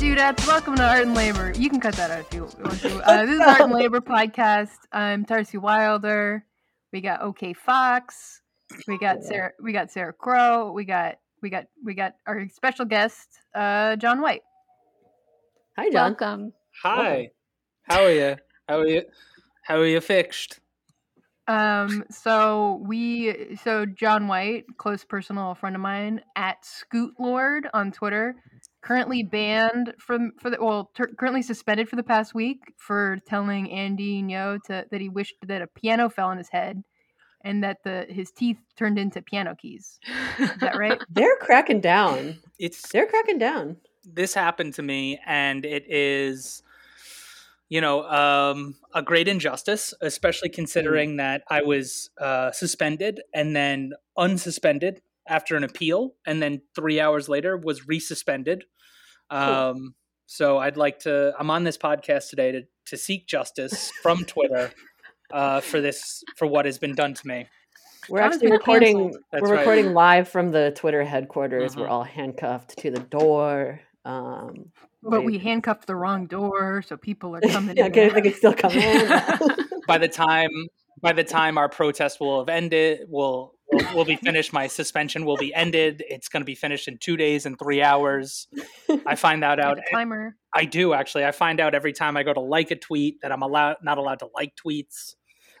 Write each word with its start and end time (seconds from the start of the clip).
dudettes? 0.00 0.46
Welcome 0.46 0.76
to 0.76 0.82
Art 0.82 1.02
and 1.02 1.14
Labor. 1.14 1.52
You 1.58 1.68
can 1.68 1.78
cut 1.78 1.94
that 1.96 2.10
out 2.10 2.20
if 2.20 2.32
you 2.32 2.44
want 2.44 2.80
to. 2.80 3.06
Uh, 3.06 3.26
this 3.26 3.34
is 3.34 3.40
Art 3.42 3.60
and 3.60 3.72
Labor 3.74 4.00
podcast. 4.00 4.78
I'm 4.90 5.26
Tarcy 5.26 5.60
Wilder. 5.60 6.42
We 6.90 7.02
got 7.02 7.20
OK 7.20 7.52
Fox. 7.52 8.40
We 8.88 8.96
got 8.96 9.22
Sarah. 9.22 9.52
We 9.62 9.74
got 9.74 9.90
Sarah 9.90 10.14
Crow. 10.14 10.72
We 10.72 10.86
got 10.86 11.16
we 11.42 11.50
got 11.50 11.66
we 11.84 11.92
got 11.92 12.14
our 12.26 12.48
special 12.48 12.86
guest, 12.86 13.28
uh, 13.54 13.96
John 13.96 14.22
White. 14.22 14.40
Hi, 15.76 15.90
John. 15.90 16.16
Welcome. 16.18 16.54
Hi. 16.82 17.30
How 17.82 18.04
are 18.04 18.10
you? 18.10 18.36
How 18.66 18.78
are 18.78 18.86
you? 18.86 19.02
How 19.64 19.76
are 19.76 19.86
you 19.86 20.00
fixed? 20.00 20.60
Um, 21.50 22.04
so 22.10 22.80
we, 22.86 23.56
so 23.64 23.84
John 23.84 24.28
White, 24.28 24.66
close 24.76 25.04
personal 25.04 25.56
friend 25.56 25.74
of 25.74 25.82
mine 25.82 26.20
at 26.36 26.64
Scoot 26.64 27.14
Lord 27.18 27.66
on 27.74 27.90
Twitter, 27.90 28.36
currently 28.82 29.22
banned 29.22 29.94
from 29.98 30.32
for 30.40 30.50
the 30.50 30.58
well, 30.60 30.90
ter- 30.96 31.12
currently 31.18 31.42
suspended 31.42 31.88
for 31.88 31.96
the 31.96 32.02
past 32.02 32.34
week 32.34 32.58
for 32.78 33.18
telling 33.26 33.70
Andy 33.70 34.22
Ngo 34.22 34.58
to 34.64 34.84
that 34.90 35.00
he 35.00 35.08
wished 35.08 35.34
that 35.46 35.62
a 35.62 35.66
piano 35.66 36.08
fell 36.08 36.28
on 36.28 36.38
his 36.38 36.48
head, 36.48 36.82
and 37.44 37.62
that 37.64 37.78
the 37.84 38.06
his 38.08 38.30
teeth 38.30 38.58
turned 38.76 38.98
into 38.98 39.22
piano 39.22 39.54
keys. 39.54 39.98
Is 40.38 40.50
that 40.60 40.76
right? 40.76 41.00
They're 41.10 41.36
cracking 41.36 41.80
down. 41.80 42.38
It's 42.58 42.90
They're 42.90 43.06
cracking 43.06 43.38
down. 43.38 43.76
this 44.04 44.32
happened 44.34 44.72
to 44.74 44.82
me 44.82 45.20
and 45.26 45.64
it 45.66 45.84
is 45.90 46.62
you 47.68 47.80
know 47.82 48.02
um, 48.08 48.74
a 48.94 49.02
great 49.02 49.28
injustice 49.28 49.92
especially 50.00 50.48
considering 50.48 51.16
that 51.18 51.42
i 51.50 51.60
was 51.62 52.08
uh, 52.18 52.50
suspended 52.50 53.20
and 53.34 53.54
then 53.54 53.92
unsuspended 54.16 54.98
after 55.30 55.56
an 55.56 55.64
appeal 55.64 56.14
and 56.26 56.42
then 56.42 56.60
three 56.74 57.00
hours 57.00 57.26
later 57.28 57.56
was 57.56 57.82
resuspended 57.86 58.62
um, 59.30 59.94
so 60.26 60.58
i'd 60.58 60.76
like 60.76 60.98
to 60.98 61.32
i'm 61.38 61.50
on 61.50 61.64
this 61.64 61.78
podcast 61.78 62.28
today 62.28 62.52
to, 62.52 62.62
to 62.86 62.96
seek 62.98 63.26
justice 63.26 63.90
from 64.02 64.18
twitter 64.26 64.70
uh, 65.32 65.60
for 65.60 65.80
this 65.80 66.22
for 66.36 66.46
what 66.46 66.66
has 66.66 66.78
been 66.78 66.94
done 66.94 67.14
to 67.14 67.26
me 67.26 67.46
We're 68.08 68.20
How 68.20 68.26
actually 68.26 68.40
been 68.48 68.52
recording. 68.52 68.96
canceled. 68.96 69.22
That's 69.30 69.42
we're 69.42 69.50
right. 69.54 69.58
recording 69.60 69.94
live 69.94 70.28
from 70.28 70.50
the 70.50 70.72
Twitter 70.74 71.04
headquarters. 71.04 71.76
We're 71.76 71.86
Mhm. 71.86 71.90
all 71.90 72.02
handcuffed 72.02 72.78
to 72.78 72.90
the 72.90 72.98
door. 72.98 73.80
Um, 74.04 74.72
But 75.02 75.22
we 75.24 75.38
handcuffed 75.38 75.86
the 75.86 75.94
wrong 75.94 76.26
door, 76.26 76.82
so 76.82 76.96
people 76.96 77.36
are 77.36 77.40
coming 77.56 77.76
yeah, 77.76 77.84
in. 77.86 77.92
okay, 77.92 78.08
they 78.08 78.22
can 78.22 78.32
still 78.34 78.54
come 78.54 78.72
in. 78.72 79.06
by 79.86 79.98
the 79.98 80.08
time 80.08 80.50
by 81.00 81.12
the 81.12 81.24
time 81.24 81.58
our 81.58 81.68
protest 81.68 82.20
will 82.20 82.40
have 82.40 82.48
ended 82.48 83.06
will 83.08 83.54
will, 83.94 84.04
be 84.04 84.16
finished 84.16 84.52
my 84.52 84.66
suspension 84.66 85.24
will 85.24 85.36
be 85.36 85.54
ended. 85.54 86.02
It's 86.08 86.28
going 86.28 86.40
to 86.40 86.46
be 86.46 86.54
finished 86.54 86.88
in 86.88 86.98
two 86.98 87.16
days 87.16 87.46
and 87.46 87.58
three 87.58 87.82
hours. 87.82 88.48
I 89.06 89.14
find 89.16 89.42
that 89.42 89.60
out 89.60 89.78
timer. 89.92 90.36
i 90.54 90.64
do 90.64 90.92
actually. 90.92 91.24
I 91.24 91.30
find 91.30 91.60
out 91.60 91.74
every 91.74 91.92
time 91.92 92.16
i 92.16 92.22
go 92.22 92.32
to 92.32 92.40
like 92.40 92.70
a 92.70 92.76
tweet 92.76 93.20
that 93.22 93.32
i'm 93.32 93.42
allowed 93.42 93.76
not 93.82 93.98
allowed 93.98 94.20
to 94.20 94.28
like 94.34 94.54
tweets. 94.56 95.14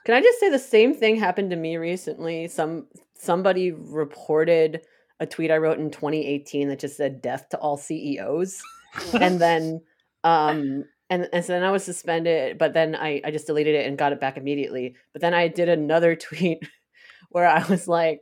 Can 0.04 0.14
I 0.14 0.22
just 0.22 0.40
say 0.40 0.48
the 0.48 0.58
same 0.58 0.94
thing 0.94 1.16
happened 1.16 1.50
to 1.50 1.56
me 1.56 1.76
recently? 1.76 2.48
Some 2.48 2.86
somebody 3.14 3.70
reported 3.72 4.80
a 5.20 5.26
tweet 5.26 5.50
I 5.50 5.58
wrote 5.58 5.78
in 5.78 5.90
2018 5.90 6.68
that 6.68 6.78
just 6.78 6.96
said 6.96 7.20
"death 7.20 7.50
to 7.50 7.58
all 7.58 7.76
CEOs," 7.76 8.62
and 9.20 9.40
then 9.40 9.82
um 10.24 10.84
and, 11.10 11.28
and 11.32 11.44
so 11.44 11.52
then 11.52 11.64
I 11.64 11.72
was 11.72 11.84
suspended, 11.84 12.56
but 12.56 12.72
then 12.72 12.94
I 12.94 13.20
I 13.24 13.32
just 13.32 13.48
deleted 13.48 13.74
it 13.74 13.86
and 13.86 13.98
got 13.98 14.12
it 14.12 14.20
back 14.20 14.36
immediately. 14.36 14.94
But 15.12 15.20
then 15.20 15.34
I 15.34 15.48
did 15.48 15.68
another 15.68 16.14
tweet 16.16 16.62
where 17.30 17.46
I 17.46 17.66
was 17.66 17.88
like, 17.88 18.20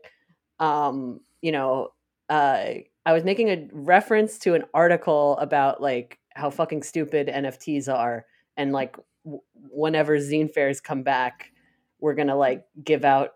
um, 0.58 1.20
you 1.42 1.53
know, 1.53 1.91
uh, 2.30 2.64
I 3.06 3.12
was 3.12 3.25
making 3.25 3.50
a 3.50 3.69
reference 3.72 4.39
to 4.41 4.55
an 4.55 4.64
article 4.72 5.36
about 5.39 5.83
like 5.83 6.19
how 6.34 6.50
fucking 6.50 6.83
stupid 6.83 7.29
NFTs 7.29 7.92
are, 7.92 8.24
and 8.57 8.73
like 8.73 8.96
w- 9.24 9.42
whenever 9.70 10.17
zine 10.17 10.51
fairs 10.52 10.80
come 10.80 11.02
back, 11.02 11.52
we're 12.01 12.14
gonna 12.14 12.36
like 12.36 12.64
give 12.83 13.05
out 13.05 13.33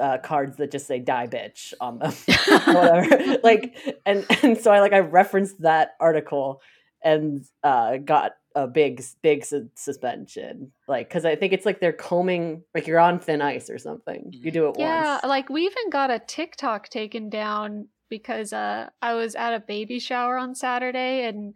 uh, 0.00 0.18
cards 0.18 0.56
that 0.56 0.72
just 0.72 0.88
say 0.88 0.98
"die 0.98 1.28
bitch" 1.28 1.74
on 1.80 2.00
them, 2.00 2.12
whatever. 2.74 3.38
like, 3.44 3.76
and 4.04 4.26
and 4.42 4.58
so 4.58 4.72
I 4.72 4.80
like 4.80 4.92
I 4.92 4.98
referenced 4.98 5.60
that 5.62 5.90
article 6.00 6.60
and 7.04 7.44
uh, 7.62 7.96
got 7.98 8.32
a 8.54 8.66
big 8.66 9.02
big 9.22 9.44
su- 9.44 9.70
suspension, 9.74 10.72
like 10.88 11.08
because 11.08 11.24
I 11.24 11.36
think 11.36 11.52
it's 11.52 11.66
like 11.66 11.80
they're 11.80 11.92
combing 11.92 12.62
like 12.74 12.86
you're 12.86 12.98
on 12.98 13.18
thin 13.20 13.42
ice 13.42 13.70
or 13.70 13.78
something. 13.78 14.30
You 14.32 14.50
do 14.50 14.64
it 14.64 14.70
once. 14.70 14.78
Yeah, 14.78 15.12
once. 15.12 15.24
like 15.24 15.48
we 15.48 15.62
even 15.62 15.90
got 15.90 16.10
a 16.10 16.18
TikTok 16.18 16.88
taken 16.88 17.30
down 17.30 17.88
because 18.08 18.52
uh 18.52 18.88
I 19.00 19.14
was 19.14 19.34
at 19.34 19.54
a 19.54 19.60
baby 19.60 19.98
shower 19.98 20.36
on 20.36 20.54
Saturday 20.54 21.26
and 21.26 21.54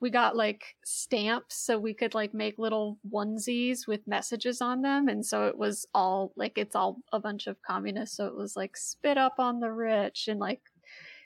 we 0.00 0.10
got 0.10 0.36
like 0.36 0.76
stamps 0.84 1.56
so 1.56 1.78
we 1.78 1.94
could 1.94 2.14
like 2.14 2.34
make 2.34 2.58
little 2.58 2.98
onesies 3.10 3.86
with 3.88 4.06
messages 4.06 4.60
on 4.60 4.82
them 4.82 5.08
and 5.08 5.24
so 5.24 5.46
it 5.46 5.56
was 5.56 5.86
all 5.94 6.32
like 6.36 6.58
it's 6.58 6.76
all 6.76 6.98
a 7.12 7.18
bunch 7.18 7.46
of 7.46 7.56
communists 7.62 8.16
so 8.16 8.26
it 8.26 8.36
was 8.36 8.56
like 8.56 8.76
spit 8.76 9.16
up 9.16 9.34
on 9.38 9.60
the 9.60 9.72
rich 9.72 10.28
and 10.28 10.38
like 10.38 10.60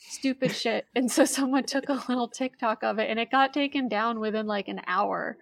stupid 0.00 0.50
shit 0.50 0.86
and 0.96 1.10
so 1.12 1.24
someone 1.24 1.62
took 1.64 1.88
a 1.88 2.02
little 2.08 2.26
TikTok 2.26 2.82
of 2.82 2.98
it 2.98 3.08
and 3.10 3.18
it 3.20 3.30
got 3.30 3.52
taken 3.52 3.88
down 3.88 4.18
within 4.18 4.46
like 4.46 4.66
an 4.68 4.80
hour. 4.86 5.36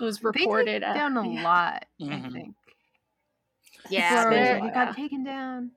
It 0.00 0.04
was 0.04 0.18
They 0.18 0.30
take 0.32 0.40
reported 0.42 0.82
at- 0.82 0.94
down 0.94 1.16
a 1.16 1.28
yeah. 1.28 1.42
lot. 1.42 1.84
I 2.00 2.04
Mhm. 2.04 2.32
think. 2.32 2.54
Yeah, 3.90 4.08
People 4.08 4.24
are 4.26 4.30
they're- 4.30 4.66
"It 4.68 4.74
got 4.74 4.96
taken 4.96 5.24
down. 5.24 5.72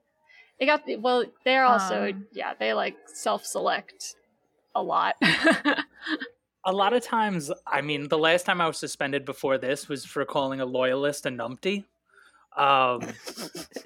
They 0.59 0.65
got 0.65 0.83
well. 0.99 1.25
They're 1.43 1.65
also 1.65 2.09
Um, 2.09 2.27
yeah. 2.31 2.53
They 2.53 2.73
like 2.73 2.95
self-select 3.07 4.15
a 4.73 4.81
lot. 4.81 5.15
a 6.67 6.71
lot 6.73 6.93
of 6.93 7.03
times 7.03 7.51
i 7.67 7.79
mean 7.79 8.07
the 8.09 8.17
last 8.17 8.43
time 8.45 8.59
i 8.59 8.65
was 8.65 8.77
suspended 8.79 9.23
before 9.23 9.55
this 9.59 9.87
was 9.87 10.03
for 10.03 10.25
calling 10.25 10.59
a 10.59 10.65
loyalist 10.65 11.25
a 11.27 11.29
numpty 11.29 11.83
um 12.57 13.01
and 13.03 13.13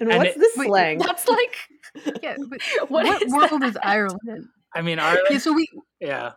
and 0.00 0.08
what's 0.16 0.30
it- 0.34 0.38
the 0.38 0.50
Wait, 0.56 0.66
slang? 0.66 0.98
That's 0.98 1.28
like 1.28 1.54
Yeah, 2.22 2.36
but 2.48 2.60
what, 2.88 3.06
what, 3.06 3.22
is 3.22 3.32
world 3.32 3.62
that? 3.62 3.68
is 3.68 3.78
Ireland 3.82 4.20
in? 4.26 4.48
i 4.74 4.80
mean 4.82 4.98
Yeah, 4.98 5.06
ireland 5.06 5.42
so 5.42 5.52
we 5.52 5.66
yeah 6.00 6.32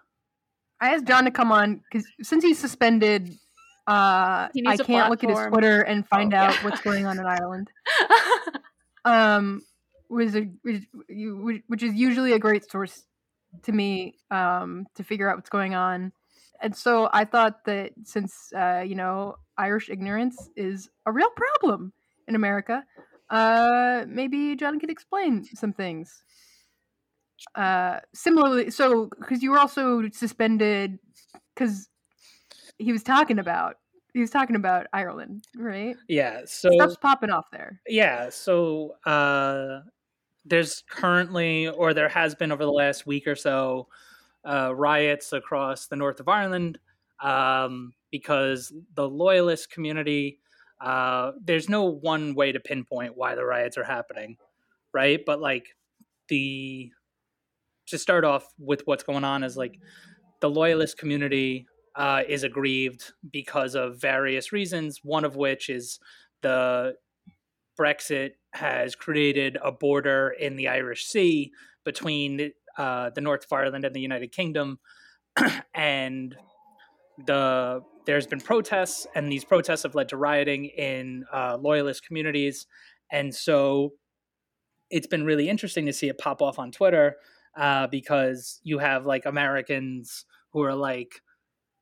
I 0.82 0.96
asked 0.96 1.06
John 1.06 1.24
to 1.24 1.32
come 1.32 1.52
on 1.52 1.82
because 1.90 2.06
since 2.22 2.44
he's 2.44 2.60
suspended, 2.60 3.32
uh, 3.88 4.50
He 4.54 4.68
I 4.68 4.76
can't 4.76 5.10
look 5.10 5.24
at 5.24 5.30
his. 5.30 5.40
Twitter 5.48 5.80
and 5.82 6.06
find 6.06 6.34
Oh, 6.34 6.38
out 6.38 6.56
yeah. 6.56 6.64
what's 6.66 6.82
going 6.82 7.06
on 7.06 7.20
in 7.20 7.26
Ireland. 7.26 7.72
Um, 9.06 9.62
was 10.10 10.36
a 10.36 10.42
which, 10.62 11.62
which 11.68 11.84
is 11.84 11.94
usually 11.94 12.32
a 12.34 12.40
great 12.40 12.70
source 12.70 13.04
to 13.64 13.72
me 13.72 14.16
um, 14.32 14.88
to 14.96 15.04
figure 15.04 15.30
out 15.30 15.36
what's 15.36 15.50
going 15.50 15.76
on. 15.76 16.14
And 16.62 16.76
so 16.76 17.10
I 17.12 17.26
thought 17.26 17.66
that 17.66 17.92
since 18.04 18.54
uh, 18.54 18.84
you 18.86 18.96
know 18.96 19.36
Irish 19.58 19.90
ignorance 19.90 20.50
is 20.56 20.90
a 21.06 21.12
real 21.12 21.30
problem 21.36 21.92
in 22.28 22.36
America, 22.36 22.86
uh, 23.34 24.06
maybe 24.08 24.56
John 24.56 24.80
could 24.80 24.92
explain 24.92 25.44
some 25.44 25.74
things. 25.74 26.24
Uh, 27.56 28.00
similarly, 28.14 28.70
so 28.70 29.10
because 29.20 29.42
you 29.42 29.50
were 29.52 29.60
also 29.60 30.08
suspended 30.12 31.00
because 31.56 31.90
he 32.78 32.92
was 32.92 33.02
talking 33.02 33.40
about 33.40 33.78
he 34.14 34.20
was 34.20 34.30
talking 34.30 34.56
about 34.56 34.86
Ireland, 34.94 35.46
right? 35.58 35.96
yeah 36.08 36.42
so 36.46 36.70
Stuff's 36.72 36.96
popping 36.98 37.32
off 37.32 37.46
there. 37.52 37.82
Yeah, 37.88 38.30
so 38.30 38.96
uh, 39.06 39.80
there's 40.46 40.84
currently, 40.88 41.68
or 41.70 41.96
there 41.96 42.10
has 42.10 42.36
been 42.36 42.52
over 42.52 42.64
the 42.64 42.72
last 42.72 43.08
week 43.08 43.28
or 43.28 43.36
so, 43.36 43.88
uh, 44.48 44.76
riots 44.76 45.34
across 45.34 45.88
the 45.88 45.96
north 45.96 46.20
of 46.20 46.28
Ireland 46.28 46.78
um, 47.22 47.94
because 48.12 48.72
the 48.94 49.10
loyalist 49.10 49.72
community. 49.72 50.40
Uh, 50.84 51.32
there's 51.42 51.70
no 51.70 51.86
one 51.86 52.36
way 52.36 52.52
to 52.52 52.60
pinpoint 52.60 53.14
why 53.16 53.36
the 53.36 53.46
riots 53.46 53.78
are 53.78 53.86
happening, 53.86 54.36
right? 54.94 55.22
But 55.26 55.40
like 55.40 55.68
the 56.28 56.92
to 57.88 57.98
start 57.98 58.26
off 58.26 58.46
with 58.60 58.82
what's 58.86 59.04
going 59.04 59.24
on 59.24 59.44
is 59.44 59.56
like 59.56 59.80
the 60.42 60.50
loyalist 60.50 60.98
community 60.98 61.68
uh, 61.96 62.24
is 62.28 62.44
aggrieved 62.44 63.14
because 63.32 63.76
of 63.76 64.00
various 64.02 64.52
reasons. 64.52 65.00
One 65.04 65.24
of 65.24 65.38
which 65.38 65.70
is 65.70 66.00
the 66.42 66.96
Brexit 67.80 68.32
has 68.54 68.94
created 68.94 69.58
a 69.64 69.72
border 69.72 70.36
in 70.38 70.58
the 70.58 70.68
Irish 70.68 71.06
Sea 71.06 71.52
between 71.86 72.52
uh, 72.78 73.10
the 73.12 73.22
north 73.22 73.46
of 73.46 73.54
Ireland 73.54 73.86
and 73.86 73.96
the 73.96 74.02
United 74.02 74.34
Kingdom, 74.34 74.80
and 75.74 76.36
the 77.26 77.84
there's 78.06 78.28
been 78.28 78.42
protests, 78.42 79.08
and 79.16 79.32
these 79.32 79.44
protests 79.44 79.84
have 79.84 79.96
led 79.96 80.10
to 80.10 80.18
rioting 80.18 80.66
in 80.66 81.26
uh, 81.34 81.58
loyalist 81.60 82.06
communities, 82.06 82.68
and 83.12 83.34
so 83.34 83.94
it's 84.90 85.08
been 85.08 85.24
really 85.24 85.50
interesting 85.50 85.86
to 85.86 85.94
see 85.94 86.08
it 86.08 86.18
pop 86.18 86.42
off 86.42 86.60
on 86.60 86.72
Twitter 86.72 87.16
uh, 87.58 87.88
because 87.88 88.60
you 88.64 88.80
have 88.80 89.06
like 89.06 89.26
Americans 89.26 90.26
who 90.52 90.62
are 90.62 90.76
like 90.76 91.22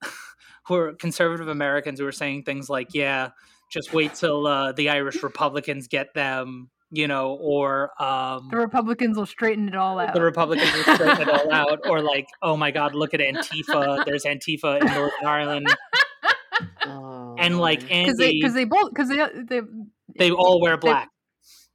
who 0.67 0.75
are 0.75 0.93
conservative 0.93 1.47
Americans 1.47 1.99
who 1.99 2.07
are 2.07 2.11
saying 2.11 2.43
things 2.43 2.69
like, 2.69 2.93
"Yeah, 2.93 3.29
just 3.71 3.93
wait 3.93 4.13
till 4.13 4.47
uh, 4.47 4.71
the 4.71 4.89
Irish 4.89 5.23
Republicans 5.23 5.87
get 5.87 6.13
them 6.13 6.69
you 6.91 7.07
know, 7.07 7.37
or 7.39 7.89
um, 8.03 8.49
the 8.51 8.57
Republicans 8.57 9.17
will 9.17 9.25
straighten 9.25 9.69
it 9.69 9.75
all 9.75 9.97
out. 9.97 10.13
The 10.13 10.21
Republicans 10.21 10.71
will 10.73 10.95
straighten 10.95 11.21
it 11.21 11.29
all 11.29 11.51
out, 11.51 11.79
or 11.87 12.01
like, 12.01 12.27
oh 12.41 12.57
my 12.57 12.69
God, 12.69 12.93
look 12.93 13.13
at 13.13 13.21
Antifa. 13.21 14.03
There's 14.05 14.25
Antifa 14.25 14.81
in 14.81 14.87
Northern 14.87 15.25
Ireland, 15.25 15.75
Oh, 16.91 17.35
and 17.37 17.59
like 17.59 17.81
man. 17.89 18.03
because 18.05 18.17
they 18.17 18.25
Andy, 18.25 18.39
because 18.41 18.53
they 18.53 18.65
both 18.65 18.89
because 18.89 19.09
they 19.09 19.25
they 19.47 19.61
they 20.17 20.31
all 20.31 20.61
wear 20.61 20.77
black. 20.77 21.09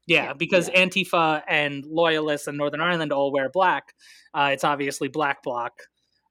Yeah, 0.07 0.25
yeah, 0.25 0.33
because 0.35 0.69
Antifa 0.71 1.43
and 1.49 1.85
loyalists 1.85 2.47
in 2.47 2.57
Northern 2.57 2.81
Ireland 2.81 3.13
all 3.13 3.33
wear 3.33 3.49
black. 3.49 3.93
Uh, 4.33 4.51
it's 4.53 4.65
obviously 4.65 5.09
black 5.09 5.43
bloc, 5.43 5.73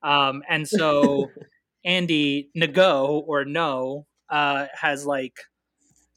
um, 0.03 0.43
and 0.49 0.67
so 0.67 1.29
Andy 1.85 2.49
Nago 2.57 3.23
or 3.27 3.43
no 3.45 4.05
uh, 4.29 4.67
has 4.73 5.05
like 5.05 5.37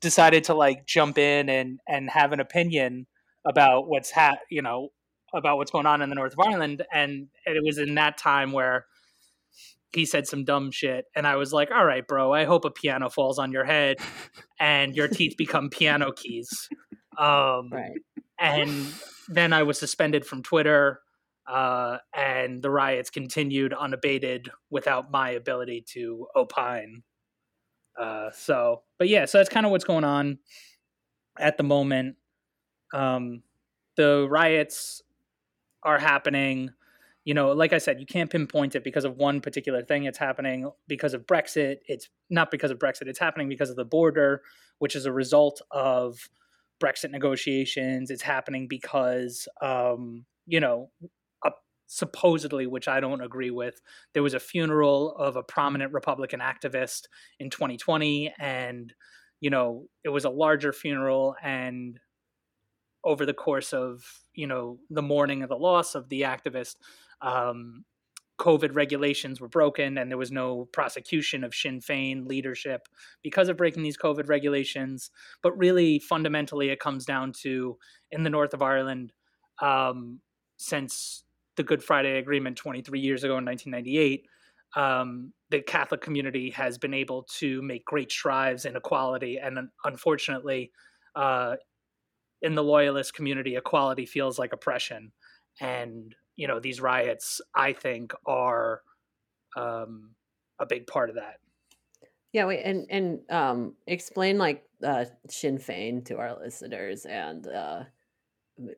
decided 0.00 0.44
to 0.44 0.54
like 0.54 0.86
jump 0.86 1.18
in 1.18 1.48
and 1.48 1.80
and 1.88 2.08
have 2.10 2.32
an 2.32 2.40
opinion 2.40 3.06
about 3.44 3.88
what's 3.88 4.10
ha 4.10 4.36
you 4.50 4.62
know 4.62 4.90
about 5.34 5.56
what's 5.56 5.70
going 5.70 5.86
on 5.86 6.02
in 6.02 6.08
the 6.08 6.14
north 6.14 6.32
of 6.32 6.40
Ireland, 6.40 6.84
and, 6.92 7.28
and 7.46 7.56
it 7.56 7.62
was 7.62 7.78
in 7.78 7.94
that 7.96 8.16
time 8.16 8.52
where 8.52 8.86
he 9.92 10.04
said 10.04 10.26
some 10.26 10.44
dumb 10.44 10.70
shit, 10.70 11.06
and 11.16 11.26
I 11.26 11.36
was 11.36 11.52
like, 11.52 11.70
all 11.70 11.84
right, 11.84 12.06
bro, 12.06 12.32
I 12.32 12.44
hope 12.44 12.64
a 12.64 12.70
piano 12.70 13.08
falls 13.08 13.38
on 13.38 13.52
your 13.52 13.64
head 13.64 13.98
and 14.60 14.94
your 14.94 15.08
teeth 15.08 15.34
become 15.38 15.70
piano 15.70 16.12
keys. 16.12 16.68
Um, 17.18 17.70
right. 17.72 17.98
and 18.38 18.86
then 19.28 19.52
I 19.52 19.62
was 19.64 19.78
suspended 19.78 20.24
from 20.24 20.42
Twitter, 20.42 21.00
uh, 21.46 21.98
and 22.14 22.62
the 22.62 22.70
riots 22.70 23.10
continued 23.10 23.72
unabated 23.72 24.50
without 24.70 25.10
my 25.10 25.30
ability 25.30 25.84
to 25.94 26.26
opine. 26.36 27.02
Uh, 27.98 28.30
so, 28.32 28.82
but 28.98 29.08
yeah, 29.08 29.24
so 29.24 29.38
that's 29.38 29.50
kind 29.50 29.66
of 29.66 29.72
what's 29.72 29.84
going 29.84 30.04
on 30.04 30.38
at 31.38 31.56
the 31.56 31.62
moment. 31.62 32.16
Um, 32.92 33.42
the 33.96 34.26
riots 34.30 35.02
are 35.82 35.98
happening. 35.98 36.70
You 37.28 37.34
know, 37.34 37.52
like 37.52 37.74
I 37.74 37.78
said, 37.78 38.00
you 38.00 38.06
can't 38.06 38.30
pinpoint 38.30 38.74
it 38.74 38.82
because 38.82 39.04
of 39.04 39.18
one 39.18 39.42
particular 39.42 39.82
thing. 39.82 40.04
It's 40.04 40.16
happening 40.16 40.70
because 40.86 41.12
of 41.12 41.26
Brexit. 41.26 41.76
It's 41.84 42.08
not 42.30 42.50
because 42.50 42.70
of 42.70 42.78
Brexit. 42.78 43.06
It's 43.06 43.18
happening 43.18 43.50
because 43.50 43.68
of 43.68 43.76
the 43.76 43.84
border, 43.84 44.40
which 44.78 44.96
is 44.96 45.04
a 45.04 45.12
result 45.12 45.60
of 45.70 46.30
Brexit 46.82 47.10
negotiations. 47.10 48.10
It's 48.10 48.22
happening 48.22 48.66
because, 48.66 49.46
um, 49.60 50.24
you 50.46 50.58
know, 50.58 50.88
supposedly, 51.84 52.66
which 52.66 52.88
I 52.88 52.98
don't 52.98 53.20
agree 53.20 53.50
with, 53.50 53.78
there 54.14 54.22
was 54.22 54.32
a 54.32 54.40
funeral 54.40 55.14
of 55.16 55.36
a 55.36 55.42
prominent 55.42 55.92
Republican 55.92 56.40
activist 56.40 57.08
in 57.38 57.50
2020, 57.50 58.32
and 58.38 58.90
you 59.42 59.50
know, 59.50 59.84
it 60.02 60.08
was 60.08 60.24
a 60.24 60.30
larger 60.30 60.72
funeral, 60.72 61.36
and 61.42 62.00
over 63.04 63.26
the 63.26 63.34
course 63.34 63.74
of 63.74 64.02
you 64.34 64.46
know 64.46 64.78
the 64.88 65.02
mourning 65.02 65.42
of 65.42 65.50
the 65.50 65.56
loss 65.56 65.94
of 65.94 66.08
the 66.08 66.22
activist, 66.22 66.76
um, 67.20 67.84
COVID 68.38 68.74
regulations 68.74 69.40
were 69.40 69.48
broken, 69.48 69.98
and 69.98 70.10
there 70.10 70.18
was 70.18 70.30
no 70.30 70.68
prosecution 70.72 71.42
of 71.42 71.54
Sinn 71.54 71.80
Fein 71.80 72.24
leadership 72.26 72.88
because 73.22 73.48
of 73.48 73.56
breaking 73.56 73.82
these 73.82 73.98
COVID 73.98 74.28
regulations. 74.28 75.10
But 75.42 75.58
really, 75.58 75.98
fundamentally, 75.98 76.70
it 76.70 76.78
comes 76.78 77.04
down 77.04 77.32
to 77.42 77.78
in 78.12 78.22
the 78.22 78.30
north 78.30 78.54
of 78.54 78.62
Ireland, 78.62 79.12
um, 79.60 80.20
since 80.56 81.24
the 81.56 81.64
Good 81.64 81.82
Friday 81.82 82.18
Agreement 82.18 82.56
23 82.56 83.00
years 83.00 83.24
ago 83.24 83.38
in 83.38 83.44
1998, 83.44 84.26
um, 84.76 85.32
the 85.50 85.60
Catholic 85.60 86.00
community 86.00 86.50
has 86.50 86.78
been 86.78 86.94
able 86.94 87.24
to 87.38 87.60
make 87.62 87.84
great 87.84 88.12
strides 88.12 88.64
in 88.64 88.76
equality. 88.76 89.38
And 89.38 89.58
unfortunately, 89.84 90.70
uh, 91.16 91.56
in 92.42 92.54
the 92.54 92.62
loyalist 92.62 93.14
community, 93.14 93.56
equality 93.56 94.06
feels 94.06 94.38
like 94.38 94.52
oppression. 94.52 95.10
And, 95.60 96.14
you 96.38 96.46
know, 96.46 96.60
these 96.60 96.80
riots, 96.80 97.40
I 97.54 97.72
think, 97.72 98.14
are 98.24 98.80
um, 99.56 100.14
a 100.60 100.66
big 100.66 100.86
part 100.86 101.10
of 101.10 101.16
that. 101.16 101.40
Yeah, 102.32 102.46
wait, 102.46 102.62
and 102.62 102.86
and 102.90 103.20
um, 103.28 103.74
explain 103.86 104.38
like 104.38 104.62
uh, 104.82 105.06
Sinn 105.28 105.58
Fein 105.58 106.04
to 106.04 106.18
our 106.18 106.38
listeners, 106.38 107.06
and 107.06 107.46
uh, 107.48 107.82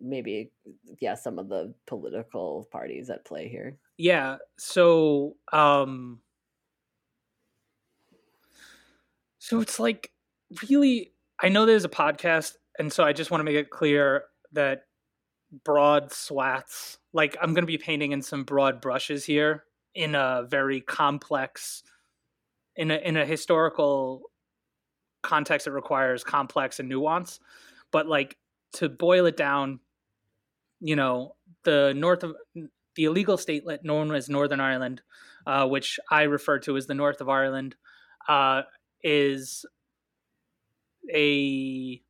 maybe 0.00 0.50
yeah, 1.00 1.14
some 1.14 1.38
of 1.38 1.48
the 1.48 1.74
political 1.86 2.66
parties 2.72 3.10
at 3.10 3.26
play 3.26 3.48
here. 3.48 3.76
Yeah. 3.98 4.36
So, 4.58 5.34
um, 5.52 6.20
so 9.38 9.60
it's 9.60 9.78
like 9.78 10.12
really, 10.70 11.12
I 11.42 11.50
know 11.50 11.66
there's 11.66 11.84
a 11.84 11.90
podcast, 11.90 12.54
and 12.78 12.90
so 12.90 13.04
I 13.04 13.12
just 13.12 13.30
want 13.30 13.40
to 13.40 13.44
make 13.44 13.56
it 13.56 13.68
clear 13.68 14.24
that 14.52 14.84
broad 15.64 16.12
swaths, 16.12 16.98
like 17.12 17.36
I'm 17.40 17.54
going 17.54 17.62
to 17.62 17.66
be 17.66 17.78
painting 17.78 18.12
in 18.12 18.22
some 18.22 18.44
broad 18.44 18.80
brushes 18.80 19.24
here 19.24 19.64
in 19.94 20.14
a 20.14 20.44
very 20.48 20.80
complex, 20.80 21.82
in 22.76 22.90
a 22.90 22.96
in 22.96 23.16
a 23.16 23.26
historical 23.26 24.22
context 25.22 25.64
that 25.66 25.72
requires 25.72 26.24
complex 26.24 26.78
and 26.78 26.88
nuance, 26.88 27.40
but 27.90 28.06
like 28.06 28.36
to 28.74 28.88
boil 28.88 29.26
it 29.26 29.36
down, 29.36 29.80
you 30.80 30.96
know, 30.96 31.34
the 31.64 31.92
north 31.96 32.22
of 32.22 32.34
the 32.94 33.04
illegal 33.04 33.36
statelet 33.36 33.84
known 33.84 34.14
as 34.14 34.28
Northern 34.28 34.60
Ireland, 34.60 35.02
uh, 35.46 35.66
which 35.66 35.98
I 36.10 36.22
refer 36.22 36.58
to 36.60 36.76
as 36.76 36.86
the 36.86 36.94
North 36.94 37.20
of 37.20 37.28
Ireland, 37.28 37.76
uh, 38.28 38.62
is 39.02 39.64
a 41.12 42.00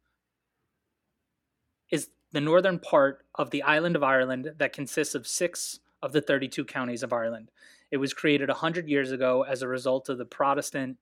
the 2.33 2.41
northern 2.41 2.79
part 2.79 3.25
of 3.35 3.51
the 3.51 3.63
island 3.63 3.97
of 3.97 4.03
Ireland 4.03 4.53
that 4.59 4.73
consists 4.73 5.15
of 5.15 5.27
six 5.27 5.81
of 6.03 6.13
the 6.13 6.21
32 6.21 6.65
counties 6.65 7.03
of 7.03 7.13
Ireland. 7.13 7.51
It 7.91 7.97
was 7.97 8.15
created 8.15 8.49
100 8.49 8.89
years 8.89 9.11
ago 9.11 9.43
as 9.43 9.63
a 9.63 9.69
result 9.69 10.09
of 10.09 10.19
the 10.19 10.25
Protestant 10.25 10.97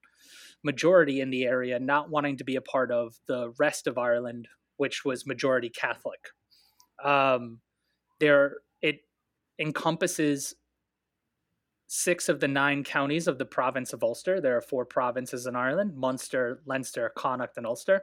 majority 0.63 1.21
in 1.21 1.31
the 1.31 1.45
area 1.45 1.79
not 1.79 2.11
wanting 2.11 2.37
to 2.39 2.45
be 2.45 2.57
a 2.57 2.61
part 2.61 2.91
of 2.91 3.19
the 3.27 3.53
rest 3.59 3.87
of 3.87 3.99
Ireland, 3.99 4.49
which 4.77 5.05
was 5.05 5.27
majority 5.27 5.69
Catholic. 5.69 6.31
Um, 7.05 7.61
there, 8.19 8.57
it 8.83 9.01
encompasses 9.59 10.55
six 11.87 12.29
of 12.29 12.41
the 12.41 12.49
nine 12.49 12.85
counties 12.85 13.29
of 13.29 13.39
the 13.39 13.45
province 13.45 13.93
of 13.93 14.03
Ulster. 14.03 14.41
There 14.41 14.57
are 14.57 14.63
four 14.63 14.85
provinces 14.85 15.47
in 15.47 15.57
Ireland 15.57 15.97
Munster, 15.97 16.61
Leinster, 16.67 17.13
Connacht, 17.17 17.57
and 17.57 17.67
Ulster. 17.67 18.03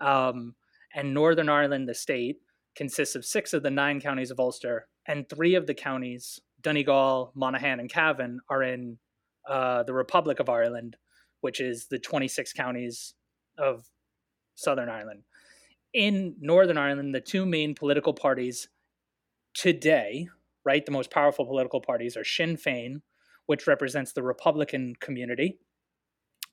Um, 0.00 0.54
and 0.94 1.14
Northern 1.14 1.48
Ireland, 1.48 1.88
the 1.88 1.94
state, 1.94 2.40
consists 2.74 3.14
of 3.14 3.24
six 3.24 3.52
of 3.52 3.62
the 3.62 3.70
nine 3.70 4.00
counties 4.00 4.30
of 4.30 4.40
Ulster, 4.40 4.88
and 5.06 5.28
three 5.28 5.54
of 5.54 5.66
the 5.66 5.74
counties, 5.74 6.40
Donegal, 6.60 7.32
Monaghan, 7.34 7.80
and 7.80 7.90
Cavan, 7.90 8.40
are 8.48 8.62
in 8.62 8.98
uh, 9.48 9.82
the 9.82 9.94
Republic 9.94 10.40
of 10.40 10.48
Ireland, 10.48 10.96
which 11.40 11.60
is 11.60 11.86
the 11.86 11.98
26 11.98 12.52
counties 12.52 13.14
of 13.58 13.84
Southern 14.54 14.88
Ireland. 14.88 15.24
In 15.92 16.36
Northern 16.40 16.78
Ireland, 16.78 17.14
the 17.14 17.20
two 17.20 17.44
main 17.44 17.74
political 17.74 18.14
parties 18.14 18.68
today, 19.54 20.28
right, 20.64 20.84
the 20.86 20.92
most 20.92 21.10
powerful 21.10 21.44
political 21.44 21.80
parties 21.80 22.16
are 22.16 22.24
Sinn 22.24 22.56
Fein, 22.56 23.02
which 23.46 23.66
represents 23.66 24.12
the 24.12 24.22
Republican 24.22 24.94
community, 25.00 25.58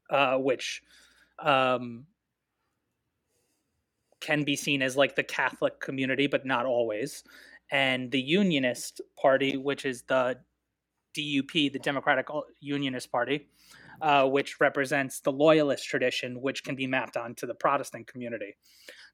uh, 0.09 0.37
which 0.37 0.81
um, 1.37 2.05
can 4.21 4.43
be 4.43 4.55
seen 4.55 4.81
as 4.81 4.97
like 4.97 5.15
the 5.15 5.23
Catholic 5.23 5.79
community, 5.79 6.27
but 6.27 6.45
not 6.45 6.65
always, 6.65 7.23
and 7.71 8.11
the 8.11 8.21
Unionist 8.21 9.01
Party, 9.21 9.57
which 9.57 9.85
is 9.85 10.03
the 10.03 10.37
DUP, 11.15 11.71
the 11.71 11.79
Democratic 11.79 12.27
Unionist 12.59 13.11
Party, 13.11 13.47
uh, 14.01 14.27
which 14.27 14.59
represents 14.59 15.19
the 15.19 15.31
loyalist 15.31 15.85
tradition, 15.85 16.41
which 16.41 16.63
can 16.63 16.75
be 16.75 16.87
mapped 16.87 17.17
onto 17.17 17.45
the 17.47 17.55
Protestant 17.55 18.07
community. 18.07 18.55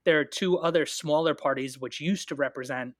There 0.03 0.19
are 0.19 0.25
two 0.25 0.57
other 0.59 0.85
smaller 0.85 1.33
parties 1.33 1.79
which 1.79 1.99
used 1.99 2.27
to 2.29 2.35
represent 2.35 2.93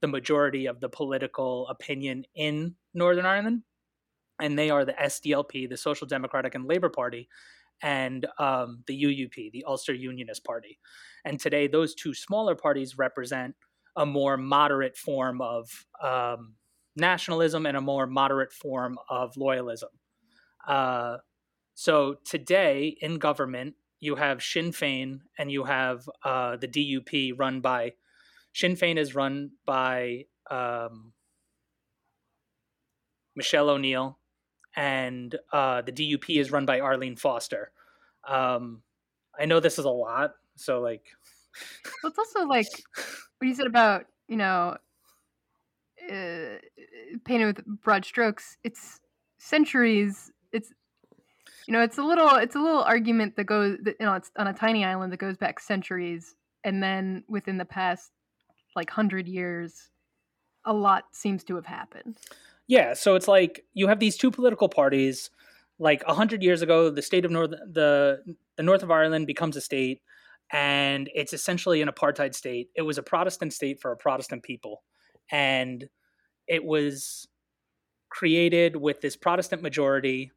the 0.00 0.08
majority 0.08 0.66
of 0.66 0.80
the 0.80 0.88
political 0.88 1.68
opinion 1.68 2.24
in 2.34 2.74
Northern 2.94 3.26
Ireland, 3.26 3.62
and 4.40 4.58
they 4.58 4.70
are 4.70 4.84
the 4.84 4.92
SDLP, 4.94 5.68
the 5.68 5.76
Social 5.76 6.06
Democratic 6.06 6.54
and 6.54 6.66
Labour 6.66 6.88
Party, 6.88 7.28
and 7.82 8.26
um, 8.38 8.82
the 8.86 9.02
UUP, 9.04 9.52
the 9.52 9.64
Ulster 9.66 9.94
Unionist 9.94 10.44
Party. 10.44 10.78
And 11.24 11.38
today, 11.38 11.66
those 11.66 11.94
two 11.94 12.14
smaller 12.14 12.54
parties 12.54 12.98
represent 12.98 13.54
a 13.96 14.06
more 14.06 14.36
moderate 14.36 14.96
form 14.96 15.40
of 15.40 15.68
um, 16.02 16.54
nationalism 16.96 17.66
and 17.66 17.76
a 17.76 17.80
more 17.80 18.06
moderate 18.06 18.52
form 18.52 18.98
of 19.08 19.34
loyalism. 19.34 19.90
Uh, 20.66 21.18
so 21.74 22.16
today 22.24 22.96
in 23.00 23.18
government, 23.18 23.74
you 24.00 24.16
have 24.16 24.42
Sinn 24.42 24.72
Fein 24.72 25.20
and 25.38 25.50
you 25.50 25.64
have 25.64 26.08
uh, 26.24 26.56
the 26.56 26.68
DUP 26.68 27.32
run 27.38 27.60
by 27.60 27.92
Sinn 28.54 28.76
Fein 28.76 28.98
is 28.98 29.14
run 29.14 29.50
by 29.66 30.24
um, 30.50 31.12
Michelle 33.36 33.70
O'Neill, 33.70 34.18
and 34.78 35.34
uh, 35.52 35.82
the 35.82 35.90
DUP 35.90 36.38
is 36.38 36.52
run 36.52 36.64
by 36.64 36.78
Arlene 36.78 37.16
Foster. 37.16 37.72
Um, 38.26 38.82
I 39.38 39.44
know 39.44 39.58
this 39.58 39.76
is 39.78 39.84
a 39.84 39.90
lot, 39.90 40.34
so 40.54 40.80
like 40.80 41.02
Well, 42.02 42.10
it's 42.10 42.18
also 42.18 42.46
like 42.46 42.68
what 43.38 43.48
you 43.48 43.54
said 43.54 43.66
about 43.66 44.06
you 44.28 44.36
know 44.36 44.76
uh, 46.08 46.58
painted 47.24 47.46
with 47.46 47.66
broad 47.82 48.04
strokes. 48.04 48.56
It's 48.62 49.00
centuries. 49.38 50.30
It's 50.52 50.72
you 51.66 51.72
know 51.72 51.82
it's 51.82 51.98
a 51.98 52.02
little 52.02 52.36
it's 52.36 52.54
a 52.54 52.60
little 52.60 52.82
argument 52.84 53.34
that 53.34 53.44
goes 53.44 53.78
that, 53.82 53.96
you 53.98 54.06
know 54.06 54.14
it's 54.14 54.30
on 54.36 54.46
a 54.46 54.52
tiny 54.52 54.84
island 54.84 55.12
that 55.12 55.18
goes 55.18 55.36
back 55.36 55.58
centuries, 55.58 56.36
and 56.62 56.80
then 56.80 57.24
within 57.28 57.58
the 57.58 57.64
past 57.64 58.12
like 58.76 58.90
hundred 58.90 59.26
years, 59.26 59.90
a 60.64 60.72
lot 60.72 61.06
seems 61.10 61.42
to 61.44 61.56
have 61.56 61.66
happened. 61.66 62.16
Yeah, 62.68 62.94
so 62.94 63.14
it's 63.14 63.28
like 63.28 63.64
you 63.74 63.88
have 63.88 63.98
these 63.98 64.16
two 64.16 64.30
political 64.30 64.68
parties. 64.68 65.30
Like 65.78 66.02
a 66.06 66.14
hundred 66.14 66.42
years 66.42 66.62
ago, 66.62 66.90
the 66.90 67.02
state 67.02 67.24
of 67.24 67.30
North 67.30 67.50
the 67.50 68.22
the 68.56 68.62
North 68.62 68.82
of 68.82 68.90
Ireland 68.90 69.26
becomes 69.26 69.56
a 69.56 69.60
state, 69.60 70.02
and 70.52 71.08
it's 71.14 71.32
essentially 71.32 71.80
an 71.82 71.88
apartheid 71.88 72.34
state. 72.34 72.68
It 72.76 72.82
was 72.82 72.98
a 72.98 73.02
Protestant 73.02 73.52
state 73.54 73.80
for 73.80 73.92
a 73.92 73.96
Protestant 73.96 74.42
people, 74.42 74.82
and 75.30 75.88
it 76.48 76.64
was 76.64 77.28
created 78.10 78.76
with 78.76 79.00
this 79.00 79.16
Protestant 79.16 79.62
majority. 79.62 80.32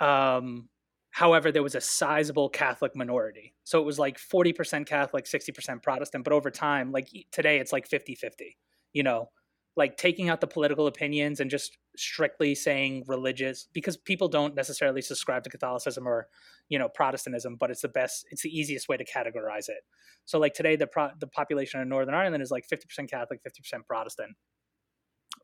Um, 0.00 0.68
however, 1.10 1.52
there 1.52 1.62
was 1.62 1.74
a 1.74 1.80
sizable 1.80 2.48
Catholic 2.50 2.96
minority. 2.96 3.54
So 3.64 3.80
it 3.80 3.86
was 3.86 3.98
like 3.98 4.18
40% 4.18 4.86
Catholic, 4.86 5.26
60% 5.26 5.82
Protestant. 5.82 6.24
But 6.24 6.32
over 6.32 6.50
time, 6.50 6.92
like 6.92 7.08
today, 7.32 7.58
it's 7.58 7.72
like 7.72 7.86
50 7.88 8.14
50, 8.14 8.56
you 8.92 9.02
know, 9.02 9.30
like 9.76 9.98
taking 9.98 10.30
out 10.30 10.40
the 10.40 10.46
political 10.46 10.86
opinions 10.86 11.38
and 11.38 11.50
just 11.50 11.76
strictly 11.96 12.54
saying 12.54 13.04
religious 13.06 13.68
because 13.74 13.96
people 13.96 14.26
don't 14.26 14.54
necessarily 14.54 15.02
subscribe 15.02 15.44
to 15.44 15.50
Catholicism 15.50 16.08
or, 16.08 16.28
you 16.70 16.78
know, 16.78 16.88
Protestantism, 16.88 17.56
but 17.60 17.70
it's 17.70 17.82
the 17.82 17.88
best, 17.88 18.26
it's 18.30 18.42
the 18.42 18.58
easiest 18.58 18.88
way 18.88 18.96
to 18.96 19.04
categorize 19.04 19.68
it. 19.68 19.84
So 20.24 20.38
like 20.38 20.54
today, 20.54 20.76
the 20.76 20.86
pro- 20.86 21.10
the 21.20 21.26
population 21.26 21.80
in 21.80 21.88
Northern 21.88 22.14
Ireland 22.14 22.42
is 22.42 22.50
like 22.50 22.64
50% 22.66 23.10
Catholic, 23.10 23.40
50% 23.44 23.84
Protestant 23.86 24.32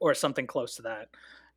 or 0.01 0.15
something 0.15 0.47
close 0.47 0.77
to 0.77 0.83
that. 0.83 1.09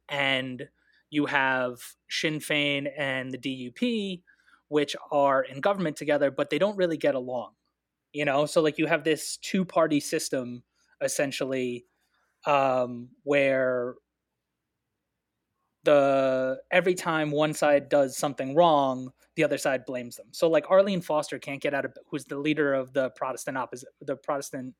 And 0.09 0.67
you 1.09 1.25
have 1.27 1.79
Sinn 2.09 2.39
Féin 2.39 2.87
and 2.97 3.31
the 3.31 3.37
DUP, 3.37 4.21
which 4.67 4.95
are 5.11 5.43
in 5.43 5.61
government 5.61 5.95
together, 5.95 6.29
but 6.29 6.49
they 6.49 6.59
don't 6.59 6.77
really 6.77 6.97
get 6.97 7.15
along. 7.15 7.51
You 8.11 8.25
know, 8.25 8.45
so 8.45 8.61
like 8.61 8.77
you 8.77 8.85
have 8.85 9.03
this 9.03 9.37
two 9.37 9.65
party 9.65 9.99
system 9.99 10.63
essentially 11.01 11.85
um, 12.45 13.09
where 13.23 13.95
the 15.83 16.57
every 16.71 16.95
time 16.95 17.31
one 17.31 17.53
side 17.53 17.89
does 17.89 18.17
something 18.17 18.55
wrong, 18.55 19.11
the 19.35 19.43
other 19.43 19.57
side 19.57 19.85
blames 19.85 20.15
them. 20.15 20.27
So 20.31 20.49
like 20.49 20.69
Arlene 20.69 21.01
Foster 21.01 21.39
can't 21.39 21.61
get 21.61 21.73
out 21.73 21.85
of 21.85 21.95
who's 22.09 22.25
the 22.25 22.37
leader 22.37 22.73
of 22.73 22.91
the 22.93 23.11
Protestant 23.11 23.57
opposite 23.57 23.89
the 24.01 24.15
Protestant 24.15 24.73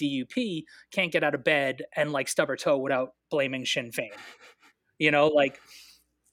DUP 0.00 0.64
can't 0.92 1.12
get 1.12 1.24
out 1.24 1.34
of 1.34 1.44
bed 1.44 1.82
and 1.96 2.12
like 2.12 2.28
stub 2.28 2.48
her 2.48 2.56
toe 2.56 2.78
without 2.78 3.10
blaming 3.30 3.66
Sinn 3.66 3.90
Féin. 3.90 4.10
You 4.98 5.10
know, 5.10 5.26
like 5.26 5.60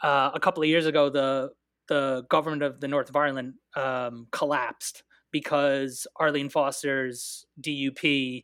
uh, 0.01 0.31
a 0.33 0.39
couple 0.39 0.63
of 0.63 0.69
years 0.69 0.85
ago, 0.85 1.09
the 1.09 1.49
the 1.87 2.23
government 2.29 2.61
of 2.61 2.79
the 2.79 2.87
North 2.87 3.09
of 3.09 3.15
Ireland 3.15 3.55
um, 3.75 4.27
collapsed 4.31 5.03
because 5.31 6.05
Arlene 6.19 6.49
Foster's 6.49 7.45
DUP 7.59 8.43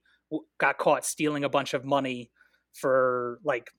got 0.60 0.78
caught 0.78 1.06
stealing 1.06 1.44
a 1.44 1.50
bunch 1.50 1.74
of 1.74 1.86
money 1.86 2.32
for 2.74 3.40
like 3.44 3.70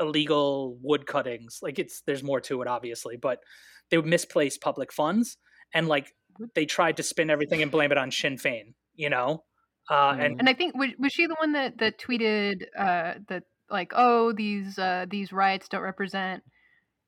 illegal 0.00 0.78
wood 0.82 1.06
cuttings. 1.06 1.58
Like 1.62 1.78
it's 1.78 2.02
there's 2.06 2.22
more 2.22 2.40
to 2.42 2.62
it, 2.62 2.68
obviously, 2.68 3.16
but 3.16 3.40
they 3.90 3.98
misplaced 3.98 4.60
public 4.60 4.92
funds 4.92 5.36
and 5.74 5.88
like 5.88 6.12
they 6.54 6.66
tried 6.66 6.96
to 6.98 7.02
spin 7.02 7.30
everything 7.30 7.62
and 7.62 7.70
blame 7.70 7.92
it 7.92 7.98
on 7.98 8.10
Sinn 8.10 8.36
Féin. 8.36 8.74
You 8.94 9.10
know, 9.10 9.44
uh, 9.90 10.16
and 10.18 10.40
and 10.40 10.48
I 10.48 10.54
think 10.54 10.74
was, 10.76 10.90
was 10.98 11.12
she 11.12 11.26
the 11.26 11.36
one 11.38 11.52
that 11.52 11.78
that 11.78 11.98
tweeted 11.98 12.62
uh, 12.76 13.14
that 13.28 13.44
like 13.70 13.92
oh 13.94 14.32
these 14.32 14.78
uh, 14.78 15.06
these 15.08 15.32
riots 15.32 15.68
don't 15.68 15.82
represent 15.82 16.42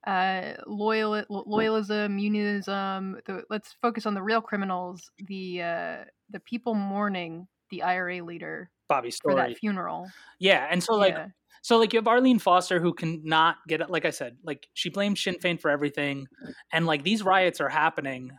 uh, 0.06 0.52
loyal 0.66 1.23
loyalism, 1.30 2.20
unionism. 2.20 3.16
The, 3.26 3.42
let's 3.50 3.75
focus 3.82 4.06
on 4.06 4.14
the 4.14 4.23
real 4.23 4.40
criminals. 4.40 5.11
The 5.26 5.62
uh, 5.62 5.97
the 6.30 6.40
people 6.40 6.75
mourning 6.75 7.49
the 7.70 7.82
IRA 7.82 8.22
leader 8.22 8.70
Bobby 8.88 9.10
Storey 9.10 9.34
for 9.34 9.36
that 9.36 9.58
funeral. 9.58 10.08
Yeah, 10.38 10.66
and 10.70 10.82
so 10.82 10.94
like 10.94 11.14
Yeah. 11.14 11.28
so 11.62 11.78
like 11.78 11.92
you 11.92 11.98
have 11.98 12.08
Arlene 12.08 12.38
Foster 12.38 12.80
who 12.80 12.92
cannot 12.94 13.56
get. 13.68 13.88
Like 13.90 14.04
I 14.04 14.10
said, 14.10 14.38
like 14.44 14.68
she 14.74 14.90
blames 14.90 15.22
Sinn 15.22 15.36
Féin 15.36 15.60
for 15.60 15.70
everything, 15.70 16.26
and 16.72 16.86
like 16.86 17.02
these 17.04 17.22
riots 17.22 17.60
are 17.60 17.68
happening, 17.68 18.32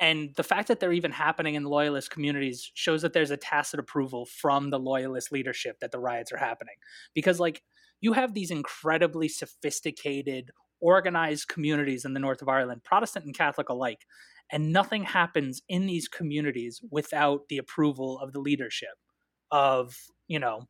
and 0.00 0.30
the 0.36 0.42
fact 0.44 0.68
that 0.68 0.80
they're 0.80 0.92
even 0.92 1.12
happening 1.12 1.54
in 1.54 1.64
loyalist 1.64 2.10
communities 2.10 2.70
shows 2.74 3.02
that 3.02 3.12
there's 3.12 3.30
a 3.30 3.36
tacit 3.36 3.80
approval 3.80 4.26
from 4.26 4.70
the 4.70 4.78
loyalist 4.78 5.32
leadership 5.32 5.80
that 5.80 5.90
the 5.92 5.98
riots 5.98 6.32
are 6.32 6.36
happening 6.38 6.76
because 7.14 7.40
like 7.40 7.62
you 8.00 8.12
have 8.12 8.32
these 8.34 8.50
incredibly 8.52 9.28
sophisticated 9.28 10.50
organized 10.80 11.48
communities 11.48 12.04
in 12.04 12.14
the 12.14 12.20
north 12.20 12.40
of 12.42 12.48
Ireland, 12.48 12.84
Protestant 12.84 13.24
and 13.24 13.36
Catholic 13.36 13.68
alike, 13.68 14.06
and 14.50 14.72
nothing 14.72 15.04
happens 15.04 15.62
in 15.68 15.86
these 15.86 16.08
communities 16.08 16.80
without 16.90 17.48
the 17.48 17.58
approval 17.58 18.18
of 18.20 18.32
the 18.32 18.40
leadership 18.40 18.96
of 19.50 19.94
you 20.26 20.38
know 20.38 20.66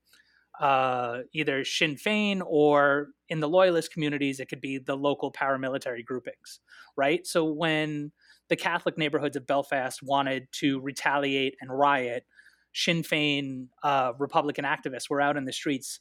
uh, 0.60 1.20
either 1.32 1.64
Sinn 1.64 1.94
Féin 1.94 2.42
or 2.44 3.08
in 3.28 3.40
the 3.40 3.48
loyalist 3.48 3.92
communities, 3.92 4.40
it 4.40 4.48
could 4.48 4.60
be 4.60 4.78
the 4.78 4.96
local 4.96 5.30
paramilitary 5.30 6.04
groupings, 6.04 6.60
right? 6.96 7.26
So 7.26 7.44
when 7.44 8.10
the 8.48 8.56
Catholic 8.56 8.98
neighborhoods 8.98 9.36
of 9.36 9.46
Belfast 9.46 10.00
wanted 10.02 10.48
to 10.52 10.80
retaliate 10.80 11.54
and 11.60 11.70
riot, 11.70 12.24
Sinn 12.74 13.02
Féin 13.02 13.68
uh, 13.84 14.12
Republican 14.18 14.64
activists 14.64 15.08
were 15.08 15.20
out 15.20 15.36
in 15.36 15.44
the 15.44 15.52
streets 15.52 16.00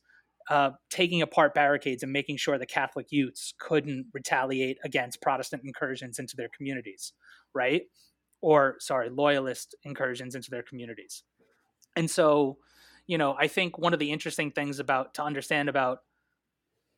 uh, 0.49 0.71
taking 0.89 1.21
apart 1.21 1.53
barricades 1.53 2.03
and 2.03 2.11
making 2.11 2.37
sure 2.37 2.57
the 2.57 2.65
Catholic 2.65 3.07
youths 3.11 3.53
couldn't 3.59 4.07
retaliate 4.13 4.77
against 4.83 5.21
Protestant 5.21 5.63
incursions 5.65 6.19
into 6.19 6.35
their 6.35 6.49
communities, 6.55 7.13
right? 7.53 7.83
Or, 8.41 8.75
sorry, 8.79 9.09
loyalist 9.09 9.75
incursions 9.83 10.35
into 10.35 10.49
their 10.49 10.63
communities. 10.63 11.23
And 11.95 12.09
so, 12.09 12.57
you 13.07 13.17
know, 13.17 13.35
I 13.37 13.47
think 13.47 13.77
one 13.77 13.93
of 13.93 13.99
the 13.99 14.11
interesting 14.11 14.51
things 14.51 14.79
about 14.79 15.15
to 15.15 15.23
understand 15.23 15.69
about 15.69 15.99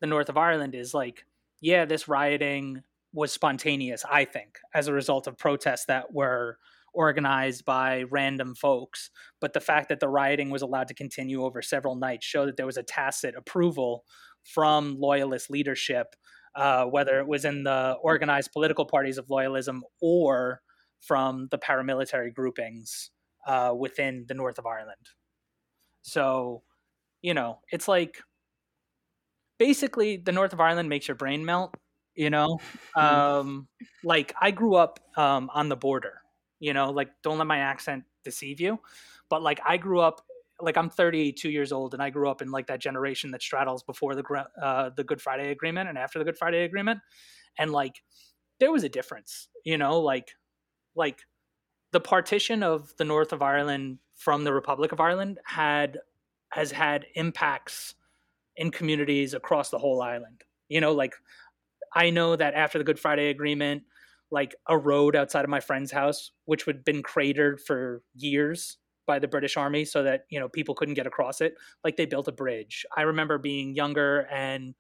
the 0.02 0.08
north 0.08 0.30
of 0.30 0.38
Ireland 0.38 0.76
is 0.76 0.94
like, 0.94 1.26
yeah, 1.62 1.86
this 1.86 2.08
rioting 2.08 2.84
was 3.14 3.32
spontaneous, 3.32 4.06
I 4.10 4.26
think, 4.26 4.60
as 4.74 4.88
a 4.88 4.94
result 4.94 5.28
of 5.28 5.38
protests 5.38 5.86
that 5.86 6.14
were 6.14 6.58
organized 7.00 7.64
by 7.64 8.04
random 8.12 8.54
folks. 8.54 9.10
But 9.40 9.54
the 9.54 9.62
fact 9.62 9.88
that 9.88 10.02
the 10.02 10.10
rioting 10.10 10.50
was 10.50 10.62
allowed 10.62 10.90
to 10.90 10.94
continue 10.94 11.46
over 11.46 11.62
several 11.62 11.96
nights 11.96 12.26
showed 12.26 12.50
that 12.50 12.58
there 12.58 12.66
was 12.66 12.76
a 12.76 12.84
tacit 12.84 13.36
approval 13.38 14.04
from 14.44 14.98
loyalist 15.00 15.50
leadership, 15.50 16.08
uh, 16.56 16.84
whether 16.84 17.20
it 17.20 17.28
was 17.28 17.46
in 17.46 17.64
the 17.64 17.96
organized 18.04 18.52
political 18.52 18.86
parties 18.86 19.18
of 19.18 19.28
loyalism 19.28 19.80
or 20.02 20.60
from 21.00 21.48
the 21.52 21.58
paramilitary 21.58 22.34
groupings 22.34 23.12
uh, 23.48 23.74
within 23.74 24.26
the 24.28 24.34
north 24.34 24.60
of 24.60 24.66
Ireland. 24.66 25.08
So, 26.02 26.64
you 27.22 27.34
know, 27.34 27.60
it's 27.72 27.88
like 27.88 28.18
basically 29.58 30.18
the 30.18 30.34
north 30.34 30.52
of 30.52 30.60
Ireland 30.60 30.90
makes 30.90 31.08
your 31.08 31.16
brain 31.16 31.46
melt. 31.46 31.76
You 32.14 32.30
know, 32.30 32.58
um, 32.98 33.70
like 34.04 34.34
I 34.42 34.52
grew 34.52 34.76
up 34.76 35.00
um, 35.16 35.50
on 35.54 35.70
the 35.70 35.78
border. 35.78 36.20
You 36.60 36.74
know, 36.74 36.92
like 36.92 37.10
don't 37.24 37.38
let 37.38 37.48
my 37.48 37.60
accent 37.60 38.04
deceive 38.24 38.60
you, 38.60 38.80
but 39.30 39.42
like 39.42 39.60
I 39.66 39.78
grew 39.78 40.00
up. 40.00 40.22
Like 40.62 40.76
I'm 40.76 40.90
32 40.90 41.50
years 41.50 41.72
old, 41.72 41.94
and 41.94 42.04
I 42.04 42.10
grew 42.10 42.30
up 42.30 42.42
in 42.42 42.52
like 42.52 42.68
that 42.68 42.82
generation 42.82 43.32
that 43.32 43.42
straddles 43.42 43.82
before 43.82 44.14
the 44.14 44.24
uh, 44.62 44.90
the 44.90 45.06
Good 45.06 45.22
Friday 45.22 45.52
Agreement 45.52 45.88
and 45.88 45.98
after 45.98 46.20
the 46.20 46.26
Good 46.26 46.38
Friday 46.38 46.66
Agreement, 46.66 47.00
and 47.58 47.72
like 47.72 48.02
there 48.60 48.72
was 48.72 48.84
a 48.84 48.90
difference. 48.90 49.48
You 49.64 49.78
know, 49.78 50.02
like 50.02 50.32
like 50.96 51.22
the 51.92 52.00
partition 52.02 52.62
of 52.62 52.94
the 52.98 53.06
north 53.06 53.32
of 53.32 53.42
Ireland 53.42 54.00
from 54.16 54.44
the 54.44 54.54
Republic 54.54 54.92
of 54.92 55.00
Ireland 55.00 55.40
had 55.46 56.00
has 56.52 56.72
had 56.72 57.06
impacts 57.16 57.96
in 58.58 58.72
communities 58.72 59.34
across 59.34 59.70
the 59.70 59.80
whole 59.80 60.02
island. 60.02 60.44
You 60.68 60.82
know, 60.82 60.92
like 60.92 61.16
I 61.96 62.10
know 62.10 62.36
that 62.36 62.54
after 62.54 62.78
the 62.78 62.84
Good 62.84 63.00
Friday 63.00 63.30
Agreement, 63.30 63.84
like 64.32 64.56
a 64.68 64.78
road 64.78 65.16
outside 65.16 65.44
of 65.44 65.50
my 65.50 65.60
friend's 65.60 65.92
house, 65.92 66.32
which 66.46 66.66
had 66.66 66.84
been 66.84 67.02
cratered 67.02 67.60
for 67.60 68.04
years 68.16 68.78
by 69.08 69.18
the 69.18 69.28
British 69.28 69.58
Army 69.58 69.86
so 69.86 70.04
that, 70.04 70.26
you 70.30 70.40
know, 70.40 70.48
people 70.48 70.76
couldn't 70.76 70.94
get 70.94 71.08
across 71.08 71.42
it, 71.42 71.56
like 71.84 71.98
they 71.98 72.06
built 72.06 72.28
a 72.28 72.32
bridge. 72.32 72.86
I 72.96 73.02
remember 73.02 73.40
being 73.40 73.74
younger 73.74 74.28
and 74.32 74.76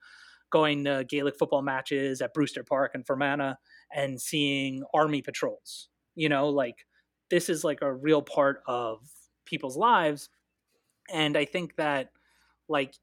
going 0.51 0.83
to 0.85 1.05
Gaelic 1.07 1.37
football 1.37 1.61
matches 1.61 2.21
at 2.21 2.33
Brewster 2.33 2.63
Park 2.63 2.91
in 2.93 3.03
Fermanagh 3.03 3.55
and 3.93 4.21
seeing 4.21 4.83
army 4.93 5.21
patrols. 5.21 5.89
You 6.15 6.29
know, 6.29 6.49
like 6.49 6.85
this 7.29 7.49
is 7.49 7.63
like 7.63 7.81
a 7.81 7.93
real 7.93 8.21
part 8.21 8.61
of 8.67 8.99
people's 9.45 9.77
lives. 9.77 10.29
And 11.11 11.35
I 11.37 11.45
think 11.45 11.75
that 11.77 12.11
like 12.67 12.93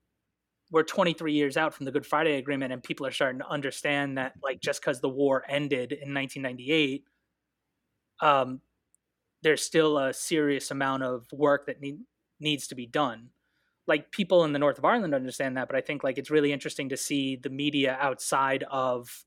we're 0.70 0.82
23 0.82 1.32
years 1.32 1.56
out 1.56 1.74
from 1.74 1.86
the 1.86 1.92
Good 1.92 2.06
Friday 2.06 2.36
Agreement, 2.38 2.72
and 2.72 2.82
people 2.82 3.06
are 3.06 3.12
starting 3.12 3.40
to 3.40 3.48
understand 3.48 4.18
that, 4.18 4.34
like, 4.42 4.60
just 4.60 4.80
because 4.80 5.00
the 5.00 5.08
war 5.08 5.44
ended 5.48 5.92
in 5.92 6.12
1998, 6.14 7.04
um, 8.20 8.60
there's 9.42 9.62
still 9.62 9.98
a 9.98 10.12
serious 10.12 10.70
amount 10.70 11.02
of 11.02 11.26
work 11.32 11.66
that 11.66 11.80
need, 11.80 12.00
needs 12.40 12.66
to 12.68 12.74
be 12.74 12.86
done. 12.86 13.30
Like 13.86 14.10
people 14.12 14.44
in 14.44 14.52
the 14.52 14.58
north 14.58 14.78
of 14.78 14.84
Ireland 14.84 15.14
understand 15.14 15.56
that, 15.56 15.68
but 15.68 15.76
I 15.76 15.80
think 15.80 16.04
like 16.04 16.18
it's 16.18 16.30
really 16.30 16.52
interesting 16.52 16.88
to 16.90 16.96
see 16.96 17.36
the 17.36 17.50
media 17.50 17.96
outside 18.00 18.64
of 18.70 19.24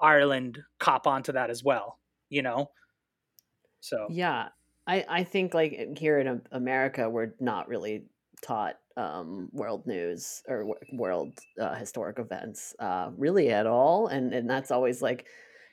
Ireland 0.00 0.62
cop 0.78 1.06
onto 1.06 1.32
that 1.32 1.50
as 1.50 1.64
well. 1.64 2.00
You 2.28 2.42
know, 2.42 2.70
so 3.80 4.08
yeah, 4.08 4.48
I 4.86 5.04
I 5.08 5.24
think 5.24 5.54
like 5.54 5.98
here 5.98 6.18
in 6.18 6.42
America 6.52 7.08
we're 7.10 7.34
not 7.40 7.68
really 7.68 8.06
taught 8.42 8.76
um, 8.96 9.48
world 9.52 9.86
news 9.86 10.42
or 10.48 10.58
w- 10.58 10.80
world 10.92 11.38
uh, 11.60 11.74
historic 11.74 12.18
events 12.18 12.74
uh, 12.78 13.10
really 13.16 13.50
at 13.50 13.66
all, 13.66 14.08
and 14.08 14.32
and 14.32 14.48
that's 14.48 14.70
always 14.70 15.02
like 15.02 15.26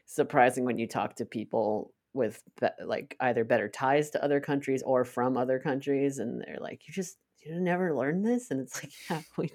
surprising 0.06 0.66
when 0.66 0.78
you 0.78 0.88
talk 0.88 1.16
to 1.16 1.26
people 1.26 1.94
with 2.14 2.42
be- 2.62 2.68
like 2.86 3.16
either 3.20 3.44
better 3.44 3.70
ties 3.70 4.12
to 4.12 4.24
other 4.24 4.40
countries 4.40 4.84
or 4.84 5.06
from 5.06 5.38
other 5.38 5.60
countries, 5.60 6.20
and 6.20 6.42
they're 6.42 6.60
like, 6.60 6.88
you 6.88 6.94
just 6.94 7.18
you 7.46 7.60
never 7.60 7.96
learned 7.96 8.26
this, 8.26 8.52
and 8.52 8.62
it's 8.62 8.84
like, 8.84 8.94
yeah, 9.10 9.22
we, 9.38 9.52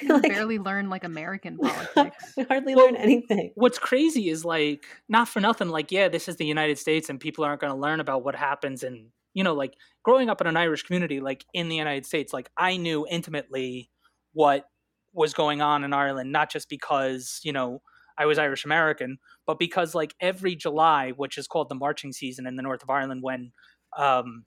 we 0.00 0.08
like, 0.08 0.22
barely 0.22 0.58
learn 0.58 0.88
like 0.88 1.04
American 1.04 1.58
politics. 1.62 2.34
we 2.36 2.44
hardly 2.44 2.74
well, 2.74 2.86
learn 2.86 2.96
anything. 2.96 3.52
What's 3.54 3.78
crazy 3.78 4.28
is 4.28 4.44
like, 4.44 4.84
not 5.08 5.28
for 5.28 5.40
nothing, 5.40 5.68
like, 5.68 5.90
yeah, 5.90 6.08
this 6.08 6.28
is 6.28 6.36
the 6.36 6.46
United 6.46 6.78
States, 6.78 7.08
and 7.08 7.18
people 7.18 7.44
aren't 7.44 7.60
going 7.60 7.72
to 7.72 7.78
learn 7.78 8.00
about 8.00 8.24
what 8.24 8.34
happens 8.34 8.82
in 8.82 9.08
you 9.36 9.44
know, 9.44 9.52
like 9.52 9.74
growing 10.02 10.30
up 10.30 10.40
in 10.40 10.46
an 10.46 10.56
Irish 10.56 10.82
community, 10.82 11.20
like 11.20 11.44
in 11.52 11.68
the 11.68 11.76
United 11.76 12.06
States, 12.06 12.32
like 12.32 12.50
I 12.56 12.78
knew 12.78 13.06
intimately 13.08 13.90
what 14.32 14.64
was 15.12 15.34
going 15.34 15.60
on 15.60 15.84
in 15.84 15.92
Ireland, 15.92 16.32
not 16.32 16.50
just 16.50 16.70
because, 16.70 17.40
you 17.44 17.52
know, 17.52 17.82
I 18.16 18.24
was 18.24 18.38
Irish 18.38 18.64
American, 18.64 19.18
but 19.46 19.58
because 19.58 19.94
like 19.94 20.14
every 20.20 20.56
July, 20.56 21.10
which 21.10 21.36
is 21.36 21.46
called 21.46 21.68
the 21.68 21.74
marching 21.74 22.14
season 22.14 22.46
in 22.46 22.56
the 22.56 22.62
north 22.62 22.82
of 22.82 22.88
Ireland, 22.88 23.22
when 23.22 23.52
um, 23.98 24.46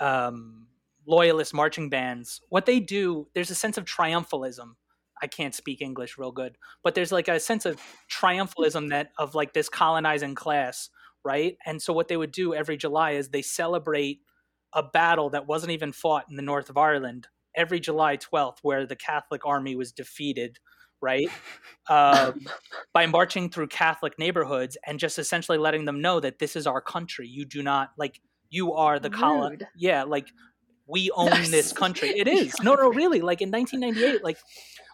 um, 0.00 0.68
loyalist 1.06 1.52
marching 1.52 1.90
bands, 1.90 2.40
what 2.48 2.64
they 2.64 2.80
do, 2.80 3.28
there's 3.34 3.50
a 3.50 3.54
sense 3.54 3.76
of 3.76 3.84
triumphalism. 3.84 4.76
I 5.22 5.26
can't 5.26 5.54
speak 5.54 5.82
English 5.82 6.16
real 6.16 6.32
good, 6.32 6.56
but 6.82 6.94
there's 6.94 7.12
like 7.12 7.28
a 7.28 7.38
sense 7.38 7.66
of 7.66 7.78
triumphalism 8.10 8.88
that 8.88 9.10
of 9.18 9.34
like 9.34 9.52
this 9.52 9.68
colonizing 9.68 10.34
class 10.34 10.88
right? 11.24 11.56
And 11.66 11.80
so 11.80 11.92
what 11.92 12.08
they 12.08 12.16
would 12.16 12.32
do 12.32 12.54
every 12.54 12.76
July 12.76 13.12
is 13.12 13.28
they 13.28 13.42
celebrate 13.42 14.20
a 14.72 14.82
battle 14.82 15.30
that 15.30 15.46
wasn't 15.46 15.72
even 15.72 15.92
fought 15.92 16.26
in 16.30 16.36
the 16.36 16.42
north 16.42 16.70
of 16.70 16.76
Ireland 16.76 17.28
every 17.56 17.80
July 17.80 18.16
12th, 18.16 18.58
where 18.62 18.86
the 18.86 18.96
Catholic 18.96 19.44
army 19.44 19.74
was 19.74 19.92
defeated, 19.92 20.58
right? 21.00 21.28
Um, 21.88 22.46
by 22.94 23.06
marching 23.06 23.50
through 23.50 23.66
Catholic 23.66 24.16
neighborhoods 24.16 24.76
and 24.86 25.00
just 25.00 25.18
essentially 25.18 25.58
letting 25.58 25.86
them 25.86 26.00
know 26.00 26.20
that 26.20 26.38
this 26.38 26.54
is 26.54 26.64
our 26.64 26.80
country. 26.80 27.26
You 27.26 27.44
do 27.44 27.64
not 27.64 27.90
like 27.98 28.20
you 28.48 28.74
are 28.74 29.00
the 29.00 29.10
colony. 29.10 29.58
Yeah, 29.74 30.04
like 30.04 30.28
we 30.86 31.10
own 31.10 31.30
this 31.50 31.72
country. 31.72 32.10
It 32.10 32.28
is. 32.28 32.54
No, 32.62 32.74
no, 32.74 32.90
really. 32.90 33.22
Like 33.22 33.40
in 33.40 33.50
1998, 33.50 34.22
like 34.22 34.38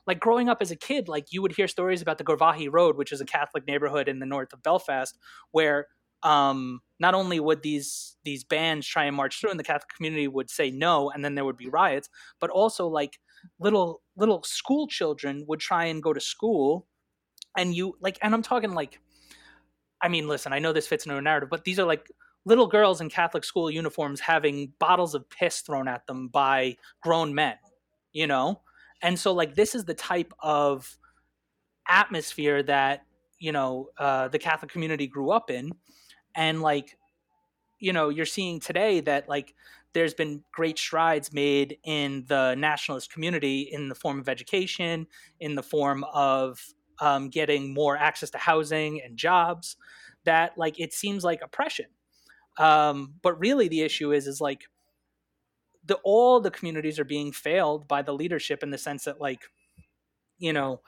like 0.07 0.21
growing 0.21 0.49
up 0.49 0.59
as 0.63 0.71
a 0.71 0.77
kid, 0.77 1.07
like 1.07 1.33
you 1.33 1.43
would 1.43 1.53
hear 1.53 1.69
stories 1.69 2.01
about 2.01 2.17
the 2.17 2.25
Garvaghy 2.25 2.69
Road, 2.73 2.97
which 2.97 3.13
is 3.13 3.21
a 3.21 3.27
Catholic 3.27 3.67
neighborhood 3.67 4.09
in 4.09 4.19
the 4.19 4.27
north 4.27 4.55
of 4.55 4.63
Belfast, 4.63 5.19
where 5.51 5.89
um, 6.27 6.81
not 6.99 7.15
only 7.15 7.39
would 7.39 7.63
these 7.63 8.17
these 8.25 8.43
bands 8.43 8.87
try 8.87 9.05
and 9.05 9.15
march 9.15 9.41
through, 9.41 9.51
and 9.51 9.61
the 9.61 9.65
Catholic 9.65 9.89
community 9.97 10.27
would 10.27 10.51
say 10.51 10.71
no, 10.73 11.11
and 11.11 11.25
then 11.25 11.37
there 11.37 11.45
would 11.45 11.57
be 11.57 11.69
riots, 11.69 12.09
but 12.41 12.51
also 12.51 12.89
like 12.89 13.19
little 13.61 14.03
little 14.17 14.43
school 14.43 14.89
children 14.89 15.45
would 15.47 15.61
try 15.61 15.85
and 15.85 16.03
go 16.03 16.13
to 16.13 16.21
school, 16.21 16.89
and 17.57 17.77
you 17.77 17.97
like, 18.01 18.19
and 18.23 18.35
I'm 18.35 18.43
talking 18.43 18.73
like, 18.73 18.99
I 20.03 20.09
mean, 20.09 20.27
listen, 20.27 20.53
I 20.53 20.59
know 20.59 20.73
this 20.73 20.89
fits 20.89 21.07
into 21.07 21.17
a 21.17 21.23
narrative, 21.23 21.49
but 21.49 21.63
these 21.63 21.79
are 21.79 21.87
like 21.87 22.11
little 22.45 22.67
girls 22.67 23.01
in 23.01 23.09
Catholic 23.09 23.45
school 23.45 23.71
uniforms 23.71 24.19
having 24.19 24.73
bottles 24.81 25.15
of 25.15 25.31
piss 25.31 25.61
thrown 25.61 25.87
at 25.87 26.07
them 26.09 26.27
by 26.29 26.77
grown 27.03 27.35
men, 27.35 27.57
you 28.13 28.27
know, 28.27 28.63
and 29.01 29.17
so 29.17 29.33
like 29.33 29.55
this 29.55 29.77
is 29.77 29.85
the 29.85 29.95
type 29.95 30.33
of 30.41 30.99
atmosphere 31.89 32.65
that 32.65 33.03
you 33.39 33.53
know 33.53 33.91
uh, 33.99 34.27
the 34.27 34.41
Catholic 34.41 34.73
community 34.73 35.07
grew 35.07 35.31
up 35.31 35.51
in 35.51 35.71
and 36.37 36.61
like 36.63 36.97
you 37.79 37.93
know 37.93 38.09
you're 38.09 38.27
seeing 38.27 38.61
today 38.61 39.01
that 39.01 39.29
like 39.29 39.55
there's 39.93 40.15
been 40.15 40.43
great 40.53 40.79
strides 40.79 41.33
made 41.33 41.79
in 41.85 42.25
the 42.29 42.55
nationalist 42.55 43.11
community 43.11 43.63
in 43.63 43.89
the 43.89 43.95
form 43.95 44.21
of 44.21 44.29
education 44.29 45.07
in 45.41 45.55
the 45.55 45.63
form 45.63 46.05
of 46.13 46.61
um, 47.01 47.29
getting 47.29 47.73
more 47.73 47.97
access 47.97 48.31
to 48.31 48.39
housing 48.39 49.01
and 49.03 49.17
jobs 49.17 49.77
that 50.25 50.57
like 50.57 50.81
it 50.81 50.93
seems 50.93 51.25
like 51.25 51.41
oppression. 51.43 51.87
Um, 52.59 53.15
but 53.23 53.39
really 53.39 53.69
the 53.69 53.83
issue 53.83 54.13
is 54.13 54.27
is 54.27 54.41
like 54.41 54.65
the 55.85 55.99
all 56.05 56.41
the 56.41 56.51
communities 56.51 56.99
are 56.99 57.05
being 57.05 57.33
failed 57.33 57.87
by 57.87 58.03
the 58.03 58.15
leadership 58.15 58.63
in 58.63 58.71
the 58.71 58.79
sense 58.79 59.05
that 59.05 59.21
like 59.21 59.43
you 60.39 60.53
know 60.53 60.81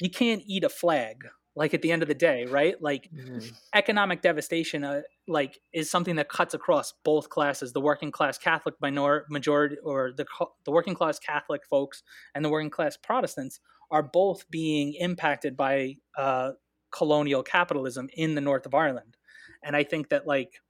you 0.00 0.08
can't 0.08 0.42
eat 0.46 0.64
a 0.64 0.68
flag 0.68 1.24
like 1.56 1.72
at 1.74 1.82
the 1.82 1.90
end 1.90 2.02
of 2.02 2.08
the 2.08 2.14
day 2.14 2.44
right 2.46 2.80
like 2.80 3.10
mm-hmm. 3.12 3.38
economic 3.74 4.22
devastation 4.22 4.84
uh, 4.84 5.00
like 5.26 5.58
is 5.72 5.90
something 5.90 6.16
that 6.16 6.28
cuts 6.28 6.54
across 6.54 6.92
both 7.04 7.28
classes 7.28 7.72
the 7.72 7.80
working 7.80 8.12
class 8.12 8.38
catholic 8.38 8.74
minor 8.80 9.24
majority 9.28 9.76
or 9.82 10.12
the 10.16 10.26
the 10.64 10.70
working 10.70 10.94
class 10.94 11.18
catholic 11.18 11.62
folks 11.68 12.02
and 12.34 12.44
the 12.44 12.48
working 12.48 12.70
class 12.70 12.96
protestants 12.96 13.58
are 13.90 14.02
both 14.02 14.48
being 14.50 14.94
impacted 14.94 15.56
by 15.56 15.96
uh, 16.16 16.50
colonial 16.90 17.42
capitalism 17.42 18.08
in 18.14 18.34
the 18.34 18.40
north 18.40 18.66
of 18.66 18.74
ireland 18.74 19.16
and 19.64 19.74
i 19.74 19.82
think 19.82 20.10
that 20.10 20.26
like 20.26 20.60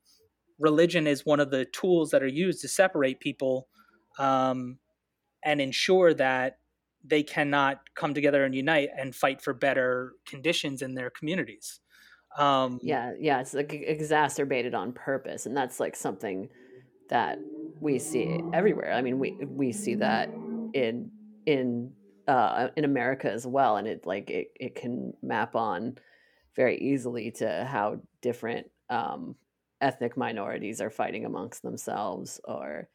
religion 0.58 1.06
is 1.06 1.26
one 1.26 1.40
of 1.40 1.50
the 1.50 1.66
tools 1.66 2.10
that 2.10 2.22
are 2.22 2.28
used 2.28 2.62
to 2.62 2.68
separate 2.68 3.20
people 3.20 3.68
um, 4.18 4.78
and 5.44 5.60
ensure 5.60 6.14
that 6.14 6.58
they 7.06 7.22
cannot 7.22 7.80
come 7.94 8.14
together 8.14 8.44
and 8.44 8.54
unite 8.54 8.90
and 8.98 9.14
fight 9.14 9.40
for 9.42 9.54
better 9.54 10.12
conditions 10.26 10.82
in 10.82 10.94
their 10.94 11.10
communities. 11.10 11.80
Um, 12.38 12.80
yeah, 12.82 13.12
yeah, 13.18 13.40
it's 13.40 13.54
like 13.54 13.72
exacerbated 13.72 14.74
on 14.74 14.92
purpose, 14.92 15.46
and 15.46 15.56
that's 15.56 15.80
like 15.80 15.96
something 15.96 16.50
that 17.08 17.40
we 17.80 17.98
see 17.98 18.40
everywhere. 18.52 18.92
I 18.92 19.02
mean, 19.02 19.18
we 19.18 19.36
we 19.46 19.72
see 19.72 19.96
that 19.96 20.30
in 20.72 21.12
in 21.46 21.92
uh, 22.28 22.68
in 22.76 22.84
America 22.84 23.30
as 23.32 23.46
well, 23.46 23.76
and 23.76 23.88
it 23.88 24.06
like 24.06 24.30
it 24.30 24.48
it 24.58 24.74
can 24.74 25.12
map 25.22 25.56
on 25.56 25.96
very 26.56 26.78
easily 26.78 27.30
to 27.32 27.66
how 27.70 28.00
different 28.22 28.66
um, 28.90 29.36
ethnic 29.80 30.16
minorities 30.16 30.80
are 30.80 30.90
fighting 30.90 31.24
amongst 31.26 31.62
themselves, 31.62 32.40
or 32.44 32.88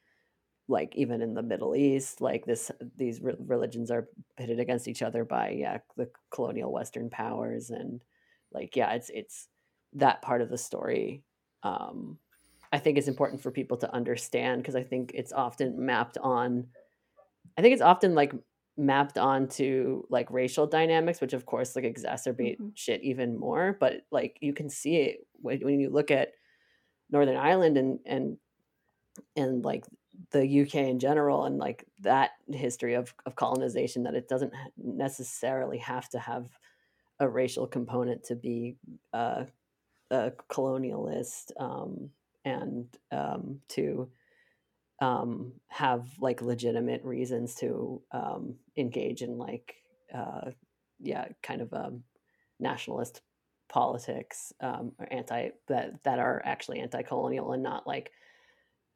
like 0.71 0.95
even 0.95 1.21
in 1.21 1.33
the 1.33 1.43
Middle 1.43 1.75
East, 1.75 2.21
like 2.21 2.45
this, 2.45 2.71
these 2.95 3.21
re- 3.21 3.35
religions 3.39 3.91
are 3.91 4.07
pitted 4.37 4.59
against 4.59 4.87
each 4.87 5.01
other 5.01 5.25
by 5.25 5.49
yeah 5.49 5.79
the 5.97 6.09
colonial 6.31 6.71
Western 6.71 7.09
powers, 7.09 7.69
and 7.69 8.01
like 8.51 8.75
yeah, 8.75 8.93
it's 8.93 9.09
it's 9.13 9.47
that 9.93 10.21
part 10.21 10.41
of 10.41 10.49
the 10.49 10.57
story. 10.57 11.23
Um, 11.63 12.17
I 12.71 12.79
think 12.79 12.97
it's 12.97 13.07
important 13.07 13.41
for 13.41 13.51
people 13.51 13.77
to 13.77 13.93
understand 13.93 14.61
because 14.61 14.75
I 14.75 14.83
think 14.83 15.11
it's 15.13 15.33
often 15.33 15.85
mapped 15.85 16.17
on. 16.17 16.67
I 17.57 17.61
think 17.61 17.73
it's 17.73 17.81
often 17.81 18.15
like 18.15 18.33
mapped 18.77 19.17
onto 19.17 20.03
like 20.09 20.31
racial 20.31 20.65
dynamics, 20.65 21.19
which 21.19 21.33
of 21.33 21.45
course 21.45 21.75
like 21.75 21.85
exacerbate 21.85 22.55
mm-hmm. 22.55 22.69
shit 22.75 23.03
even 23.03 23.37
more. 23.37 23.75
But 23.79 24.05
like 24.11 24.37
you 24.41 24.53
can 24.53 24.69
see 24.69 24.95
it 24.97 25.27
when, 25.33 25.59
when 25.59 25.79
you 25.79 25.89
look 25.89 26.11
at 26.11 26.29
Northern 27.09 27.37
Ireland 27.37 27.77
and 27.77 27.99
and 28.05 28.37
and 29.35 29.65
like 29.65 29.85
the 30.31 30.61
UK 30.61 30.75
in 30.75 30.99
general 30.99 31.45
and 31.45 31.57
like 31.57 31.85
that 32.01 32.31
history 32.51 32.93
of, 32.93 33.13
of 33.25 33.35
colonization 33.35 34.03
that 34.03 34.15
it 34.15 34.27
doesn't 34.27 34.53
necessarily 34.77 35.77
have 35.77 36.07
to 36.09 36.19
have 36.19 36.47
a 37.19 37.27
racial 37.27 37.67
component 37.67 38.23
to 38.23 38.35
be 38.35 38.75
uh, 39.13 39.45
a 40.09 40.31
colonialist 40.49 41.51
um, 41.59 42.09
and 42.45 42.87
um, 43.11 43.59
to 43.69 44.09
um, 44.99 45.53
have 45.67 46.07
like 46.19 46.41
legitimate 46.41 47.03
reasons 47.03 47.55
to 47.55 48.01
um, 48.11 48.55
engage 48.77 49.21
in 49.21 49.37
like 49.37 49.75
uh, 50.13 50.51
yeah 50.99 51.25
kind 51.41 51.61
of 51.61 51.73
um, 51.73 52.03
nationalist 52.59 53.21
politics 53.69 54.53
um, 54.61 54.91
or 54.99 55.07
anti 55.11 55.49
that 55.67 56.03
that 56.03 56.19
are 56.19 56.41
actually 56.45 56.79
anti-colonial 56.79 57.53
and 57.53 57.63
not 57.63 57.87
like 57.87 58.11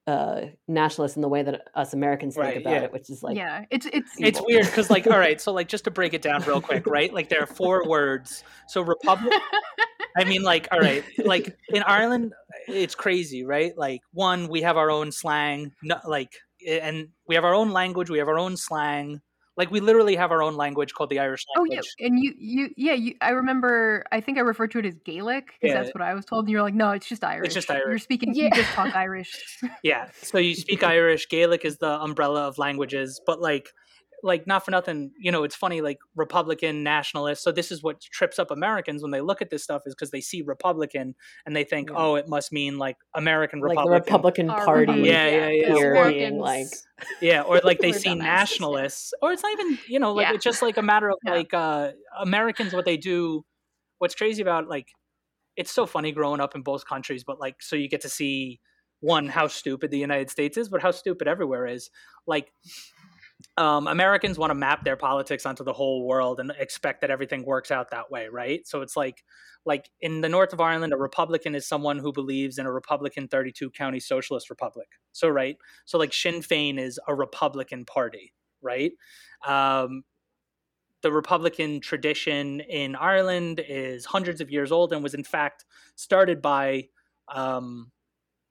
uh 0.07 0.41
nationalist 0.67 1.15
in 1.15 1.21
the 1.21 1.27
way 1.27 1.41
that 1.41 1.67
us 1.73 1.93
Americans 1.93 2.35
think 2.35 2.45
right, 2.45 2.57
about 2.57 2.73
yeah. 2.73 2.81
it, 2.81 2.93
which 2.93 3.09
is 3.09 3.23
like 3.23 3.35
yeah, 3.35 3.65
it's 3.71 3.85
it's 3.87 4.19
evil. 4.19 4.27
it's 4.27 4.41
weird 4.45 4.65
because 4.65 4.89
like 4.89 5.07
all 5.07 5.17
right, 5.17 5.41
so 5.41 5.51
like 5.51 5.67
just 5.67 5.83
to 5.85 5.91
break 5.91 6.13
it 6.13 6.21
down 6.21 6.43
real 6.43 6.61
quick, 6.61 6.85
right? 6.85 7.13
Like 7.13 7.29
there 7.29 7.41
are 7.41 7.47
four 7.47 7.87
words. 7.87 8.43
So 8.67 8.81
republic. 8.81 9.33
I 10.17 10.23
mean, 10.23 10.43
like 10.43 10.67
all 10.71 10.79
right, 10.79 11.03
like 11.25 11.57
in 11.69 11.83
Ireland, 11.83 12.33
it's 12.67 12.95
crazy, 12.95 13.43
right? 13.43 13.77
Like 13.77 14.01
one, 14.13 14.47
we 14.47 14.61
have 14.61 14.77
our 14.77 14.89
own 14.89 15.11
slang, 15.11 15.73
no, 15.83 15.99
like 16.05 16.31
and 16.67 17.09
we 17.27 17.35
have 17.35 17.43
our 17.43 17.53
own 17.53 17.71
language, 17.71 18.09
we 18.09 18.19
have 18.19 18.27
our 18.27 18.39
own 18.39 18.55
slang, 18.57 19.21
Like 19.57 19.71
we 19.71 19.79
literally 19.79 20.15
have 20.15 20.31
our 20.31 20.43
own 20.43 20.55
language 20.55 20.93
called 20.93 21.09
the 21.09 21.19
Irish 21.19 21.45
language. 21.55 21.79
Oh 21.79 21.83
yeah, 21.99 22.07
and 22.07 22.19
you 22.21 22.33
you 22.37 22.69
yeah 22.75 22.93
you. 22.93 23.15
I 23.21 23.29
remember. 23.29 24.03
I 24.11 24.19
think 24.19 24.37
I 24.37 24.41
referred 24.41 24.71
to 24.71 24.79
it 24.79 24.85
as 24.85 24.95
Gaelic 25.05 25.45
because 25.47 25.73
Yeah. 25.73 25.81
that's 25.81 25.93
what 25.93 26.01
I 26.01 26.13
was 26.13 26.25
told. 26.25 26.45
And 26.45 26.51
you're 26.51 26.61
like, 26.61 26.73
no, 26.73 26.91
it's 26.91 27.07
just 27.07 27.23
Irish. 27.23 27.45
It's 27.45 27.55
just 27.55 27.71
Irish. 27.71 27.85
You're 27.87 27.97
speaking. 27.99 28.33
Yeah. 28.33 28.45
You 28.45 28.51
just 28.51 28.71
talk 28.73 28.95
Irish. 29.05 29.31
Yeah. 29.83 30.09
So 30.21 30.37
you 30.37 30.55
speak 30.55 30.83
Irish. 30.83 31.29
Gaelic 31.29 31.63
is 31.63 31.77
the 31.77 32.01
umbrella 32.01 32.47
of 32.47 32.57
languages, 32.57 33.21
but 33.25 33.39
like, 33.39 33.69
like 34.25 34.47
not 34.47 34.65
for 34.65 34.71
nothing. 34.71 35.11
You 35.19 35.31
know, 35.31 35.43
it's 35.43 35.55
funny. 35.55 35.81
Like 35.81 35.99
Republican 36.15 36.83
nationalists. 36.83 37.43
So 37.43 37.51
this 37.51 37.71
is 37.71 37.83
what 37.83 38.01
trips 38.01 38.39
up 38.39 38.49
Americans 38.51 39.01
when 39.03 39.11
they 39.11 39.21
look 39.21 39.41
at 39.41 39.49
this 39.51 39.63
stuff 39.63 39.83
is 39.85 39.93
because 39.93 40.09
they 40.11 40.19
see 40.21 40.41
Republican 40.41 41.13
and 41.45 41.55
they 41.55 41.63
think, 41.63 41.89
Yeah. 41.91 41.95
oh, 41.97 42.15
it 42.15 42.27
must 42.27 42.51
mean 42.51 42.77
like 42.79 42.97
American 43.13 43.59
like 43.59 43.75
the 43.77 43.89
Republican. 43.89 44.47
Republican 44.47 44.47
Party. 44.47 44.81
Republic, 44.81 45.05
Yeah, 45.05 45.27
yeah, 45.27 45.47
yeah. 45.49 45.59
because 45.67 45.77
Here 45.77 45.91
Americans- 45.91 46.17
being 46.17 46.38
like 46.39 46.67
yeah 47.21 47.41
or 47.43 47.59
like 47.63 47.79
they 47.79 47.91
see 48.03 48.09
dumbasses, 48.09 48.17
yeah. 48.17 48.23
nationalists 48.23 49.13
or 49.21 49.31
it's 49.33 49.43
not 49.43 49.51
even 49.59 49.77
you 49.88 49.99
know 49.99 50.13
like 50.13 50.27
Yeah. 50.29 50.33
it's 50.35 50.43
just 50.43 50.61
like 50.61 50.77
a 50.77 50.81
matter 50.81 51.09
of 51.09 51.17
Yeah. 51.25 51.31
like 51.33 51.53
uh 51.53 51.91
americans 52.19 52.73
what 52.73 52.85
they 52.85 52.97
do 52.97 53.45
what's 53.99 54.15
crazy 54.15 54.41
about 54.41 54.67
like 54.69 54.88
it's 55.57 55.71
so 55.71 55.85
funny 55.85 56.11
growing 56.13 56.39
up 56.41 56.55
in 56.55 56.61
both 56.61 56.85
countries 56.88 57.23
but 57.23 57.39
like 57.39 57.61
so 57.61 57.75
you 57.75 57.88
get 57.89 58.01
to 58.01 58.09
see 58.09 58.59
one 59.01 59.27
how 59.27 59.45
stupid 59.47 59.91
the 59.91 59.97
united 59.99 60.29
states 60.29 60.57
is 60.57 60.69
but 60.69 60.81
how 60.81 60.91
stupid 60.91 61.27
everywhere 61.27 61.67
is 61.67 61.89
like 62.25 62.51
um, 63.57 63.87
Americans 63.87 64.37
want 64.37 64.51
to 64.51 64.55
map 64.55 64.83
their 64.83 64.97
politics 64.97 65.45
onto 65.45 65.63
the 65.63 65.71
whole 65.71 66.05
world 66.05 66.39
and 66.39 66.51
expect 66.59 67.01
that 67.01 67.09
everything 67.09 67.45
works 67.45 67.71
out 67.71 67.91
that 67.91 68.11
way, 68.11 68.27
right? 68.27 68.67
So 68.67 68.81
it's 68.81 68.97
like, 68.97 69.23
like 69.65 69.89
in 70.01 70.21
the 70.21 70.29
north 70.29 70.51
of 70.51 70.59
Ireland, 70.59 70.93
a 70.93 70.97
Republican 70.97 71.55
is 71.55 71.67
someone 71.67 71.97
who 71.97 72.11
believes 72.11 72.57
in 72.57 72.65
a 72.65 72.71
Republican 72.71 73.27
32 73.27 73.69
county 73.71 73.99
socialist 73.99 74.49
republic. 74.49 74.87
So 75.13 75.29
right, 75.29 75.57
so 75.85 75.97
like 75.97 76.13
Sinn 76.13 76.41
Féin 76.41 76.77
is 76.77 76.99
a 77.07 77.15
Republican 77.15 77.85
party, 77.85 78.33
right? 78.61 78.91
Um, 79.47 80.03
the 81.01 81.11
Republican 81.11 81.79
tradition 81.79 82.59
in 82.61 82.95
Ireland 82.95 83.61
is 83.67 84.05
hundreds 84.05 84.41
of 84.41 84.51
years 84.51 84.71
old 84.71 84.91
and 84.91 85.01
was 85.01 85.13
in 85.13 85.23
fact 85.23 85.63
started 85.95 86.41
by 86.41 86.89
um, 87.33 87.91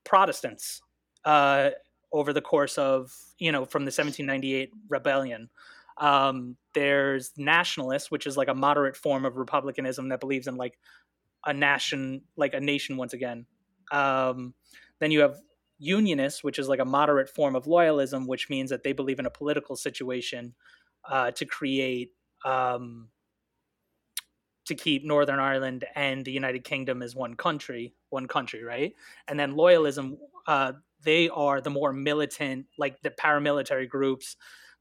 Protestants 0.04 0.80
uh, 1.24 1.70
over 2.14 2.33
the 2.33 2.40
course 2.40 2.79
of 2.79 3.12
you 3.38 3.53
know 3.53 3.66
from 3.66 3.83
the 3.83 3.90
1798 3.90 4.70
rebellion. 4.88 5.50
Um, 5.98 6.57
there's 6.72 7.33
nationalists, 7.37 8.11
which 8.11 8.27
is 8.27 8.37
like 8.37 8.48
a 8.48 8.55
moderate 8.55 8.96
form 8.96 9.24
of 9.24 9.37
republicanism 9.37 10.09
that 10.09 10.20
believes 10.20 10.46
in 10.46 10.57
like 10.57 10.79
a 11.44 11.53
nation, 11.53 12.22
like 12.37 12.55
a 12.55 12.61
nation 12.61 12.96
once 12.96 13.12
again. 13.12 13.46
Um, 13.92 14.55
then 14.98 15.11
you 15.11 15.20
have 15.20 15.37
unionists, 15.79 16.42
which 16.42 16.59
is 16.59 16.68
like 16.68 16.81
a 16.81 16.85
moderate 16.85 17.29
form 17.29 17.55
of 17.55 17.64
loyalism, 17.66 18.27
which 18.27 18.48
means 18.48 18.70
that 18.70 18.83
they 18.83 18.92
believe 18.92 19.18
in 19.18 19.27
a 19.27 19.31
political 19.31 19.77
situation 19.77 20.55
uh, 21.09 21.31
to 21.33 21.44
create 21.44 22.11
um, 22.44 23.09
to 24.66 24.74
keep 24.74 25.05
Northern 25.05 25.38
Ireland 25.38 25.85
and 25.94 26.24
the 26.24 26.33
United 26.33 26.64
Kingdom 26.64 27.03
as 27.03 27.14
one 27.14 27.35
country, 27.35 27.94
one 28.11 28.27
country, 28.27 28.62
right? 28.62 28.94
And 29.29 29.38
then 29.38 29.55
loyalism, 29.55 30.16
uh, 30.46 30.72
they 31.04 31.28
are 31.28 31.60
the 31.60 31.70
more 31.70 31.92
militant, 31.92 32.66
like 32.78 33.00
the 33.02 33.10
paramilitary 33.10 33.88
groups. 33.88 34.36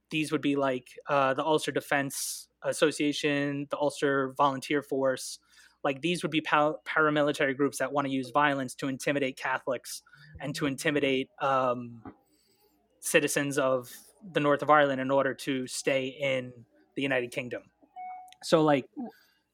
These 0.10 0.32
would 0.32 0.42
be 0.42 0.56
like 0.56 0.88
uh, 1.08 1.34
the 1.34 1.44
Ulster 1.44 1.72
Defense 1.72 2.48
Association, 2.64 3.68
the 3.70 3.78
Ulster 3.78 4.34
Volunteer 4.38 4.82
Force. 4.82 5.40
Like 5.84 6.02
these 6.02 6.24
would 6.24 6.32
be 6.32 6.42
pa- 6.42 6.76
paramilitary 6.86 7.56
groups 7.56 7.78
that 7.80 7.92
want 7.92 8.08
to 8.08 8.14
use 8.14 8.32
violence 8.32 8.74
to 8.76 8.88
intimidate 8.88 9.38
Catholics 9.38 10.02
and 10.40 10.56
to 10.56 10.66
intimidate 10.66 11.30
um, 11.42 12.02
citizens 13.00 13.58
of 13.58 13.92
the 14.32 14.40
north 14.40 14.62
of 14.62 14.70
Ireland 14.70 15.02
in 15.02 15.12
order 15.12 15.34
to 15.34 15.68
stay 15.68 16.08
in 16.08 16.54
the 16.96 17.02
United 17.02 17.32
Kingdom. 17.32 17.64
So, 18.44 18.62
like, 18.62 18.86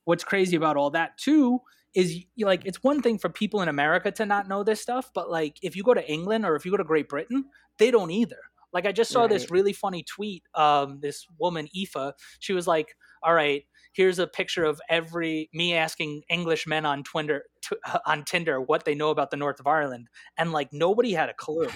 what's 0.05 0.23
crazy 0.23 0.55
about 0.55 0.77
all 0.77 0.91
that 0.91 1.17
too 1.17 1.61
is 1.95 2.17
like 2.39 2.65
it's 2.65 2.83
one 2.83 3.01
thing 3.01 3.17
for 3.17 3.29
people 3.29 3.61
in 3.61 3.69
America 3.69 4.11
to 4.11 4.25
not 4.25 4.47
know 4.47 4.63
this 4.63 4.81
stuff, 4.81 5.11
but 5.13 5.29
like 5.29 5.57
if 5.61 5.75
you 5.75 5.83
go 5.83 5.93
to 5.93 6.11
England 6.11 6.45
or 6.45 6.55
if 6.55 6.65
you 6.65 6.71
go 6.71 6.77
to 6.77 6.83
Great 6.83 7.09
Britain, 7.09 7.45
they 7.77 7.91
don't 7.91 8.11
either. 8.11 8.37
Like 8.71 8.85
I 8.85 8.91
just 8.91 9.11
saw 9.11 9.25
this 9.27 9.49
really 9.51 9.73
funny 9.73 10.03
tweet. 10.03 10.43
Um, 10.53 10.99
this 11.01 11.25
woman 11.39 11.67
Aoife, 11.75 12.13
she 12.37 12.53
was 12.53 12.67
like, 12.67 12.95
"All 13.23 13.33
right, 13.33 13.63
here's 13.93 14.19
a 14.19 14.27
picture 14.27 14.63
of 14.63 14.79
every 14.89 15.49
me 15.53 15.73
asking 15.73 16.21
English 16.29 16.67
men 16.67 16.85
on 16.85 17.03
Twitter 17.03 17.45
t- 17.63 17.75
on 18.05 18.23
Tinder 18.25 18.61
what 18.61 18.85
they 18.85 18.93
know 18.93 19.09
about 19.09 19.31
the 19.31 19.37
north 19.37 19.59
of 19.59 19.65
Ireland, 19.65 20.07
and 20.37 20.51
like 20.51 20.71
nobody 20.71 21.13
had 21.13 21.29
a 21.29 21.33
clue. 21.33 21.69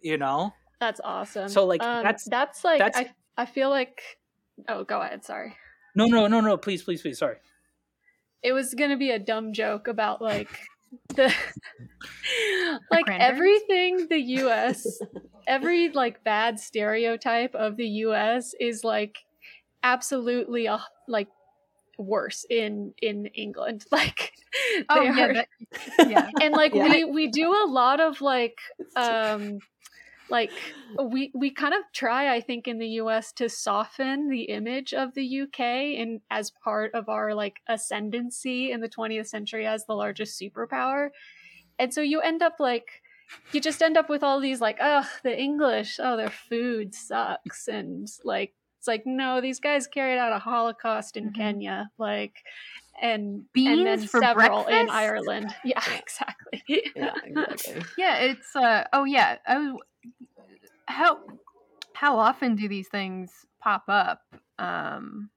You 0.00 0.16
know, 0.16 0.52
That's 0.80 1.00
awesome. 1.04 1.48
So, 1.48 1.66
like, 1.66 1.82
um, 1.82 2.02
that's- 2.02 2.26
that's 2.30 2.64
like 2.64 2.78
that's- 2.78 3.04
I 3.36 3.42
I 3.42 3.44
feel 3.44 3.68
like 3.68 4.00
oh 4.68 4.84
go 4.84 5.02
ahead 5.02 5.22
sorry 5.24 5.54
no, 5.94 6.06
no, 6.06 6.26
no, 6.26 6.40
no. 6.42 6.56
Please, 6.58 6.82
please, 6.82 7.00
please. 7.00 7.18
Sorry. 7.18 7.36
It 8.42 8.52
was 8.52 8.74
gonna 8.74 8.96
be 8.96 9.10
a 9.10 9.18
dumb 9.18 9.52
joke 9.52 9.88
about 9.88 10.20
like 10.22 10.48
the 11.14 11.32
like 12.90 13.08
everything 13.08 14.06
the 14.08 14.18
U.S. 14.20 14.98
every 15.46 15.90
like 15.90 16.22
bad 16.24 16.58
stereotype 16.60 17.54
of 17.54 17.76
the 17.76 17.86
U.S. 18.06 18.54
is 18.60 18.84
like 18.84 19.18
absolutely 19.82 20.68
uh, 20.68 20.78
like 21.08 21.28
worse 21.98 22.44
in 22.50 22.92
in 23.00 23.26
England 23.26 23.84
like 23.92 24.32
Oh 24.88 25.02
yeah, 25.02 25.24
are- 25.26 25.34
that, 25.34 25.48
yeah. 26.08 26.30
and 26.42 26.52
like 26.54 26.74
Yeah. 26.74 26.88
we 26.88 27.04
we 27.04 27.28
do 27.28 27.52
a 27.52 27.66
lot 27.66 28.00
of 28.00 28.20
like 28.20 28.58
um 28.96 29.58
like 30.30 30.50
we 31.10 31.30
we 31.34 31.50
kind 31.50 31.74
of 31.74 31.80
try 31.92 32.34
i 32.34 32.40
think 32.40 32.66
in 32.66 32.78
the 32.78 32.86
us 32.86 33.32
to 33.32 33.48
soften 33.48 34.28
the 34.28 34.42
image 34.42 34.94
of 34.94 35.14
the 35.14 35.40
uk 35.42 35.60
and 35.60 36.20
as 36.30 36.50
part 36.64 36.92
of 36.94 37.08
our 37.08 37.34
like 37.34 37.56
ascendancy 37.68 38.70
in 38.70 38.80
the 38.80 38.88
20th 38.88 39.26
century 39.26 39.66
as 39.66 39.84
the 39.86 39.94
largest 39.94 40.40
superpower 40.40 41.10
and 41.78 41.92
so 41.92 42.00
you 42.00 42.20
end 42.20 42.42
up 42.42 42.54
like 42.58 43.02
you 43.52 43.60
just 43.60 43.82
end 43.82 43.96
up 43.96 44.08
with 44.08 44.22
all 44.22 44.40
these 44.40 44.60
like 44.60 44.78
oh 44.80 45.08
the 45.22 45.38
english 45.38 45.98
oh 46.02 46.16
their 46.16 46.30
food 46.30 46.94
sucks 46.94 47.68
and 47.68 48.08
like 48.24 48.54
it's 48.78 48.88
like 48.88 49.02
no 49.04 49.40
these 49.40 49.60
guys 49.60 49.86
carried 49.86 50.18
out 50.18 50.32
a 50.32 50.38
holocaust 50.38 51.16
in 51.16 51.30
Mhm. 51.30 51.34
kenya 51.34 51.90
like 51.98 52.42
and 53.02 53.44
Beans 53.52 53.78
and 53.78 53.86
then 53.86 54.06
for 54.06 54.20
several 54.20 54.66
in 54.66 54.88
ireland 54.88 55.54
yeah 55.64 55.82
exactly 55.98 56.62
yeah, 56.94 57.12
exactly. 57.24 57.82
Yeah, 57.96 58.16
it's 58.18 58.54
uh 58.56 58.84
oh 58.92 59.04
yeah. 59.04 59.38
I 59.46 59.58
was 59.58 59.80
how 60.86 61.18
how 61.94 62.18
often 62.18 62.56
do 62.56 62.68
these 62.68 62.88
things 62.88 63.46
pop 63.60 63.84
up? 63.88 64.22
Um 64.58 65.30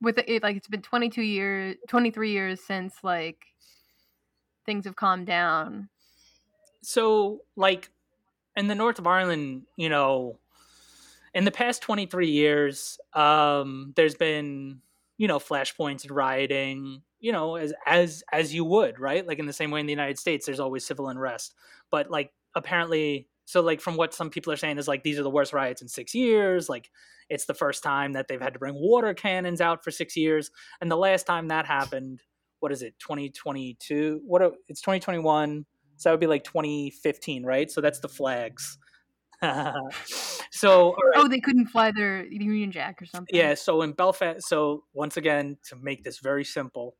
with 0.00 0.18
it 0.18 0.42
like 0.42 0.56
it's 0.56 0.68
been 0.68 0.82
22 0.82 1.22
years 1.22 1.76
23 1.88 2.30
years 2.30 2.60
since 2.60 2.94
like 3.02 3.38
things 4.64 4.84
have 4.84 4.96
calmed 4.96 5.26
down. 5.26 5.88
so 6.82 7.40
like 7.56 7.90
in 8.56 8.68
the 8.68 8.74
north 8.74 8.98
of 8.98 9.06
ireland 9.06 9.62
you 9.76 9.88
know 9.88 10.38
in 11.34 11.44
the 11.44 11.50
past 11.50 11.82
23 11.82 12.28
years 12.28 12.98
um 13.14 13.92
there's 13.96 14.14
been 14.14 14.80
you 15.16 15.26
know 15.26 15.38
flashpoints 15.38 16.02
and 16.04 16.12
rioting 16.12 17.02
you 17.20 17.32
know 17.32 17.56
as 17.56 17.72
as 17.86 18.22
as 18.32 18.54
you 18.54 18.64
would 18.64 19.00
right 19.00 19.26
like 19.26 19.38
in 19.38 19.46
the 19.46 19.52
same 19.52 19.70
way 19.70 19.80
in 19.80 19.86
the 19.86 19.92
united 19.92 20.18
states 20.18 20.46
there's 20.46 20.60
always 20.60 20.86
civil 20.86 21.08
unrest 21.08 21.54
but 21.90 22.10
like 22.10 22.32
apparently 22.54 23.26
so 23.48 23.62
like 23.62 23.80
from 23.80 23.96
what 23.96 24.12
some 24.12 24.28
people 24.28 24.52
are 24.52 24.58
saying 24.58 24.76
is 24.76 24.86
like 24.86 25.02
these 25.02 25.18
are 25.18 25.22
the 25.22 25.30
worst 25.30 25.54
riots 25.54 25.80
in 25.80 25.88
six 25.88 26.14
years 26.14 26.68
like 26.68 26.90
it's 27.30 27.46
the 27.46 27.54
first 27.54 27.82
time 27.82 28.12
that 28.12 28.28
they've 28.28 28.42
had 28.42 28.52
to 28.52 28.58
bring 28.58 28.74
water 28.74 29.14
cannons 29.14 29.62
out 29.62 29.82
for 29.82 29.90
six 29.90 30.16
years 30.16 30.50
and 30.82 30.90
the 30.90 30.96
last 30.96 31.26
time 31.26 31.48
that 31.48 31.64
happened 31.64 32.22
what 32.60 32.70
is 32.70 32.82
it 32.82 32.94
2022 32.98 34.20
what 34.26 34.42
it's 34.68 34.82
2021 34.82 35.64
so 35.96 36.08
that 36.08 36.12
would 36.12 36.20
be 36.20 36.26
like 36.26 36.44
2015 36.44 37.44
right 37.44 37.70
so 37.70 37.80
that's 37.80 38.00
the 38.00 38.08
flags 38.08 38.76
so 40.50 40.90
right. 40.90 41.12
Oh, 41.14 41.28
they 41.28 41.38
couldn't 41.38 41.68
fly 41.68 41.92
their 41.92 42.26
Union 42.26 42.72
Jack 42.72 43.00
or 43.00 43.06
something. 43.06 43.32
Yeah, 43.32 43.54
so 43.54 43.82
in 43.82 43.92
Belfast, 43.92 44.42
so 44.48 44.82
once 44.92 45.16
again, 45.16 45.58
to 45.68 45.76
make 45.76 46.02
this 46.02 46.18
very 46.18 46.42
simple, 46.42 46.96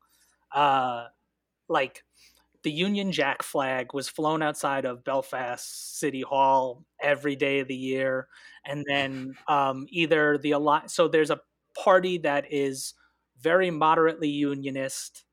uh, 0.55 1.07
like 1.69 2.05
the 2.69 2.75
Union 2.75 3.11
Jack 3.13 3.43
flag 3.43 3.95
was 3.95 4.11
flown 4.11 4.43
outside 4.43 4.85
of 4.85 5.03
Belfast 5.03 5.99
City 5.99 6.21
Hall 6.21 6.85
every 7.03 7.35
day 7.35 7.61
of 7.61 7.69
the 7.69 7.75
year, 7.75 8.29
and 8.67 8.85
then 8.87 9.33
um, 9.49 9.87
either 9.89 10.37
the 10.37 10.51
alliance. 10.51 10.93
So 10.93 11.09
there's 11.09 11.31
a 11.31 11.41
party 11.83 12.19
that 12.19 12.45
is 12.53 12.93
very 13.41 13.71
moderately 13.71 14.29
unionist, 14.29 15.25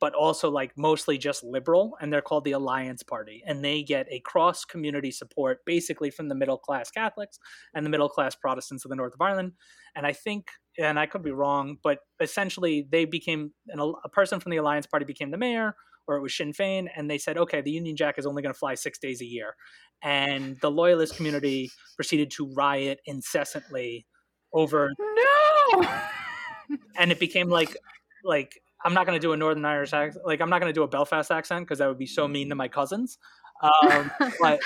but 0.00 0.12
also 0.12 0.50
like 0.50 0.76
mostly 0.76 1.16
just 1.16 1.42
liberal, 1.42 1.96
and 1.98 2.12
they're 2.12 2.20
called 2.20 2.44
the 2.44 2.52
Alliance 2.52 3.02
Party, 3.02 3.42
and 3.46 3.64
they 3.64 3.82
get 3.82 4.06
a 4.10 4.20
cross 4.20 4.66
community 4.66 5.10
support 5.10 5.60
basically 5.64 6.10
from 6.10 6.28
the 6.28 6.34
middle 6.34 6.58
class 6.58 6.90
Catholics 6.90 7.38
and 7.72 7.86
the 7.86 7.90
middle 7.90 8.10
class 8.10 8.34
Protestants 8.34 8.84
of 8.84 8.90
the 8.90 8.96
north 8.96 9.14
of 9.14 9.20
Ireland. 9.22 9.52
And 9.94 10.06
I 10.06 10.12
think, 10.12 10.48
and 10.78 10.98
I 10.98 11.06
could 11.06 11.22
be 11.22 11.30
wrong, 11.30 11.78
but 11.82 12.00
essentially 12.20 12.86
they 12.92 13.06
became 13.06 13.52
an, 13.68 13.80
a 13.80 14.10
person 14.10 14.40
from 14.40 14.50
the 14.50 14.58
Alliance 14.58 14.86
Party 14.86 15.06
became 15.06 15.30
the 15.30 15.38
mayor, 15.38 15.74
or 16.06 16.16
it 16.16 16.22
was 16.22 16.36
Sinn 16.36 16.52
Féin, 16.52 16.88
and 16.94 17.10
they 17.10 17.18
said, 17.18 17.36
okay, 17.36 17.60
the 17.60 17.70
Union 17.70 17.96
Jack 17.96 18.18
is 18.18 18.26
only 18.26 18.42
going 18.42 18.52
to 18.52 18.58
fly 18.58 18.74
six 18.74 18.98
days 18.98 19.20
a 19.20 19.26
year. 19.26 19.54
And 20.02 20.58
the 20.60 20.70
loyalist 20.70 21.16
community 21.16 21.70
proceeded 21.96 22.30
to 22.32 22.52
riot 22.54 23.00
incessantly 23.06 24.06
over 24.52 24.90
No. 24.98 25.88
and 26.98 27.10
it 27.10 27.18
became 27.18 27.48
like 27.48 27.76
like 28.24 28.60
I'm 28.84 28.94
not 28.94 29.06
going 29.06 29.18
to 29.18 29.20
do 29.20 29.32
a 29.32 29.36
Northern 29.36 29.64
Irish 29.64 29.92
accent. 29.92 30.24
Like 30.26 30.40
I'm 30.40 30.50
not 30.50 30.60
going 30.60 30.70
to 30.70 30.74
do 30.74 30.82
a 30.82 30.88
Belfast 30.88 31.30
accent 31.30 31.66
because 31.66 31.78
that 31.78 31.88
would 31.88 31.98
be 31.98 32.06
so 32.06 32.28
mean 32.28 32.48
to 32.50 32.54
my 32.54 32.68
cousins. 32.68 33.18
Um, 33.62 34.10
but 34.40 34.60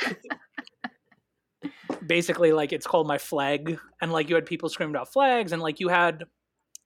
basically, 2.07 2.53
like 2.53 2.73
it's 2.73 2.87
called 2.87 3.07
my 3.07 3.19
flag, 3.19 3.79
and 4.03 4.13
like 4.13 4.29
you 4.29 4.35
had 4.35 4.47
people 4.47 4.69
screaming 4.69 4.95
about 4.95 5.13
flags, 5.13 5.53
and 5.53 5.63
like 5.63 5.81
you 5.81 5.89
had, 5.89 6.25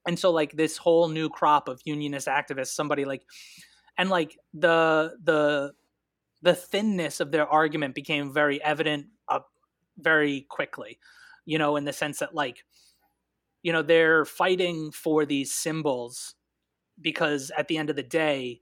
and 0.06 0.18
so 0.18 0.30
like 0.30 0.52
this 0.52 0.76
whole 0.76 1.08
new 1.08 1.28
crop 1.28 1.68
of 1.68 1.80
unionist 1.84 2.28
activists, 2.28 2.68
somebody 2.68 3.04
like, 3.04 3.22
and 3.98 4.10
like 4.10 4.38
the 4.52 5.16
the 5.22 5.72
the 6.42 6.54
thinness 6.54 7.20
of 7.20 7.30
their 7.30 7.48
argument 7.48 7.94
became 7.94 8.32
very 8.32 8.62
evident 8.62 9.06
uh, 9.28 9.40
very 9.98 10.42
quickly, 10.42 10.98
you 11.46 11.58
know, 11.58 11.76
in 11.76 11.84
the 11.84 11.92
sense 11.92 12.18
that 12.18 12.34
like, 12.34 12.64
you 13.62 13.72
know, 13.72 13.80
they're 13.80 14.26
fighting 14.26 14.90
for 14.90 15.24
these 15.24 15.50
symbols 15.52 16.34
because 17.00 17.50
at 17.56 17.68
the 17.68 17.78
end 17.78 17.88
of 17.90 17.96
the 17.96 18.02
day 18.02 18.60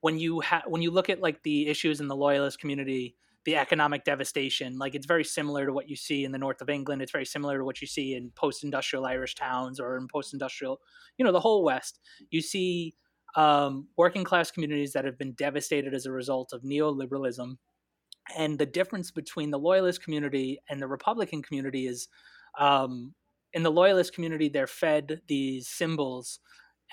when 0.00 0.18
you 0.18 0.40
ha- 0.40 0.62
when 0.66 0.82
you 0.82 0.90
look 0.90 1.10
at 1.10 1.20
like 1.20 1.42
the 1.42 1.68
issues 1.68 2.00
in 2.00 2.08
the 2.08 2.16
loyalist 2.16 2.58
community 2.58 3.16
the 3.44 3.56
economic 3.56 4.04
devastation 4.04 4.78
like 4.78 4.94
it's 4.94 5.06
very 5.06 5.24
similar 5.24 5.66
to 5.66 5.72
what 5.72 5.88
you 5.88 5.96
see 5.96 6.24
in 6.24 6.32
the 6.32 6.38
north 6.38 6.60
of 6.60 6.68
england. 6.68 7.02
It's 7.02 7.12
very 7.12 7.24
similar 7.24 7.58
to 7.58 7.64
what 7.64 7.80
you 7.80 7.86
see 7.86 8.14
in 8.14 8.30
post-industrial 8.34 9.06
irish 9.06 9.34
towns 9.34 9.78
or 9.80 9.96
in 9.96 10.08
post-industrial 10.08 10.80
you 11.16 11.24
know 11.24 11.32
the 11.32 11.40
whole 11.40 11.62
west. 11.64 12.00
You 12.30 12.42
see 12.42 12.94
um, 13.36 13.88
working 13.96 14.24
class 14.24 14.50
communities 14.50 14.92
that 14.92 15.04
have 15.04 15.18
been 15.18 15.32
devastated 15.32 15.94
as 15.94 16.06
a 16.06 16.12
result 16.12 16.52
of 16.52 16.62
neoliberalism. 16.62 17.56
And 18.36 18.58
the 18.58 18.66
difference 18.66 19.10
between 19.10 19.50
the 19.50 19.58
loyalist 19.58 20.02
community 20.02 20.60
and 20.68 20.80
the 20.80 20.86
republican 20.86 21.42
community 21.42 21.86
is 21.86 22.08
um, 22.58 23.14
in 23.52 23.62
the 23.62 23.70
loyalist 23.70 24.14
community 24.14 24.48
they're 24.48 24.66
fed 24.66 25.20
these 25.26 25.68
symbols 25.68 26.38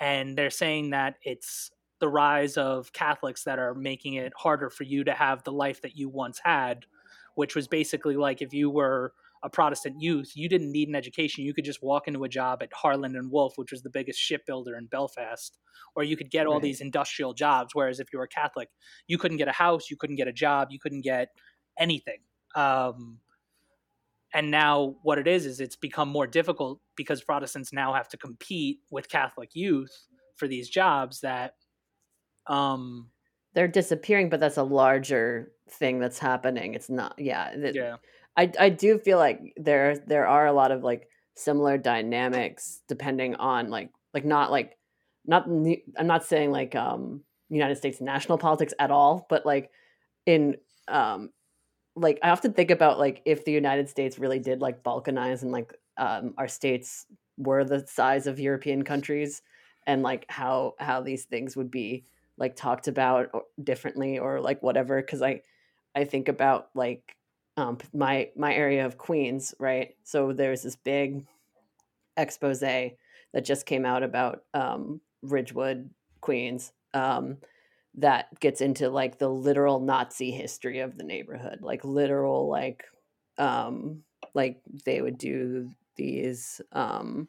and 0.00 0.36
they're 0.36 0.50
saying 0.50 0.90
that 0.90 1.16
it's 1.22 1.70
the 2.00 2.08
rise 2.08 2.56
of 2.56 2.92
Catholics 2.92 3.44
that 3.44 3.58
are 3.58 3.74
making 3.74 4.14
it 4.14 4.32
harder 4.36 4.70
for 4.70 4.84
you 4.84 5.04
to 5.04 5.12
have 5.12 5.42
the 5.42 5.52
life 5.52 5.82
that 5.82 5.96
you 5.96 6.08
once 6.08 6.40
had, 6.42 6.86
which 7.34 7.56
was 7.56 7.66
basically 7.66 8.16
like 8.16 8.40
if 8.40 8.52
you 8.52 8.70
were 8.70 9.12
a 9.42 9.50
Protestant 9.50 9.96
youth, 10.00 10.32
you 10.34 10.48
didn't 10.48 10.72
need 10.72 10.88
an 10.88 10.94
education. 10.94 11.44
You 11.44 11.54
could 11.54 11.64
just 11.64 11.82
walk 11.82 12.08
into 12.08 12.24
a 12.24 12.28
job 12.28 12.62
at 12.62 12.72
Harland 12.72 13.16
and 13.16 13.30
Wolff, 13.30 13.54
which 13.56 13.72
was 13.72 13.82
the 13.82 13.90
biggest 13.90 14.18
shipbuilder 14.20 14.76
in 14.76 14.86
Belfast, 14.86 15.58
or 15.94 16.02
you 16.02 16.16
could 16.16 16.30
get 16.30 16.46
all 16.46 16.60
Right. 16.60 16.62
these 16.62 16.80
industrial 16.80 17.34
jobs. 17.34 17.74
Whereas 17.74 18.00
if 18.00 18.12
you 18.12 18.18
were 18.18 18.26
Catholic, 18.26 18.68
you 19.06 19.18
couldn't 19.18 19.36
get 19.38 19.48
a 19.48 19.52
house, 19.52 19.90
you 19.90 19.96
couldn't 19.96 20.16
get 20.16 20.28
a 20.28 20.32
job, 20.32 20.68
you 20.70 20.78
couldn't 20.78 21.02
get 21.02 21.28
anything. 21.78 22.20
Um, 22.54 23.20
and 24.34 24.50
now 24.50 24.96
what 25.02 25.18
it 25.18 25.26
is 25.26 25.46
is 25.46 25.60
it's 25.60 25.76
become 25.76 26.08
more 26.08 26.26
difficult 26.26 26.80
because 26.96 27.22
Protestants 27.22 27.72
now 27.72 27.94
have 27.94 28.08
to 28.08 28.16
compete 28.16 28.80
with 28.90 29.08
Catholic 29.08 29.50
youth 29.54 30.06
for 30.36 30.46
these 30.46 30.68
jobs 30.68 31.20
that 31.20 31.54
um 32.46 33.10
They're 33.54 33.68
disappearing, 33.68 34.28
but 34.30 34.40
that's 34.40 34.56
a 34.56 34.62
larger 34.62 35.52
thing 35.70 35.98
that's 36.00 36.18
happening. 36.18 36.74
It's 36.74 36.88
not, 36.90 37.18
yeah. 37.18 37.54
yeah 37.72 37.96
I 38.38 38.52
I 38.58 38.68
do 38.70 38.98
feel 38.98 39.18
like 39.18 39.40
there 39.56 39.98
there 39.98 40.26
are 40.26 40.46
a 40.46 40.52
lot 40.52 40.70
of 40.70 40.84
like 40.84 41.08
similar 41.34 41.76
dynamics 41.78 42.82
depending 42.88 43.34
on 43.36 43.70
like 43.70 43.90
like 44.14 44.24
not 44.24 44.50
like 44.52 44.78
not 45.26 45.46
I'm 45.48 46.06
not 46.06 46.24
saying 46.24 46.52
like 46.52 46.74
um 46.76 47.22
United 47.50 47.76
States 47.76 48.00
national 48.00 48.38
politics 48.38 48.74
at 48.78 48.90
all, 48.92 49.26
but 49.28 49.44
like 49.44 49.70
in 50.26 50.56
um 50.88 51.30
like 51.96 52.18
I 52.22 52.30
often 52.30 52.52
think 52.52 52.70
about 52.70 52.98
like 52.98 53.22
if 53.26 53.44
the 53.44 53.52
United 53.52 53.88
States 53.88 54.18
really 54.18 54.38
did 54.38 54.60
like 54.60 54.84
balkanize 54.84 55.42
and 55.42 55.52
like 55.52 55.74
um 55.96 56.34
our 56.38 56.48
states 56.48 57.06
were 57.38 57.64
the 57.64 57.86
size 57.86 58.26
of 58.26 58.40
European 58.40 58.84
countries 58.84 59.42
and 59.86 60.02
like 60.02 60.26
how 60.28 60.74
how 60.78 61.00
these 61.02 61.24
things 61.24 61.56
would 61.56 61.70
be 61.70 62.04
like 62.38 62.56
talked 62.56 62.88
about 62.88 63.30
differently 63.62 64.18
or 64.18 64.40
like 64.40 64.62
whatever 64.62 65.00
because 65.02 65.22
I 65.22 65.42
I 65.96 66.04
think 66.04 66.28
about 66.28 66.68
like 66.74 67.16
um, 67.58 67.76
my 67.92 68.30
my 68.36 68.54
area 68.54 68.86
of 68.86 68.96
Queens, 68.96 69.52
right? 69.58 69.96
So 70.04 70.32
there's 70.32 70.62
this 70.62 70.76
big 70.76 71.26
expose 72.16 72.60
that 72.60 72.96
just 73.42 73.66
came 73.66 73.84
out 73.84 74.04
about 74.04 74.44
um, 74.54 75.00
Ridgewood, 75.22 75.90
Queens, 76.20 76.72
um, 76.94 77.38
that 77.96 78.38
gets 78.38 78.60
into 78.60 78.88
like 78.88 79.18
the 79.18 79.28
literal 79.28 79.80
Nazi 79.80 80.30
history 80.30 80.78
of 80.78 80.96
the 80.96 81.02
neighborhood, 81.02 81.58
like 81.60 81.84
literal 81.84 82.48
like 82.48 82.84
um, 83.38 84.04
like 84.34 84.60
they 84.84 85.02
would 85.02 85.18
do 85.18 85.72
these 85.96 86.60
um, 86.70 87.26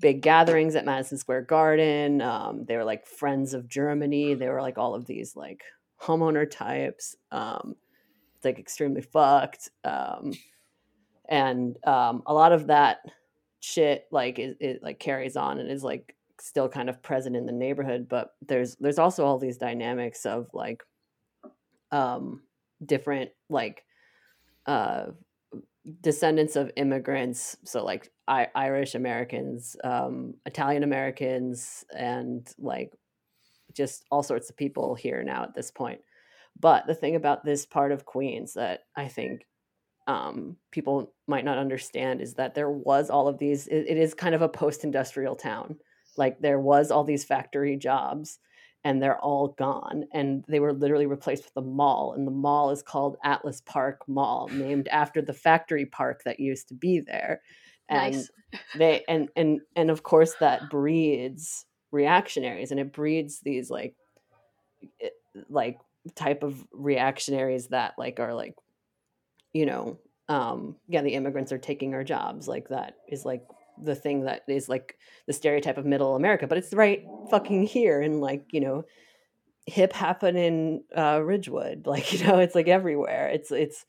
big 0.00 0.22
gatherings 0.22 0.76
at 0.76 0.86
Madison 0.86 1.18
Square 1.18 1.42
Garden. 1.42 2.22
Um, 2.22 2.64
they 2.64 2.76
were 2.76 2.84
like 2.84 3.06
friends 3.06 3.52
of 3.52 3.68
Germany. 3.68 4.32
They 4.32 4.48
were 4.48 4.62
like 4.62 4.78
all 4.78 4.94
of 4.94 5.04
these 5.04 5.36
like 5.36 5.62
homeowner 6.00 6.50
types. 6.50 7.16
Um, 7.30 7.76
it's 8.38 8.44
like 8.44 8.58
extremely 8.58 9.02
fucked 9.02 9.68
um 9.84 10.32
and 11.28 11.76
um 11.86 12.22
a 12.26 12.32
lot 12.32 12.52
of 12.52 12.68
that 12.68 12.98
shit 13.60 14.06
like 14.12 14.38
it, 14.38 14.56
it 14.60 14.82
like 14.82 15.00
carries 15.00 15.36
on 15.36 15.58
and 15.58 15.70
is 15.70 15.82
like 15.82 16.14
still 16.40 16.68
kind 16.68 16.88
of 16.88 17.02
present 17.02 17.34
in 17.34 17.46
the 17.46 17.52
neighborhood 17.52 18.06
but 18.08 18.34
there's 18.46 18.76
there's 18.76 18.98
also 18.98 19.24
all 19.24 19.38
these 19.38 19.56
dynamics 19.56 20.24
of 20.24 20.46
like 20.54 20.84
um 21.90 22.40
different 22.86 23.30
like 23.50 23.84
uh 24.66 25.06
descendants 26.00 26.54
of 26.54 26.70
immigrants 26.76 27.56
so 27.64 27.84
like 27.84 28.12
I- 28.28 28.48
irish 28.54 28.94
americans 28.94 29.74
um 29.82 30.34
italian 30.46 30.84
americans 30.84 31.84
and 31.92 32.48
like 32.58 32.92
just 33.72 34.04
all 34.10 34.22
sorts 34.22 34.48
of 34.48 34.56
people 34.56 34.94
here 34.94 35.24
now 35.24 35.42
at 35.42 35.54
this 35.54 35.72
point 35.72 36.00
but 36.60 36.86
the 36.86 36.94
thing 36.94 37.16
about 37.16 37.44
this 37.44 37.66
part 37.66 37.92
of 37.92 38.04
Queens 38.04 38.54
that 38.54 38.80
I 38.96 39.08
think 39.08 39.46
um, 40.06 40.56
people 40.70 41.12
might 41.26 41.44
not 41.44 41.58
understand 41.58 42.20
is 42.20 42.34
that 42.34 42.54
there 42.54 42.70
was 42.70 43.10
all 43.10 43.28
of 43.28 43.38
these, 43.38 43.66
it, 43.66 43.86
it 43.88 43.96
is 43.98 44.14
kind 44.14 44.34
of 44.34 44.42
a 44.42 44.48
post 44.48 44.82
industrial 44.84 45.36
town. 45.36 45.76
Like 46.16 46.40
there 46.40 46.58
was 46.58 46.90
all 46.90 47.04
these 47.04 47.24
factory 47.24 47.76
jobs 47.76 48.38
and 48.84 49.02
they're 49.02 49.18
all 49.18 49.48
gone. 49.58 50.04
And 50.12 50.44
they 50.48 50.60
were 50.60 50.72
literally 50.72 51.06
replaced 51.06 51.44
with 51.44 51.56
a 51.56 51.66
mall. 51.66 52.14
And 52.16 52.26
the 52.26 52.32
mall 52.32 52.70
is 52.70 52.82
called 52.82 53.18
Atlas 53.22 53.60
Park 53.60 54.00
Mall, 54.08 54.48
named 54.50 54.88
after 54.88 55.20
the 55.20 55.34
factory 55.34 55.84
park 55.84 56.22
that 56.24 56.40
used 56.40 56.68
to 56.68 56.74
be 56.74 57.00
there. 57.00 57.42
And 57.88 58.14
Nice. 58.14 58.30
they 58.76 59.04
and 59.08 59.28
and 59.36 59.60
and 59.76 59.90
of 59.90 60.02
course 60.02 60.34
that 60.40 60.70
breeds 60.70 61.66
reactionaries 61.90 62.70
and 62.70 62.80
it 62.80 62.92
breeds 62.92 63.40
these 63.40 63.70
like 63.70 63.94
like 65.48 65.78
type 66.14 66.42
of 66.42 66.66
reactionaries 66.72 67.68
that 67.68 67.94
like 67.98 68.20
are 68.20 68.34
like 68.34 68.54
you 69.52 69.66
know 69.66 69.98
um 70.28 70.76
yeah 70.88 71.02
the 71.02 71.14
immigrants 71.14 71.52
are 71.52 71.58
taking 71.58 71.94
our 71.94 72.04
jobs 72.04 72.46
like 72.48 72.68
that 72.68 72.96
is 73.08 73.24
like 73.24 73.44
the 73.82 73.94
thing 73.94 74.24
that 74.24 74.42
is 74.48 74.68
like 74.68 74.96
the 75.26 75.32
stereotype 75.32 75.78
of 75.78 75.86
middle 75.86 76.16
america 76.16 76.46
but 76.46 76.58
it's 76.58 76.74
right 76.74 77.04
fucking 77.30 77.62
here 77.64 78.00
and 78.00 78.20
like 78.20 78.44
you 78.52 78.60
know 78.60 78.84
hip 79.66 79.92
happen 79.92 80.36
in 80.36 80.82
uh 80.96 81.20
ridgewood 81.22 81.86
like 81.86 82.12
you 82.12 82.26
know 82.26 82.38
it's 82.38 82.54
like 82.54 82.68
everywhere 82.68 83.28
it's 83.28 83.50
it's 83.50 83.84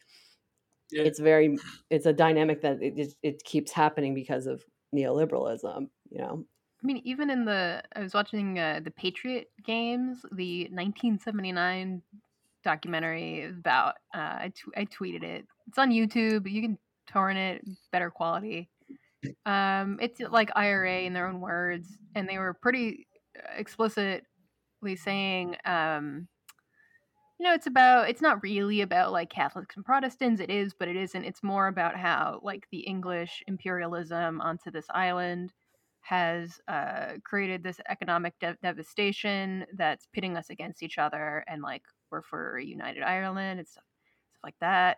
Yeah. 0.92 1.04
it's 1.04 1.20
very 1.20 1.58
it's 1.90 2.06
a 2.06 2.14
dynamic 2.14 2.62
that 2.62 2.82
it, 2.82 2.98
it, 2.98 3.14
it 3.22 3.44
keeps 3.44 3.72
happening 3.72 4.14
because 4.16 4.48
of 4.48 4.64
neoliberalism 4.96 5.88
you 6.10 6.18
know 6.20 6.46
I 6.82 6.86
mean, 6.86 7.02
even 7.04 7.30
in 7.30 7.46
the 7.46 7.84
I 7.96 8.00
was 8.00 8.14
watching 8.14 8.58
uh, 8.58 8.80
the 8.84 8.92
Patriot 8.92 9.50
Games, 9.66 10.22
the 10.32 10.64
1979 10.72 12.02
documentary 12.64 13.46
about. 13.46 13.96
Uh, 14.14 14.50
I, 14.76 14.86
tweeted 14.86 15.24
it. 15.24 15.46
It's 15.68 15.78
on 15.78 15.92
YouTube. 15.92 16.50
You 16.50 16.62
can 16.62 16.78
torrent 17.08 17.40
it. 17.40 17.66
Better 17.92 18.10
quality. 18.10 18.70
Um, 19.46 19.98
it's 20.02 20.20
like 20.20 20.50
IRA 20.56 21.02
in 21.02 21.14
their 21.14 21.28
own 21.28 21.42
words, 21.42 21.98
and 22.16 22.28
they 22.28 22.38
were 22.38 22.54
pretty 22.54 23.08
uh, 23.38 23.42
explicitly 23.58 24.24
saying, 24.96 25.58
um, 25.66 26.28
you 27.38 27.46
know, 27.46 27.54
it's 27.54 27.68
about. 27.68 28.10
It's 28.10 28.22
not 28.22 28.42
really 28.42 28.82
about 28.82 29.12
like 29.12 29.30
Catholics 29.30 29.76
and 29.76 29.86
Protestants. 29.86 30.42
It 30.42 30.50
is, 30.50 30.74
but 30.74 30.88
it 30.88 30.96
isn't. 30.96 31.24
It's 31.24 31.44
more 31.44 31.68
about 31.68 31.98
how 31.98 32.40
like 32.44 32.66
the 32.72 32.80
English 32.80 33.44
imperialism 33.48 34.42
onto 34.42 34.72
this 34.72 34.86
island 34.94 35.54
has 36.02 36.60
uh, 36.68 37.14
created 37.24 37.64
this 37.64 37.80
economic 37.90 38.34
de- 38.40 38.58
devastation 38.62 39.66
that's 39.76 40.08
pitting 40.14 40.38
us 40.38 40.50
against 40.50 40.84
each 40.84 40.98
other, 40.98 41.44
and 41.48 41.62
like 41.62 41.84
we're 42.12 42.22
for 42.22 42.60
united 42.60 43.04
Ireland 43.04 43.60
and 43.60 43.68
stuff, 43.68 43.84
stuff 44.32 44.44
like 44.44 44.56
that. 44.62 44.98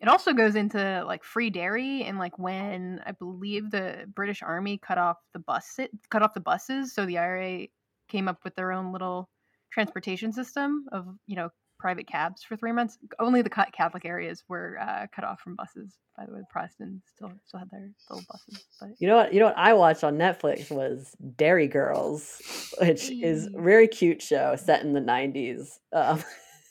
It 0.00 0.08
also 0.08 0.34
goes 0.34 0.56
into 0.56 1.04
like 1.06 1.24
Free 1.24 1.48
Derry 1.48 2.04
and 2.04 2.18
like 2.18 2.38
when 2.38 3.00
I 3.06 3.12
believe 3.12 3.70
the 3.70 4.04
British 4.14 4.42
Army 4.42 4.78
cut 4.78 4.98
off 4.98 5.16
the 5.32 5.38
bus 5.38 5.78
cut 6.10 6.22
off 6.22 6.34
the 6.34 6.40
buses, 6.40 6.92
so 6.92 7.06
the 7.06 7.18
IRA 7.18 7.68
came 8.08 8.28
up 8.28 8.44
with 8.44 8.54
their 8.54 8.72
own 8.72 8.92
little 8.92 9.30
transportation 9.72 10.32
system 10.32 10.86
of 10.92 11.06
you 11.26 11.36
know 11.36 11.50
private 11.78 12.06
cabs 12.06 12.42
for 12.42 12.56
three 12.56 12.72
months. 12.72 12.98
Only 13.18 13.42
the 13.42 13.50
Catholic 13.50 14.04
areas 14.04 14.42
were 14.48 14.78
uh, 14.80 15.06
cut 15.14 15.24
off 15.24 15.40
from 15.40 15.54
buses. 15.56 15.94
By 16.16 16.24
the 16.26 16.32
way, 16.32 16.40
the 16.40 16.46
Protestants 16.50 17.06
still 17.14 17.30
still 17.46 17.60
had 17.60 17.70
their 17.70 17.90
little 18.08 18.24
buses. 18.30 18.64
But 18.80 18.90
You 18.98 19.08
know 19.08 19.16
what? 19.16 19.34
You 19.34 19.40
know 19.40 19.46
what 19.46 19.58
I 19.58 19.74
watched 19.74 20.02
on 20.04 20.16
Netflix 20.16 20.70
was 20.70 21.14
Derry 21.36 21.68
Girls, 21.68 22.40
which 22.80 23.10
is 23.10 23.46
a 23.54 23.60
very 23.60 23.86
cute 23.88 24.22
show 24.22 24.56
set 24.56 24.82
in 24.82 24.92
the 24.94 25.00
'90s, 25.00 25.78
um, 25.92 26.22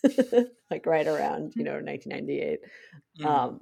like 0.71 0.85
right 0.85 1.07
around 1.07 1.53
you 1.55 1.63
know 1.63 1.73
1998. 1.75 2.59
Mm. 3.21 3.25
Um, 3.25 3.61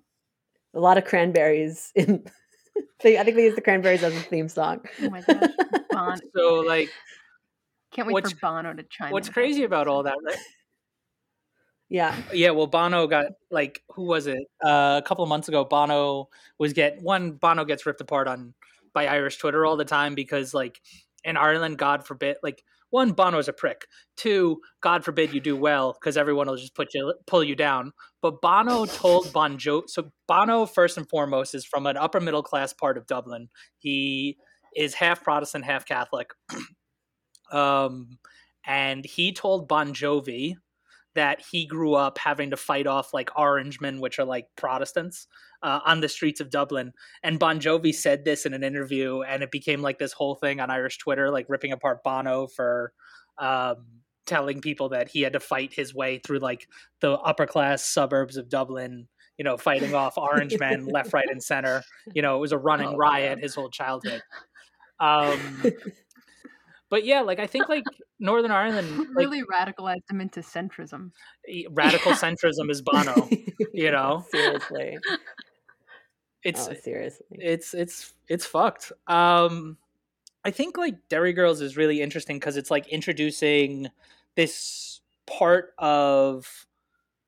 a 0.74 0.80
lot 0.80 0.98
of 0.98 1.06
cranberries 1.06 1.92
in. 1.96 2.24
they- 3.04 3.18
I 3.20 3.24
think 3.24 3.36
they 3.38 3.44
used 3.44 3.58
the 3.58 3.62
cranberries 3.62 4.04
as 4.04 4.16
a 4.16 4.20
theme 4.22 4.48
song. 4.50 4.82
oh 5.02 5.10
my 5.10 5.22
gosh, 5.22 5.50
Bon- 5.92 6.20
so 6.36 6.56
like 6.62 6.90
can't 7.92 8.08
wait 8.08 8.14
what's- 8.14 8.32
for 8.32 8.38
Bono 8.40 8.74
to 8.74 8.84
chime. 8.84 9.12
what's 9.12 9.30
crazy 9.30 9.64
about 9.66 9.88
all 9.88 10.04
that 10.04 10.16
right 10.26 10.38
Yeah, 11.90 12.16
yeah 12.34 12.52
well 12.52 12.68
bono 12.68 13.08
got 13.08 13.26
like 13.52 13.84
who 13.90 14.04
was 14.04 14.28
it? 14.28 14.44
Uh, 14.64 15.00
a 15.04 15.08
couple 15.08 15.24
of 15.24 15.30
months 15.30 15.48
ago 15.48 15.64
bono 15.64 16.30
was 16.58 16.74
get 16.74 17.02
one 17.02 17.34
bono 17.34 17.66
gets 17.66 17.86
ripped 17.86 18.02
apart 18.02 18.28
on 18.28 18.54
by 18.94 19.06
irish 19.08 19.38
twitter 19.38 19.66
all 19.66 19.76
the 19.78 19.86
time 19.86 20.16
because 20.16 20.54
like 20.54 20.80
in 21.24 21.38
ireland 21.38 21.78
god 21.78 22.06
forbid 22.06 22.38
like 22.42 22.64
one 22.94 23.12
bono's 23.12 23.48
a 23.48 23.54
prick. 23.54 23.88
Two 24.18 24.62
god 24.82 25.04
forbid 25.04 25.34
you 25.34 25.42
do 25.42 25.56
well 25.58 25.94
because 25.94 26.16
everyone 26.16 26.46
will 26.46 26.58
just 26.58 26.76
put 26.76 26.94
you 26.94 27.12
pull 27.26 27.44
you 27.44 27.56
down. 27.56 27.92
But 28.22 28.40
bono 28.40 28.86
told 28.86 29.34
bon 29.34 29.58
jo 29.58 29.84
so 29.88 30.12
bono 30.28 30.68
first 30.68 30.96
and 30.98 31.10
foremost 31.10 31.56
is 31.56 31.66
from 31.66 31.88
an 31.88 31.98
upper 31.98 32.20
middle 32.20 32.44
class 32.44 32.72
part 32.72 33.00
of 33.00 33.08
dublin. 33.08 33.50
He 33.80 34.38
is 34.76 34.94
half 34.94 35.24
protestant 35.24 35.66
half 35.66 35.86
catholic. 35.86 36.30
Um 37.52 38.18
and 38.66 39.06
he 39.06 39.32
told 39.32 39.68
bon 39.68 39.94
jovi 39.94 40.56
that 41.16 41.42
he 41.52 41.66
grew 41.66 41.94
up 41.94 42.18
having 42.18 42.50
to 42.50 42.58
fight 42.58 42.88
off 42.88 43.14
like 43.14 43.30
Orangemen, 43.36 44.00
which 44.00 44.18
are 44.20 44.26
like 44.26 44.48
Protestants, 44.56 45.28
uh, 45.62 45.80
on 45.86 46.02
the 46.02 46.10
streets 46.10 46.40
of 46.42 46.50
Dublin. 46.50 46.92
And 47.24 47.40
Bon 47.40 47.60
Jovi 47.60 47.94
said 47.94 48.26
this 48.26 48.46
in 48.46 48.54
an 48.54 48.64
interview, 48.64 49.22
and 49.22 49.44
it 49.44 49.52
became 49.52 49.82
like 49.82 50.00
this 50.00 50.14
whole 50.14 50.36
thing 50.36 50.60
on 50.60 50.70
Irish 50.72 50.98
Twitter, 50.98 51.30
like 51.32 51.46
ripping 51.50 51.72
apart 51.72 52.04
Bono 52.04 52.48
for 52.48 52.94
um, 53.38 53.86
telling 54.26 54.62
people 54.62 54.90
that 54.90 55.10
he 55.10 55.22
had 55.22 55.34
to 55.34 55.40
fight 55.40 55.74
his 55.74 55.94
way 55.94 56.20
through 56.20 56.40
like 56.40 56.68
the 57.02 57.12
upper 57.12 57.46
class 57.46 57.84
suburbs 57.84 58.38
of 58.38 58.50
Dublin. 58.50 59.08
You 59.38 59.44
know, 59.44 59.58
fighting 59.58 59.96
off 59.96 60.18
Orange 60.18 60.58
men 60.60 60.86
left, 60.86 61.12
right, 61.12 61.28
and 61.30 61.42
center. 61.44 61.82
You 62.14 62.22
know, 62.22 62.38
it 62.38 62.40
was 62.40 62.52
a 62.52 62.58
running 62.58 62.90
Oh, 62.90 62.98
riot 62.98 63.38
man. 63.38 63.40
his 63.44 63.56
whole 63.56 63.70
childhood. 63.70 64.22
Um, 65.00 65.40
but 66.94 67.06
yeah, 67.06 67.22
like 67.22 67.40
I 67.40 67.48
think 67.48 67.70
like 67.70 67.86
Northern 68.20 68.52
Ireland, 68.52 68.96
like 69.00 69.08
really 69.16 69.42
radicalized 69.52 70.08
him 70.12 70.22
into 70.22 70.42
centrism. 70.42 71.10
radical 71.72 72.12
centrism 72.12 72.70
is 72.70 72.84
Bono. 72.84 73.28
you 73.74 73.90
know? 73.90 74.24
seriously. 74.32 75.00
It's 76.44 76.68
oh, 76.68 76.74
seriously. 76.76 77.26
it's 77.32 77.74
it's 77.74 78.14
it's 78.28 78.46
fucked. 78.46 78.92
Um 79.08 79.78
I 80.46 80.52
think 80.52 80.78
like 80.78 80.94
Derry 81.10 81.34
Girls 81.34 81.62
is 81.62 81.76
really 81.76 82.00
interesting 82.00 82.38
because 82.38 82.58
it's 82.58 82.70
like 82.70 82.88
introducing 82.90 83.88
this 84.36 85.02
part 85.26 85.74
of 85.80 86.68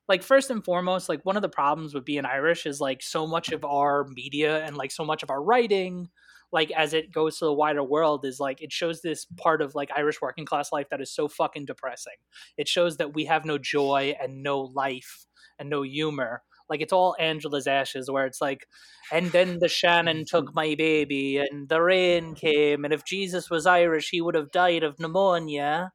like 0.08 0.22
first 0.22 0.52
and 0.52 0.64
foremost, 0.64 1.10
like 1.10 1.26
one 1.26 1.38
of 1.38 1.42
the 1.42 1.50
problems 1.50 1.96
with 1.96 2.06
being 2.06 2.24
Irish 2.24 2.68
is 2.68 2.80
like 2.80 3.02
so 3.02 3.26
much 3.26 3.52
of 3.52 3.66
our 3.66 4.06
media 4.10 4.64
and 4.64 4.78
like 4.78 4.92
so 4.92 5.04
much 5.04 5.24
of 5.24 5.32
our 5.32 5.42
writing, 5.42 6.10
like 6.56 6.72
as 6.72 6.94
it 6.94 7.12
goes 7.12 7.38
to 7.38 7.46
the 7.46 7.54
wider 7.54 7.84
world, 7.84 8.26
is 8.26 8.40
like 8.40 8.62
it 8.62 8.72
shows 8.72 9.02
this 9.02 9.26
part 9.38 9.62
of 9.62 9.76
like 9.76 9.90
Irish 9.96 10.22
working 10.22 10.46
class 10.46 10.72
life 10.72 10.88
that 10.90 11.02
is 11.02 11.14
so 11.14 11.28
fucking 11.28 11.66
depressing. 11.66 12.14
It 12.58 12.70
shows 12.70 12.96
that 12.98 13.14
we 13.14 13.26
have 13.26 13.44
no 13.44 13.58
joy 13.58 14.16
and 14.22 14.42
no 14.42 14.62
life 14.62 15.26
and 15.60 15.70
no 15.70 15.82
humor. 15.82 16.44
Like 16.70 16.80
it's 16.82 16.94
all 16.94 17.14
Angela's 17.20 17.68
ashes, 17.68 18.10
where 18.10 18.26
it's 18.26 18.40
like, 18.40 18.68
and 19.12 19.32
then 19.34 19.60
the 19.60 19.68
Shannon 19.68 20.24
took 20.26 20.56
my 20.56 20.76
baby, 20.76 21.38
and 21.38 21.68
the 21.68 21.82
rain 21.82 22.36
came, 22.36 22.86
and 22.86 22.94
if 22.94 23.04
Jesus 23.06 23.50
was 23.50 23.68
Irish, 23.68 24.10
he 24.10 24.22
would 24.22 24.36
have 24.36 24.50
died 24.52 24.84
of 24.84 24.98
pneumonia. 24.98 25.92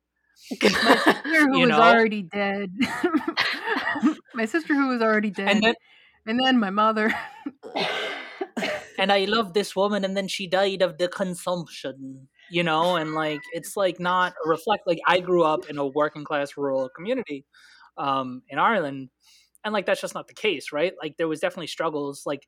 My 0.84 0.96
sister 0.96 1.22
who 1.48 1.58
You 1.58 1.66
was 1.68 1.70
know? 1.70 1.80
already 1.80 2.22
dead. 2.22 2.70
my 4.34 4.44
sister 4.44 4.74
who 4.74 4.88
was 4.88 5.00
already 5.02 5.30
dead. 5.30 5.48
And 5.48 5.62
then 5.62 5.74
and 6.26 6.38
then 6.38 6.58
my 6.58 6.70
mother. 6.70 7.14
and 9.00 9.10
I 9.10 9.24
love 9.24 9.54
this 9.54 9.74
woman, 9.74 10.04
and 10.04 10.16
then 10.16 10.28
she 10.28 10.46
died 10.46 10.82
of 10.82 10.98
the 10.98 11.08
consumption, 11.08 12.28
you 12.50 12.62
know, 12.62 12.96
and 12.96 13.14
like 13.14 13.40
it's 13.52 13.76
like 13.76 13.98
not 13.98 14.34
reflect. 14.44 14.86
Like 14.86 15.00
I 15.06 15.20
grew 15.20 15.42
up 15.42 15.68
in 15.70 15.78
a 15.78 15.86
working 15.86 16.24
class 16.24 16.56
rural 16.56 16.88
community 16.94 17.46
um, 17.96 18.42
in 18.48 18.58
Ireland, 18.58 19.08
and 19.64 19.72
like 19.72 19.86
that's 19.86 20.00
just 20.00 20.14
not 20.14 20.28
the 20.28 20.34
case, 20.34 20.70
right? 20.70 20.92
Like 21.02 21.16
there 21.16 21.28
was 21.28 21.40
definitely 21.40 21.68
struggles, 21.68 22.24
like 22.26 22.46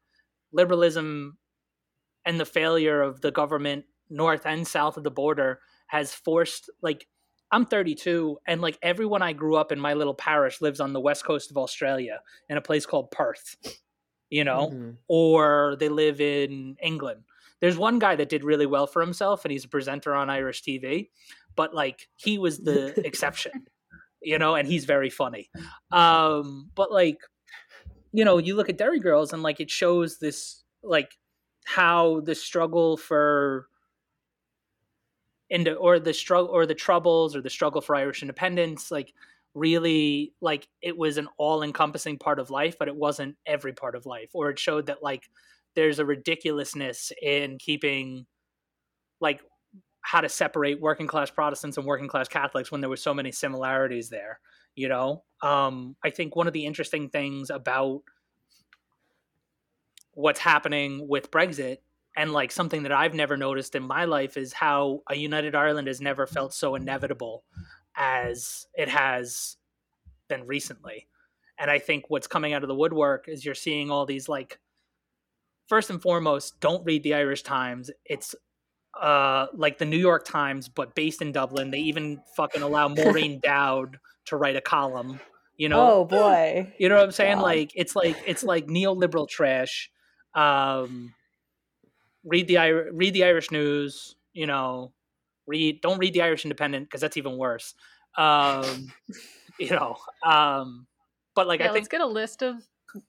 liberalism 0.53 1.39
and 2.25 2.39
the 2.39 2.45
failure 2.45 3.01
of 3.03 3.21
the 3.23 3.31
government 3.31 3.87
north 4.11 4.45
and 4.45 4.69
south 4.69 4.97
of 4.97 5.05
the 5.05 5.11
border 5.11 5.59
has 5.87 6.13
forced 6.13 6.71
like 6.83 7.07
I'm 7.51 7.67
32 7.67 8.39
and 8.47 8.61
like 8.61 8.79
everyone 8.83 9.23
I 9.23 9.33
grew 9.33 9.57
up 9.57 9.73
in 9.73 9.81
my 9.81 9.95
little 9.95 10.15
parish 10.15 10.61
lives 10.61 10.81
on 10.81 10.93
the 10.93 11.01
west 11.01 11.25
coast 11.25 11.51
of 11.51 11.57
Australia 11.57 12.21
in 12.49 12.57
a 12.57 12.63
place 12.63 12.87
called 12.87 13.11
Perth. 13.11 13.57
You 14.33 14.45
know, 14.45 14.71
Mhm. 14.71 14.97
or 15.09 15.77
they 15.79 15.91
live 15.91 16.19
in 16.19 16.79
England. 16.83 17.25
There's 17.61 17.77
one 17.77 17.99
guy 17.99 18.17
that 18.17 18.31
did 18.31 18.45
really 18.45 18.65
well 18.65 18.87
for 18.87 19.03
himself 19.03 19.45
and 19.45 19.53
he's 19.53 19.67
a 19.67 19.69
presenter 19.69 20.15
on 20.15 20.31
Irish 20.31 20.63
TV, 20.63 21.11
but 21.55 21.75
like 21.75 22.09
he 22.17 22.39
was 22.39 22.59
the 22.59 22.95
exception, 23.07 23.53
you 24.23 24.39
know, 24.39 24.55
and 24.55 24.67
he's 24.67 24.87
very 24.87 25.11
funny. 25.11 25.51
Um, 25.91 26.71
but 26.75 26.91
like, 26.91 27.19
you 28.13 28.25
know, 28.25 28.39
you 28.39 28.55
look 28.57 28.71
at 28.71 28.79
Derry 28.79 29.01
Girls 29.01 29.35
and 29.35 29.43
like 29.43 29.61
it 29.61 29.71
shows 29.71 30.19
this 30.19 30.65
like 30.83 31.19
how 31.65 32.21
the 32.21 32.35
struggle 32.35 32.97
for 32.97 33.69
into 35.51 35.75
or 35.75 36.01
the 36.01 36.15
struggle 36.15 36.51
or 36.51 36.65
the 36.65 36.75
troubles 36.75 37.37
or 37.37 37.43
the 37.43 37.51
struggle 37.51 37.83
for 37.83 37.95
Irish 37.95 38.23
independence, 38.23 38.91
like 38.91 39.13
really 39.55 40.33
like 40.41 40.67
it 40.81 40.97
was 40.97 41.19
an 41.19 41.29
all-encompassing 41.37 42.19
part 42.19 42.39
of 42.39 42.51
life 42.51 42.77
but 42.79 42.89
it 42.89 42.97
wasn't 42.97 43.37
every 43.47 43.73
part 43.73 43.95
of 43.95 44.07
life 44.07 44.31
or 44.33 44.51
it 44.51 44.59
showed 44.59 44.87
that 44.87 45.03
like 45.03 45.29
there's 45.75 45.99
a 45.99 46.07
ridiculousness 46.07 47.13
in 47.21 47.59
keeping 47.59 48.27
like 49.21 49.43
how 50.01 50.21
to 50.21 50.29
separate 50.29 50.81
working 50.81 51.07
class 51.07 51.31
protestants 51.31 51.77
and 51.77 51.87
working 51.87 52.09
class 52.09 52.29
catholics 52.29 52.73
when 52.73 52.81
there 52.81 52.91
were 52.91 52.97
so 52.97 53.13
many 53.13 53.31
similarities 53.31 54.09
there 54.09 54.41
you 54.75 54.89
know? 54.89 55.23
Um 55.43 55.97
i 56.03 56.11
think 56.11 56.35
one 56.35 56.47
of 56.47 56.55
the 56.55 56.65
interesting 56.65 57.11
things 57.11 57.51
about 57.51 58.03
what's 60.15 60.41
happening 60.41 61.07
with 61.09 61.31
brexit 61.31 61.79
and 62.17 62.33
like 62.33 62.53
something 62.53 62.83
that 62.85 62.93
i've 62.93 63.15
never 63.15 63.37
noticed 63.37 63.75
in 63.75 63.83
my 63.83 64.05
life 64.05 64.37
is 64.37 64.53
how 64.53 65.01
a 65.09 65.17
united 65.17 65.55
ireland 65.55 65.89
has 65.89 66.01
never 66.01 66.27
felt 66.27 66.53
so 66.53 66.75
inevitable 66.75 67.45
as 67.97 68.67
it 68.75 68.89
has 68.89 69.57
been 70.29 70.47
recently. 70.47 71.09
And 71.59 71.71
I 71.71 71.79
think 71.79 72.05
what's 72.09 72.27
coming 72.27 72.53
out 72.55 72.63
of 72.63 72.69
the 72.69 72.75
woodwork 72.75 73.29
is 73.29 73.45
you're 73.45 73.55
seeing 73.55 73.91
all 73.91 74.07
these 74.07 74.29
like 74.29 74.59
first 75.69 75.91
and 75.91 76.01
foremost, 76.03 76.59
don't 76.61 76.85
read 76.85 77.03
the 77.03 77.15
Irish 77.15 77.43
Times. 77.43 77.91
It's 78.05 78.35
uh 79.01 79.47
like 79.55 79.79
the 79.79 79.85
New 79.85 79.97
York 79.99 80.25
Times, 80.25 80.69
but 80.69 80.95
based 80.95 81.23
in 81.23 81.33
Dublin. 81.33 81.71
They 81.71 81.79
even 81.81 82.21
fucking 82.37 82.63
allow 82.63 82.89
Maureen 82.89 83.41
Dowd 83.41 83.99
to 84.27 84.37
write 84.37 84.57
a 84.57 84.61
column. 84.61 85.21
You 85.57 85.69
know, 85.69 85.93
Oh 85.93 86.05
boy. 86.05 86.73
you 86.79 86.89
know 86.89 86.97
what 86.97 87.05
I'm 87.05 87.13
saying? 87.13 87.37
God. 87.37 87.43
Like 87.43 87.73
it's 87.75 87.95
like 87.95 88.17
it's 88.27 88.43
like 88.43 88.67
neoliberal 88.67 89.29
trash. 89.29 89.91
Um, 90.35 91.15
read 92.25 92.49
the 92.49 92.57
read 92.93 93.15
the 93.15 93.25
Irish 93.25 93.51
news. 93.51 94.17
You 94.33 94.47
know, 94.47 94.93
read 95.47 95.81
don't 95.81 95.99
read 95.99 96.13
the 96.15 96.23
Irish 96.23 96.45
Independent 96.45 96.87
because 96.87 97.01
that's 97.01 97.17
even 97.17 97.37
worse. 97.37 97.75
Um, 98.17 98.93
you 99.59 99.71
know, 99.71 99.97
um, 100.23 100.87
but 101.35 101.47
like 101.47 101.61
yeah, 101.61 101.69
I 101.71 101.73
let's 101.73 101.89
get 101.89 102.01
a 102.01 102.07
list 102.07 102.43
of 102.43 102.57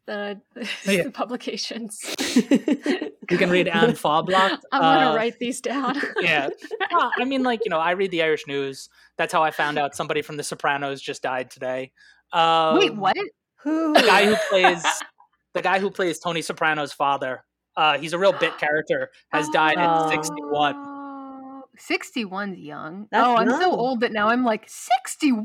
the 0.08 0.40
Yeah. 0.86 1.10
publications. 1.14 2.00
you 2.50 3.38
can 3.38 3.50
read 3.50 3.68
Anne 3.68 3.92
Faublak. 3.94 4.60
I'm 4.72 4.82
gonna 4.82 5.12
uh, 5.12 5.16
write 5.16 5.40
these 5.40 5.60
down. 5.62 6.00
Yeah, 6.22 6.50
Well, 6.92 7.12
I 7.20 7.26
mean, 7.26 7.44
like 7.44 7.62
you 7.66 7.70
know, 7.70 7.80
I 7.80 7.92
read 7.92 8.12
the 8.12 8.24
Irish 8.24 8.48
news. 8.48 8.90
That's 9.18 9.34
how 9.34 9.44
I 9.44 9.52
found 9.52 9.78
out 9.78 9.96
somebody 9.96 10.22
from 10.22 10.38
The 10.38 10.44
Sopranos 10.44 11.02
just 11.02 11.22
died 11.22 11.52
today. 11.52 11.92
Um, 12.32 12.78
Wait, 12.78 12.96
what? 12.96 13.18
Who? 13.64 13.94
the 13.94 14.02
guy 14.02 14.26
who 14.26 14.36
plays 14.50 14.84
the 15.54 15.62
guy 15.62 15.80
who 15.80 15.92
plays 15.92 16.20
Tony 16.20 16.42
Soprano's 16.42 16.94
father. 16.94 17.44
Uh, 17.76 17.98
he's 17.98 18.14
a 18.14 18.20
real 18.20 18.34
bit 18.34 18.58
character. 18.58 19.10
Has 19.32 19.50
died 19.50 19.76
Oh. 19.78 20.06
at 20.06 20.10
61. 20.26 20.76
Oh, 21.76 21.80
61's 21.80 22.60
young. 22.60 23.08
That's 23.12 23.28
oh, 23.28 23.36
I'm 23.36 23.50
so 23.50 23.72
old 23.72 24.02
that 24.02 24.12
now 24.12 24.30
I'm 24.30 24.44
like 24.44 24.66
61. 24.68 25.44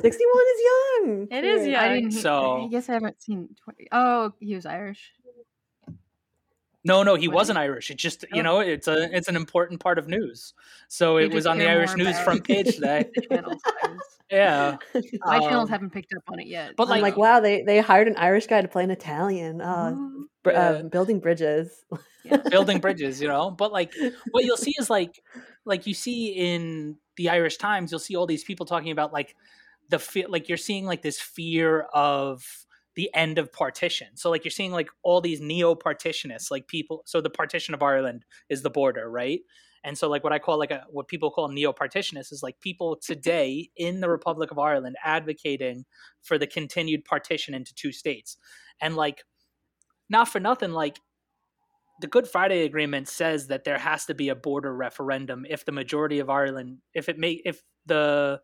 61 0.00 0.06
is 0.06 0.60
young. 0.70 1.26
It 1.30 1.44
is 1.44 1.62
Serious. 1.62 1.66
young. 1.66 1.84
I 1.84 1.94
didn't. 1.94 2.12
So- 2.12 2.64
I 2.64 2.68
guess 2.68 2.88
I 2.88 2.94
haven't 2.94 3.22
seen. 3.22 3.48
20, 3.64 3.88
oh, 3.92 4.32
he 4.40 4.54
was 4.54 4.66
Irish. 4.66 5.12
No, 6.84 7.02
no, 7.02 7.14
he 7.14 7.28
Was 7.28 7.34
wasn't 7.34 7.58
Irish. 7.58 7.90
It 7.90 7.98
just 7.98 8.22
you 8.32 8.40
Oh. 8.40 8.42
know, 8.42 8.60
it's 8.60 8.88
a 8.88 9.14
it's 9.14 9.28
an 9.28 9.36
important 9.36 9.80
part 9.80 9.98
of 9.98 10.08
news. 10.08 10.54
So 10.88 11.18
You 11.18 11.26
it 11.26 11.34
was 11.34 11.46
on 11.46 11.58
the 11.58 11.68
Irish 11.68 11.94
News 11.94 12.18
front 12.20 12.44
page 12.44 12.74
today. 12.76 13.04
the. 13.14 13.58
I 13.82 13.96
Yeah. 14.30 14.76
My 15.24 15.40
channels 15.40 15.64
Um, 15.64 15.68
haven't 15.68 15.90
picked 15.90 16.12
up 16.16 16.22
on 16.28 16.38
it 16.40 16.46
yet. 16.46 16.76
but, 16.76 16.84
I'm 16.84 16.88
like- 16.90 17.02
like, 17.02 17.16
wow, 17.16 17.40
they 17.40 17.62
they 17.62 17.80
hired 17.80 18.08
an 18.08 18.16
Irish 18.16 18.46
guy 18.46 18.62
to 18.62 18.68
play 18.68 18.84
an 18.84 18.90
Italian. 18.90 19.60
Uh, 19.60 19.92
Ooh. 19.94 20.28
br- 20.42 20.52
Yeah. 20.52 20.68
uh, 20.70 20.82
building 20.84 21.20
bridges. 21.20 21.84
building 22.50 22.78
bridges, 22.78 23.20
you 23.20 23.28
know. 23.28 23.50
But 23.50 23.72
like 23.72 23.92
what 24.30 24.44
you'll 24.44 24.56
see 24.56 24.72
is 24.78 24.88
like 24.88 25.22
like 25.66 25.86
you 25.86 25.92
see 25.94 26.28
in 26.28 26.96
the 27.16 27.28
Irish 27.28 27.58
Times, 27.58 27.90
you'll 27.90 27.98
see 27.98 28.16
all 28.16 28.26
these 28.26 28.44
people 28.44 28.64
talking 28.64 28.90
about 28.92 29.12
like 29.12 29.36
the 29.90 29.98
fear 29.98 30.26
like 30.28 30.48
you're 30.48 30.56
seeing 30.58 30.86
like 30.86 31.02
this 31.02 31.20
fear 31.20 31.80
of 31.92 32.42
the 32.96 33.10
end 33.14 33.38
of 33.38 33.52
partition. 33.52 34.08
So 34.16 34.30
like 34.30 34.44
you're 34.44 34.50
seeing 34.50 34.72
like 34.72 34.88
all 35.02 35.20
these 35.20 35.40
neo-partitionists, 35.40 36.50
like 36.50 36.66
people 36.66 37.02
so 37.06 37.20
the 37.20 37.30
partition 37.30 37.74
of 37.74 37.82
Ireland 37.82 38.24
is 38.48 38.62
the 38.62 38.70
border, 38.70 39.10
right? 39.10 39.40
And 39.82 39.96
so 39.96 40.08
like 40.08 40.24
what 40.24 40.32
I 40.32 40.38
call 40.38 40.58
like 40.58 40.70
a 40.70 40.84
what 40.90 41.08
people 41.08 41.30
call 41.30 41.48
neo-partitionists 41.48 42.32
is 42.32 42.42
like 42.42 42.60
people 42.60 42.96
today 42.96 43.70
in 43.76 44.00
the 44.00 44.10
Republic 44.10 44.50
of 44.50 44.58
Ireland 44.58 44.96
advocating 45.04 45.84
for 46.22 46.38
the 46.38 46.46
continued 46.46 47.04
partition 47.04 47.54
into 47.54 47.74
two 47.74 47.92
states. 47.92 48.36
And 48.80 48.96
like 48.96 49.24
not 50.08 50.28
for 50.28 50.40
nothing, 50.40 50.72
like 50.72 50.98
the 52.00 52.06
Good 52.06 52.26
Friday 52.26 52.64
Agreement 52.64 53.08
says 53.08 53.46
that 53.48 53.64
there 53.64 53.78
has 53.78 54.06
to 54.06 54.14
be 54.14 54.28
a 54.30 54.34
border 54.34 54.74
referendum 54.74 55.46
if 55.48 55.64
the 55.64 55.72
majority 55.72 56.18
of 56.18 56.30
Ireland, 56.30 56.78
if 56.94 57.08
it 57.08 57.18
may, 57.18 57.40
if 57.44 57.62
the 57.86 58.40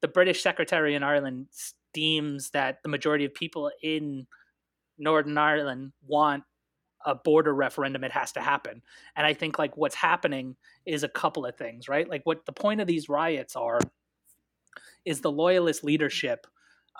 the 0.00 0.08
British 0.08 0.42
Secretary 0.42 0.94
in 0.94 1.02
Ireland 1.02 1.46
deems 1.94 2.50
that 2.50 2.82
the 2.82 2.90
majority 2.90 3.24
of 3.24 3.32
people 3.32 3.70
in 3.82 4.26
Northern 4.98 5.38
Ireland 5.38 5.92
want 6.06 6.44
a 7.06 7.14
border 7.14 7.54
referendum, 7.54 8.04
it 8.04 8.12
has 8.12 8.32
to 8.32 8.40
happen. 8.40 8.82
And 9.16 9.26
I 9.26 9.34
think 9.34 9.58
like 9.58 9.76
what's 9.76 9.94
happening 9.94 10.56
is 10.86 11.02
a 11.02 11.08
couple 11.08 11.46
of 11.46 11.56
things, 11.56 11.88
right? 11.88 12.08
Like 12.08 12.22
what 12.24 12.46
the 12.46 12.52
point 12.52 12.80
of 12.80 12.86
these 12.86 13.08
riots 13.08 13.56
are 13.56 13.78
is 15.04 15.20
the 15.20 15.32
loyalist 15.32 15.84
leadership 15.84 16.46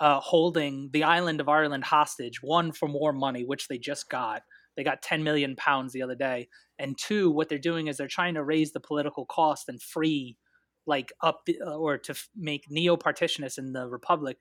uh, 0.01 0.21
holding 0.21 0.91
the 0.93 1.05
island 1.05 1.41
of 1.41 1.49
Ireland 1.49 1.85
hostage. 1.85 2.43
One 2.43 2.73
for 2.73 2.89
more 2.89 3.13
money, 3.13 3.45
which 3.45 3.69
they 3.69 3.79
just 3.79 4.11
got. 4.11 4.43
They 4.77 4.85
got 4.85 5.03
10 5.03 5.23
million 5.23 5.57
pounds 5.57 5.93
the 5.93 6.03
other 6.03 6.17
day. 6.17 6.49
And 6.79 6.99
two, 6.99 7.31
what 7.31 7.49
they're 7.49 7.59
doing 7.59 7.87
is 7.87 7.97
they're 7.97 8.09
trying 8.09 8.35
to 8.35 8.45
raise 8.45 8.73
the 8.73 8.81
political 8.81 9.25
cost 9.25 9.69
and 9.69 9.81
free, 9.81 10.37
like 10.85 11.13
up 11.23 11.47
or 11.65 11.97
to 11.99 12.15
make 12.37 12.65
neo-partitionists 12.69 13.59
in 13.59 13.73
the 13.73 13.89
republic 13.89 14.39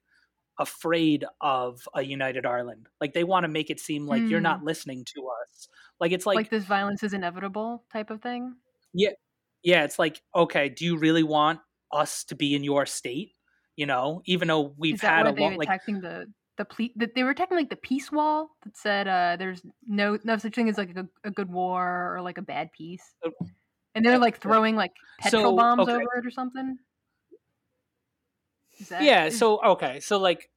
afraid 0.60 1.26
of 1.42 1.88
a 1.96 2.02
united 2.04 2.46
Ireland. 2.46 2.88
Like 3.02 3.14
they 3.14 3.24
want 3.24 3.44
to 3.44 3.48
make 3.48 3.70
it 3.70 3.80
seem 3.80 4.06
like 4.08 4.22
you're 4.24 4.40
Hmm. 4.40 4.44
not 4.44 4.64
listening 4.64 5.04
to 5.16 5.28
us. 5.42 5.68
Like 6.00 6.12
it's 6.12 6.26
like, 6.26 6.36
like 6.36 6.50
this 6.50 6.64
violence 6.66 7.04
is 7.04 7.14
inevitable 7.14 7.84
type 7.92 8.10
of 8.12 8.22
thing. 8.22 8.56
yeah, 8.94 9.12
Yeah. 9.64 9.84
it's 9.84 9.98
like 9.98 10.22
okay, 10.36 10.70
do 10.70 10.86
you 10.86 10.98
really 10.98 11.24
want 11.24 11.60
us 11.92 12.24
to 12.26 12.36
be 12.36 12.54
in 12.56 12.64
your 12.64 12.86
state? 12.86 13.34
You 13.76 13.88
know, 13.88 14.22
even 14.26 14.48
though 14.48 14.76
we've 14.78 15.02
had 15.02 15.26
a 15.26 15.32
long 15.32 15.54
were 15.54 15.58
like 15.58 15.68
attacking 15.68 16.02
the 16.02 16.28
the 16.58 16.66
ple- 16.66 16.90
that 16.98 17.16
they 17.16 17.24
were 17.24 17.32
attacking 17.32 17.58
like 17.58 17.72
the 17.72 17.76
peace 17.76 18.12
wall 18.12 18.52
that 18.64 18.78
said 18.78 19.08
uh 19.08 19.36
there's 19.40 19.64
no 19.88 20.20
no 20.24 20.38
such 20.38 20.54
thing 20.54 20.70
as 20.70 20.78
like 20.78 20.96
a, 20.96 21.08
a 21.24 21.32
good 21.32 21.50
war 21.52 22.14
or 22.16 22.22
like 22.22 22.38
a 22.38 22.44
bad 22.44 22.72
peace. 22.72 23.16
Oh. 23.26 23.32
And 23.96 24.06
they're 24.06 24.20
like 24.20 24.40
throwing 24.40 24.76
like 24.76 24.92
petrol 25.20 25.44
So, 25.44 25.56
bombs 25.56 25.82
okay. 25.84 25.94
over 25.94 26.18
it 26.18 26.26
or 26.28 26.32
something. 26.32 26.78
That, 28.90 29.04
yeah 29.04 29.30
so 29.30 29.64
okay 29.64 30.00
so 30.00 30.18
like 30.18 30.50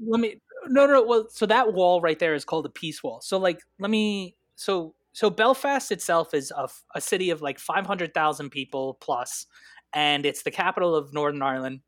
let 0.00 0.20
me 0.20 0.40
no 0.68 0.86
no 0.86 1.02
well 1.02 1.26
so 1.30 1.46
that 1.46 1.72
wall 1.72 2.00
right 2.00 2.18
there 2.18 2.34
is 2.34 2.44
called 2.44 2.64
the 2.64 2.70
peace 2.70 3.02
wall. 3.02 3.20
So 3.20 3.38
like 3.38 3.60
let 3.78 3.90
me 3.90 4.36
so 4.56 4.94
so 5.12 5.30
belfast 5.30 5.92
itself 5.92 6.34
is 6.34 6.52
a, 6.56 6.68
a 6.94 7.00
city 7.00 7.30
of 7.30 7.42
like 7.42 7.58
500000 7.58 8.50
people 8.50 8.94
plus 9.00 9.46
and 9.92 10.26
it's 10.26 10.42
the 10.42 10.50
capital 10.50 10.94
of 10.94 11.12
northern 11.12 11.42
ireland. 11.42 11.80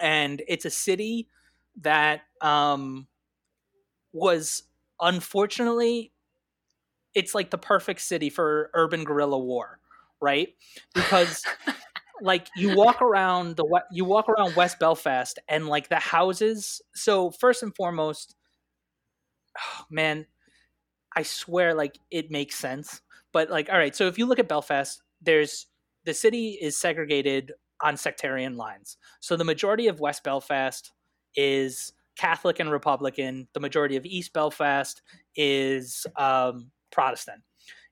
And 0.00 0.42
it's 0.46 0.64
a 0.64 0.70
city 0.70 1.28
that 1.80 2.22
um 2.40 3.06
was 4.12 4.62
unfortunately 5.00 6.12
it's 7.14 7.34
like 7.34 7.50
the 7.50 7.58
perfect 7.58 8.00
city 8.00 8.30
for 8.30 8.70
urban 8.74 9.04
guerrilla 9.04 9.38
war 9.38 9.78
right? 10.20 10.48
Because 10.94 11.44
like 12.20 12.48
you 12.56 12.76
walk 12.76 13.02
around 13.02 13.56
the 13.56 13.82
you 13.90 14.04
walk 14.04 14.28
around 14.28 14.56
West 14.56 14.78
Belfast 14.78 15.38
and 15.48 15.66
like 15.66 15.88
the 15.88 15.96
houses. 15.96 16.80
So 16.94 17.30
first 17.30 17.62
and 17.62 17.74
foremost, 17.74 18.36
oh, 19.58 19.84
man, 19.90 20.26
I 21.14 21.22
swear 21.22 21.74
like 21.74 21.98
it 22.10 22.30
makes 22.30 22.56
sense. 22.56 23.02
But 23.32 23.50
like, 23.50 23.68
all 23.70 23.78
right, 23.78 23.94
so 23.94 24.06
if 24.06 24.18
you 24.18 24.26
look 24.26 24.38
at 24.38 24.48
Belfast, 24.48 25.02
there's 25.20 25.66
the 26.04 26.14
city 26.14 26.58
is 26.60 26.76
segregated 26.76 27.52
on 27.82 27.96
sectarian 27.96 28.56
lines. 28.56 28.96
So 29.20 29.36
the 29.36 29.44
majority 29.44 29.88
of 29.88 30.00
West 30.00 30.24
Belfast 30.24 30.92
is 31.34 31.92
Catholic 32.16 32.60
and 32.60 32.70
Republican. 32.70 33.48
The 33.52 33.60
majority 33.60 33.96
of 33.96 34.06
East 34.06 34.32
Belfast 34.32 35.02
is 35.34 36.06
um, 36.16 36.70
Protestant. 36.90 37.42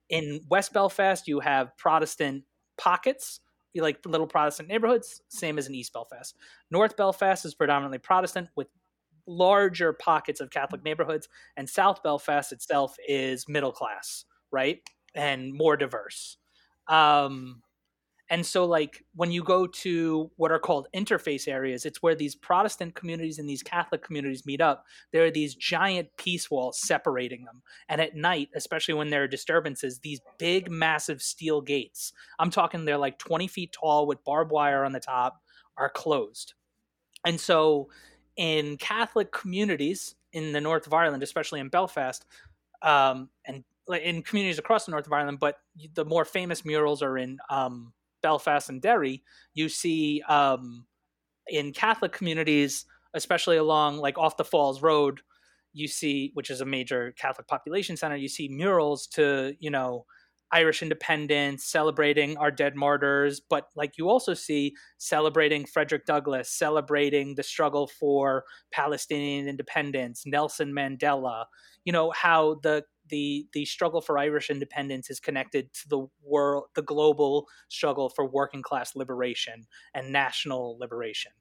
In 0.09 0.41
West 0.49 0.73
Belfast, 0.73 1.27
you 1.27 1.39
have 1.39 1.77
Protestant 1.77 2.43
pockets 2.77 3.39
like 3.81 4.05
little 4.05 4.27
Protestant 4.27 4.69
neighborhoods, 4.69 5.21
same 5.27 5.57
as 5.57 5.67
in 5.67 5.75
East 5.75 5.93
Belfast. 5.93 6.35
North 6.71 6.95
Belfast 6.95 7.45
is 7.45 7.55
predominantly 7.55 7.97
Protestant 7.97 8.49
with 8.55 8.67
larger 9.27 9.93
pockets 9.93 10.39
of 10.39 10.49
Catholic 10.51 10.83
neighborhoods, 10.83 11.27
and 11.57 11.69
South 11.69 12.03
Belfast 12.03 12.51
itself 12.51 12.95
is 13.07 13.47
middle 13.47 13.71
class, 13.71 14.25
right? 14.51 14.79
And 15.13 15.53
more 15.53 15.77
diverse. 15.77 16.37
Um, 16.87 17.61
and 18.29 18.45
so, 18.45 18.65
like, 18.65 19.03
when 19.13 19.31
you 19.31 19.43
go 19.43 19.67
to 19.67 20.31
what 20.37 20.51
are 20.51 20.59
called 20.59 20.87
interface 20.95 21.47
areas, 21.47 21.85
it's 21.85 22.01
where 22.01 22.15
these 22.15 22.33
Protestant 22.35 22.95
communities 22.95 23.37
and 23.37 23.47
these 23.47 23.61
Catholic 23.61 24.03
communities 24.03 24.45
meet 24.45 24.61
up. 24.61 24.85
There 25.11 25.23
are 25.25 25.31
these 25.31 25.53
giant 25.53 26.09
peace 26.17 26.49
walls 26.49 26.79
separating 26.81 27.45
them. 27.45 27.61
And 27.87 28.01
at 28.01 28.15
night, 28.15 28.49
especially 28.55 28.95
when 28.95 29.11
there 29.11 29.23
are 29.23 29.27
disturbances, 29.27 29.99
these 29.99 30.21
big, 30.39 30.71
massive 30.71 31.21
steel 31.21 31.61
gates 31.61 32.13
I'm 32.39 32.49
talking 32.49 32.85
they're 32.85 32.97
like 32.97 33.17
20 33.19 33.47
feet 33.47 33.71
tall 33.71 34.07
with 34.07 34.23
barbed 34.23 34.51
wire 34.51 34.83
on 34.83 34.91
the 34.91 34.99
top 34.99 35.41
are 35.77 35.89
closed. 35.89 36.53
And 37.25 37.39
so 37.39 37.89
in 38.35 38.77
Catholic 38.77 39.31
communities 39.31 40.15
in 40.33 40.51
the 40.51 40.61
north 40.61 40.87
of 40.87 40.93
Ireland, 40.93 41.23
especially 41.23 41.59
in 41.59 41.69
Belfast, 41.69 42.25
um, 42.81 43.29
and 43.45 43.63
in 44.01 44.21
communities 44.21 44.59
across 44.59 44.85
the 44.85 44.91
north 44.91 45.05
of 45.05 45.13
Ireland, 45.13 45.39
but 45.39 45.57
the 45.93 46.05
more 46.05 46.25
famous 46.25 46.65
murals 46.65 47.01
are 47.01 47.17
in 47.17 47.37
um, 47.49 47.93
Belfast 48.25 48.69
and 48.69 48.81
Derry. 48.81 49.21
You 49.53 49.69
see 49.69 50.23
um, 50.27 50.87
in 51.47 51.73
Catholic 51.73 52.11
communities, 52.11 52.85
especially 53.13 53.57
along 53.57 53.97
like 53.97 54.17
off 54.17 54.35
the 54.35 54.43
Falls 54.43 54.81
Road, 54.81 55.21
you 55.73 55.87
see, 55.87 56.31
which 56.33 56.49
is 56.49 56.59
a 56.59 56.65
major 56.65 57.13
Catholic 57.19 57.47
population 57.47 57.95
center, 57.95 58.15
you 58.15 58.27
see 58.27 58.49
murals 58.49 59.05
to, 59.09 59.55
you 59.59 59.69
know, 59.69 60.07
Irish 60.51 60.81
independence, 60.81 61.65
celebrating 61.65 62.35
our 62.37 62.49
dead 62.49 62.75
martyrs, 62.75 63.41
but 63.47 63.67
like 63.75 63.95
you 63.95 64.09
also 64.09 64.33
see 64.33 64.73
celebrating 64.97 65.63
Frederick 65.63 66.07
Douglass, 66.07 66.49
celebrating 66.49 67.35
the 67.35 67.43
struggle 67.43 67.85
for 67.85 68.43
Palestinian 68.71 69.47
independence, 69.47 70.23
Nelson 70.25 70.73
Mandela, 70.73 71.45
you 71.83 71.93
know, 71.93 72.09
how 72.09 72.55
the 72.63 72.83
the 73.09 73.47
the 73.53 73.65
struggle 73.65 74.01
for 74.01 74.17
Irish 74.17 74.49
independence 74.49 75.09
is 75.09 75.19
connected 75.19 75.73
to 75.73 75.89
the 75.89 76.07
world 76.23 76.65
the 76.75 76.81
global 76.81 77.47
struggle 77.69 78.09
for 78.09 78.25
working 78.25 78.61
class 78.61 78.95
liberation 78.95 79.65
and 79.93 80.11
national 80.11 80.77
liberation. 80.79 81.31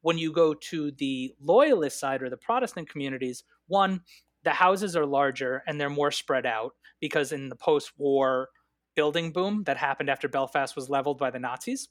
When 0.00 0.18
you 0.18 0.32
go 0.32 0.54
to 0.54 0.90
the 0.92 1.32
loyalist 1.40 2.00
side 2.00 2.22
or 2.22 2.30
the 2.30 2.36
Protestant 2.36 2.88
communities, 2.88 3.44
one, 3.68 4.00
the 4.42 4.50
houses 4.50 4.96
are 4.96 5.06
larger 5.06 5.62
and 5.66 5.80
they're 5.80 5.88
more 5.88 6.10
spread 6.10 6.44
out 6.44 6.72
because 7.00 7.30
in 7.32 7.48
the 7.48 7.56
post-war 7.56 8.48
building 8.96 9.32
boom 9.32 9.62
that 9.64 9.76
happened 9.76 10.10
after 10.10 10.28
Belfast 10.28 10.74
was 10.74 10.90
leveled 10.90 11.18
by 11.18 11.30
the 11.30 11.38
Nazis, 11.38 11.88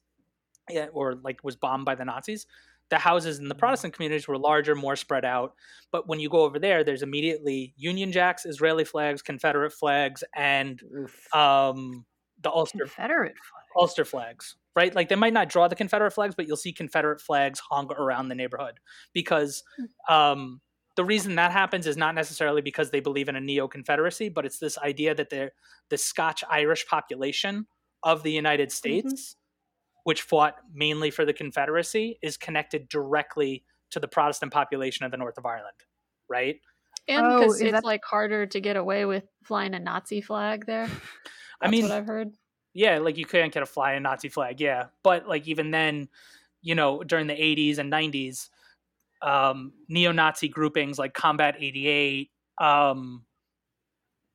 or 0.92 1.16
like 1.16 1.44
was 1.44 1.56
bombed 1.56 1.86
by 1.86 1.96
the 1.96 2.06
Nazis, 2.06 2.46
the 2.92 3.00
houses 3.00 3.40
in 3.40 3.48
the 3.48 3.56
Protestant 3.56 3.94
communities 3.94 4.28
were 4.28 4.38
larger, 4.38 4.76
more 4.76 4.96
spread 4.96 5.26
out. 5.26 5.56
But 5.92 6.08
when 6.08 6.20
you 6.20 6.30
go 6.30 6.42
over 6.42 6.60
there, 6.60 6.84
there's 6.84 7.02
immediately 7.02 7.74
Union 7.78 8.12
Jacks, 8.12 8.46
Israeli 8.46 8.84
flags, 8.84 9.22
Confederate 9.22 9.72
flags, 9.72 10.24
and 10.36 10.80
um, 11.34 12.06
the 12.42 12.52
Ulster 12.52 12.80
Confederate 12.80 13.38
flag. 13.38 13.64
Ulster 13.78 14.06
flags, 14.06 14.58
right? 14.76 14.94
Like 14.94 15.08
they 15.10 15.16
might 15.16 15.34
not 15.34 15.50
draw 15.50 15.70
the 15.70 15.76
Confederate 15.76 16.12
flags, 16.12 16.36
but 16.36 16.48
you'll 16.48 16.58
see 16.58 16.74
Confederate 16.74 17.22
flags 17.22 17.60
hung 17.60 17.90
around 17.94 18.28
the 18.28 18.36
neighborhood 18.36 18.80
because 19.14 19.64
um, 20.10 20.60
the 20.98 21.06
reason 21.06 21.36
that 21.36 21.52
happens 21.54 21.88
is 21.88 21.96
not 21.96 22.14
necessarily 22.14 22.62
because 22.62 22.92
they 22.92 23.00
believe 23.00 23.30
in 23.30 23.38
a 23.38 23.42
neo 23.42 23.70
Confederacy, 23.70 24.28
but 24.28 24.46
it's 24.46 24.60
this 24.60 24.78
idea 24.78 25.16
that 25.16 25.30
they're 25.30 25.52
the 25.90 25.98
Scotch 25.98 26.44
Irish 26.50 26.86
population 26.88 27.68
of 28.04 28.24
the 28.24 28.32
United 28.32 28.72
States, 28.72 29.38
which 30.04 30.22
fought 30.22 30.56
mainly 30.74 31.12
for 31.12 31.26
the 31.26 31.34
Confederacy, 31.34 32.18
is 32.22 32.38
connected 32.38 32.90
directly 32.90 33.64
to 33.92 34.00
the 34.00 34.08
Protestant 34.08 34.52
population 34.54 35.06
of 35.06 35.12
the 35.12 35.18
north 35.18 35.38
of 35.38 35.46
Ireland, 35.46 35.76
right? 36.30 36.60
And 37.08 37.26
Oh, 37.26 37.40
because 37.40 37.56
is 37.56 37.62
it's 37.62 37.72
that- 37.74 37.84
like 37.84 38.04
harder 38.06 38.46
to 38.46 38.60
get 38.62 38.76
away 38.78 39.06
with 39.06 39.24
flying 39.44 39.74
a 39.74 39.80
Nazi 39.80 40.22
flag 40.22 40.66
there. 40.66 40.88
That's 40.88 40.98
I 41.62 41.70
mean, 41.70 41.84
what 41.84 41.92
I've 41.92 42.06
heard. 42.08 42.34
yeah, 42.74 43.00
like 43.00 43.18
you 43.18 43.26
can't 43.26 43.54
get 43.54 43.64
a 43.64 43.66
flying 43.68 44.04
Nazi 44.04 44.30
flag, 44.30 44.60
yeah. 44.62 44.86
But 45.04 45.28
like 45.28 45.48
even 45.48 45.72
then, 45.72 46.08
you 46.62 46.76
know, 46.76 47.04
during 47.04 47.28
the 47.28 47.34
80s 47.36 47.78
and 47.80 47.92
90s, 47.92 48.50
um, 49.22 49.74
neo-Nazi 49.88 50.48
groupings 50.48 50.98
like 50.98 51.14
Combat 51.14 51.56
88 51.60 52.32
um, 52.60 53.26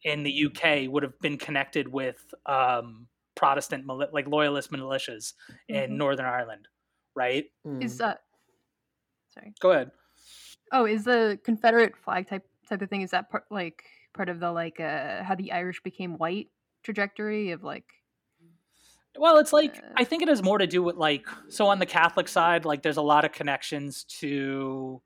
in 0.02 0.22
the 0.22 0.46
UK 0.46 0.88
would 0.92 1.02
have 1.02 1.18
been 1.20 1.38
connected 1.38 1.88
with 1.88 2.22
um, 2.46 3.08
Protestant, 3.36 3.86
like 3.86 4.26
loyalist 4.26 4.70
militias 4.72 5.34
in 5.68 5.92
Mhm. 5.92 5.98
Northern 5.98 6.26
Ireland, 6.26 6.68
right? 7.14 7.46
Mm. 7.66 7.82
Is 7.82 7.98
that 7.98 8.22
sorry. 9.28 9.54
Go 9.60 9.70
ahead. 9.72 9.92
Oh, 10.72 10.84
is 10.86 11.04
the 11.04 11.38
Confederate 11.44 11.96
flag 11.96 12.26
type 12.28 12.48
type 12.68 12.82
of 12.82 12.90
thing? 12.90 13.02
Is 13.02 13.10
that 13.10 13.30
part 13.30 13.44
like 13.50 13.84
part 14.14 14.28
of 14.28 14.40
the 14.40 14.50
like 14.52 14.80
uh 14.80 15.22
how 15.22 15.34
the 15.34 15.52
Irish 15.52 15.82
became 15.82 16.18
white 16.18 16.50
trajectory 16.82 17.50
of 17.52 17.62
like 17.62 17.86
Well, 19.18 19.38
it's 19.38 19.52
like 19.52 19.82
Uh, 19.82 19.94
I 19.96 20.04
think 20.04 20.22
it 20.22 20.28
has 20.28 20.42
more 20.42 20.58
to 20.58 20.66
do 20.66 20.82
with 20.82 20.96
like 20.96 21.26
so 21.48 21.66
on 21.68 21.78
the 21.78 21.86
Catholic 21.86 22.28
side, 22.28 22.64
like 22.64 22.82
there's 22.82 22.98
a 22.98 23.02
lot 23.02 23.24
of 23.24 23.32
connections 23.32 24.04
to, 24.20 25.02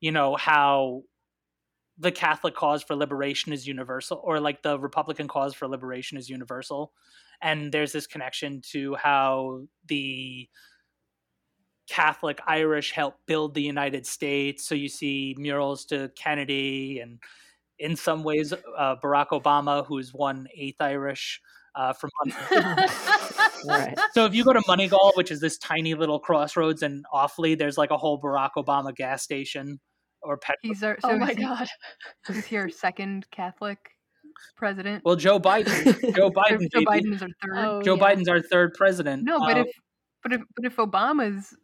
you 0.00 0.12
know, 0.12 0.36
how 0.36 1.04
the 1.98 2.12
Catholic 2.12 2.54
cause 2.54 2.82
for 2.82 2.96
liberation 2.96 3.52
is 3.52 3.66
universal, 3.66 4.20
or 4.24 4.40
like 4.40 4.62
the 4.62 4.78
Republican 4.80 5.28
cause 5.28 5.54
for 5.54 5.68
liberation 5.68 6.18
is 6.18 6.30
universal, 6.30 6.94
and 7.42 7.72
there's 7.72 7.92
this 7.92 8.06
connection 8.06 8.60
to 8.72 8.94
how 8.94 9.62
the 9.88 10.48
Catholic 11.88 12.40
Irish 12.46 12.92
helped 12.92 13.26
build 13.26 13.54
the 13.54 13.62
United 13.62 14.06
States. 14.06 14.66
So 14.66 14.74
you 14.74 14.88
see 14.88 15.34
murals 15.38 15.84
to 15.86 16.10
Kennedy, 16.16 17.00
and 17.00 17.18
in 17.78 17.96
some 17.96 18.22
ways, 18.24 18.52
uh, 18.52 18.96
Barack 18.96 19.28
Obama, 19.28 19.86
who's 19.86 20.14
one 20.14 20.46
eighth 20.54 20.80
Irish 20.80 21.40
uh, 21.74 21.92
from. 21.92 22.10
Right. 23.66 23.98
So 24.12 24.26
if 24.26 24.34
you 24.34 24.44
go 24.44 24.52
to 24.52 24.60
Moneygall, 24.60 25.12
which 25.14 25.30
is 25.30 25.40
this 25.40 25.56
tiny 25.56 25.94
little 25.94 26.18
crossroads 26.18 26.82
and 26.82 27.02
Offaly, 27.14 27.56
there's 27.56 27.78
like 27.78 27.90
a 27.90 27.96
whole 27.96 28.20
Barack 28.20 28.50
Obama 28.58 28.94
gas 28.94 29.22
station 29.22 29.80
or 30.20 30.36
pet. 30.36 30.56
he's 30.60 30.82
our 30.82 30.98
so 31.00 31.12
oh 31.12 31.18
my 31.18 31.30
is 31.30 31.36
he- 31.38 31.42
god. 31.42 31.68
is 32.28 32.44
he 32.44 32.56
our 32.58 32.68
second 32.68 33.26
Catholic 33.30 33.93
president? 34.56 35.02
Well, 35.04 35.16
Joe 35.16 35.38
Biden. 35.40 36.14
Joe 36.16 36.30
Biden. 36.30 36.70
Joe. 36.72 36.80
Biden 36.80 37.14
is 37.14 37.22
our 37.22 37.28
third. 37.42 37.56
Oh, 37.56 37.82
Joe 37.82 37.96
yeah. 37.96 38.02
Biden's 38.02 38.28
our 38.28 38.40
third 38.40 38.74
president. 38.74 39.24
no, 39.24 39.38
but 39.40 39.56
Uh, 39.56 39.60
if 39.60 39.66
but 40.22 40.32
if 40.32 40.40
but 40.56 40.64
if 40.64 40.76
Obama's 40.76 41.54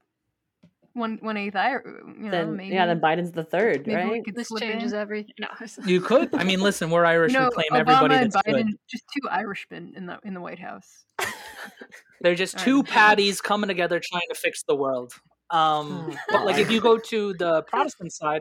one 0.92 1.18
one 1.22 1.36
eighth 1.36 1.54
Irish, 1.56 1.84
you 1.86 2.24
know, 2.24 2.30
then 2.30 2.56
maybe 2.56 2.74
yeah, 2.74 2.84
then 2.86 3.00
Biden's 3.00 3.30
the 3.32 3.44
third, 3.44 3.86
maybe 3.86 4.04
we 4.04 4.10
right? 4.10 4.24
could 4.24 4.34
This 4.34 4.48
slip 4.48 4.62
changes 4.62 4.92
in. 4.92 4.98
everything. 4.98 5.34
No. 5.38 5.46
you 5.86 6.00
could. 6.00 6.34
I 6.34 6.42
mean, 6.44 6.60
listen, 6.60 6.90
we're 6.90 7.04
Irish. 7.04 7.32
You 7.32 7.38
know, 7.38 7.44
we 7.56 7.64
claim 7.64 7.68
Obama 7.70 7.78
everybody 7.80 8.14
and 8.16 8.32
that's 8.32 8.46
Biden, 8.46 8.66
good. 8.66 8.76
just 8.90 9.04
two 9.16 9.28
Irishmen 9.28 9.92
in 9.96 10.06
the 10.06 10.18
in 10.24 10.34
the 10.34 10.40
White 10.40 10.58
House. 10.58 11.04
They're 12.22 12.34
just 12.34 12.58
All 12.58 12.64
two 12.64 12.76
right. 12.82 12.88
patties 12.90 13.40
coming 13.40 13.68
together 13.68 14.00
trying 14.02 14.26
to 14.32 14.34
fix 14.38 14.62
the 14.64 14.74
world. 14.74 15.12
Um, 15.50 16.10
Oh, 16.10 16.16
but 16.28 16.44
like, 16.44 16.58
if 16.58 16.70
you 16.70 16.80
go 16.80 16.98
to 16.98 17.34
the 17.34 17.62
Protestant 17.62 18.12
side, 18.12 18.40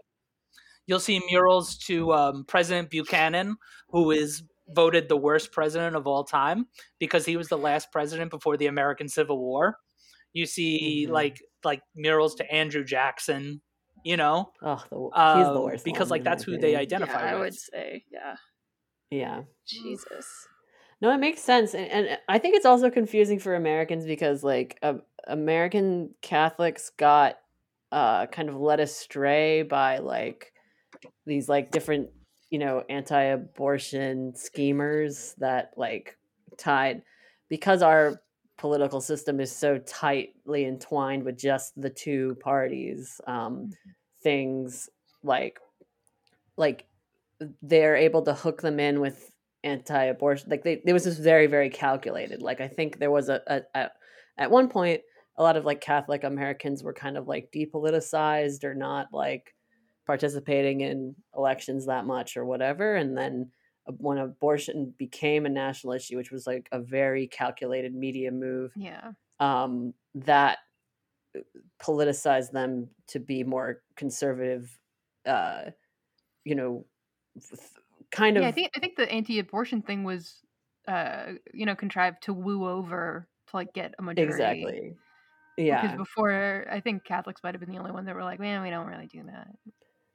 you'll 0.89 0.99
see 0.99 1.21
murals 1.29 1.77
to 1.77 2.11
um, 2.13 2.43
President 2.45 2.89
Buchanan, 2.89 3.55
who 3.89 4.09
is 4.09 4.41
voted 4.69 5.07
the 5.07 5.15
worst 5.15 5.51
president 5.51 5.95
of 5.95 6.07
all 6.07 6.23
time 6.23 6.65
because 6.99 7.25
he 7.25 7.37
was 7.37 7.47
the 7.47 7.57
last 7.57 7.91
president 7.91 8.31
before 8.31 8.57
the 8.57 8.65
American 8.65 9.07
Civil 9.07 9.37
War. 9.37 9.77
You 10.33 10.47
see, 10.47 11.05
Mhm. 11.07 11.11
like 11.11 11.41
like 11.63 11.81
murals 11.95 12.33
to 12.35 12.51
Andrew 12.51 12.83
Jackson. 12.83 13.61
You 14.03 14.17
know, 14.17 14.51
Oh, 14.63 14.83
the, 14.89 15.35
he's 15.37 15.45
the 15.45 15.53
um, 15.53 15.63
worst 15.63 15.85
because 15.85 16.09
like 16.09 16.23
that's 16.23 16.43
who 16.43 16.57
they 16.57 16.75
identify 16.75 17.25
yeah, 17.25 17.35
I 17.35 17.39
would 17.39 17.53
say, 17.53 18.05
yeah. 18.09 18.37
Yeah. 19.11 19.41
Jesus. 19.67 20.47
No, 21.01 21.11
it 21.13 21.17
makes 21.17 21.41
sense, 21.41 21.75
and, 21.75 21.89
and 21.91 22.17
I 22.27 22.39
think 22.39 22.55
it's 22.55 22.65
also 22.65 22.89
confusing 22.89 23.39
for 23.39 23.55
Americans 23.55 24.05
because 24.05 24.43
like 24.43 24.79
uh, 24.81 24.95
American 25.27 26.15
Catholics 26.21 26.91
got 26.97 27.39
uh, 27.91 28.25
kind 28.27 28.49
of 28.49 28.55
led 28.55 28.79
astray 28.79 29.63
by 29.63 29.97
like 29.99 30.53
these 31.25 31.49
like 31.49 31.71
different 31.71 32.09
you 32.49 32.59
know 32.59 32.83
anti-abortion 32.89 34.33
schemers 34.35 35.35
that 35.37 35.71
like 35.77 36.17
tied 36.57 37.01
because 37.49 37.81
our 37.81 38.21
political 38.57 38.99
system 38.99 39.39
is 39.39 39.55
so 39.55 39.77
tightly 39.79 40.65
entwined 40.65 41.23
with 41.23 41.37
just 41.37 41.79
the 41.79 41.89
two 41.89 42.35
parties 42.41 43.21
um, 43.27 43.71
things 44.21 44.89
like 45.23 45.59
like 46.57 46.85
they're 47.61 47.95
able 47.95 48.21
to 48.21 48.33
hook 48.33 48.61
them 48.61 48.79
in 48.79 48.99
with 48.99 49.31
anti-abortion 49.63 50.49
like 50.49 50.63
they 50.63 50.81
it 50.85 50.93
was 50.93 51.03
just 51.03 51.21
very 51.21 51.47
very 51.47 51.69
calculated. 51.69 52.41
Like 52.41 52.61
i 52.61 52.67
think 52.67 52.97
there 52.97 53.11
was 53.11 53.29
a, 53.29 53.41
a, 53.47 53.61
a 53.75 53.89
at 54.37 54.51
one 54.51 54.69
point 54.69 55.01
a 55.37 55.43
lot 55.43 55.57
of 55.57 55.65
like 55.65 55.81
catholic 55.81 56.23
americans 56.23 56.81
were 56.81 56.93
kind 56.93 57.17
of 57.17 57.27
like 57.27 57.49
depoliticized 57.53 58.63
or 58.63 58.73
not 58.73 59.07
like 59.11 59.53
participating 60.09 60.81
in 60.81 61.15
elections 61.37 61.85
that 61.85 62.03
much 62.03 62.35
or 62.35 62.43
whatever 62.43 62.95
and 62.95 63.15
then 63.15 63.51
uh, 63.87 63.91
when 63.99 64.17
abortion 64.17 64.91
became 64.97 65.45
a 65.45 65.49
national 65.49 65.93
issue 65.93 66.17
which 66.17 66.31
was 66.31 66.47
like 66.47 66.67
a 66.71 66.79
very 66.79 67.27
calculated 67.27 67.93
media 67.93 68.31
move 68.31 68.73
Yeah, 68.75 69.11
um, 69.39 69.93
that 70.15 70.57
uh, 71.37 71.41
politicized 71.79 72.49
them 72.53 72.89
to 73.09 73.19
be 73.19 73.43
more 73.43 73.83
conservative 73.95 74.75
uh, 75.27 75.65
you 76.43 76.55
know 76.55 76.87
kind 78.09 78.35
of 78.35 78.41
yeah. 78.41 78.49
I 78.49 78.51
think 78.51 78.71
I 78.75 78.79
think 78.79 78.95
the 78.95 79.11
anti-abortion 79.11 79.83
thing 79.83 80.03
was, 80.03 80.41
uh, 80.87 81.33
you 81.53 81.67
know, 81.67 81.75
contrived 81.75 82.23
to 82.23 82.33
woo 82.33 82.67
over 82.67 83.27
to 83.49 83.55
like 83.55 83.73
get 83.73 83.93
a 83.99 84.01
majority. 84.01 84.31
exactly 84.31 84.93
Yeah. 85.57 85.81
Because 85.81 85.97
before, 85.97 86.65
I 86.71 86.79
think 86.79 87.03
Catholics 87.03 87.41
might 87.43 87.53
have 87.53 87.61
been 87.61 87.71
the 87.71 87.77
only 87.77 87.91
one 87.91 88.05
that 88.05 88.15
were 88.15 88.23
like, 88.23 88.39
"Man, 88.39 88.63
we 88.63 88.71
don't 88.71 88.87
really 88.87 89.07
do 89.07 89.23
that." 89.25 89.49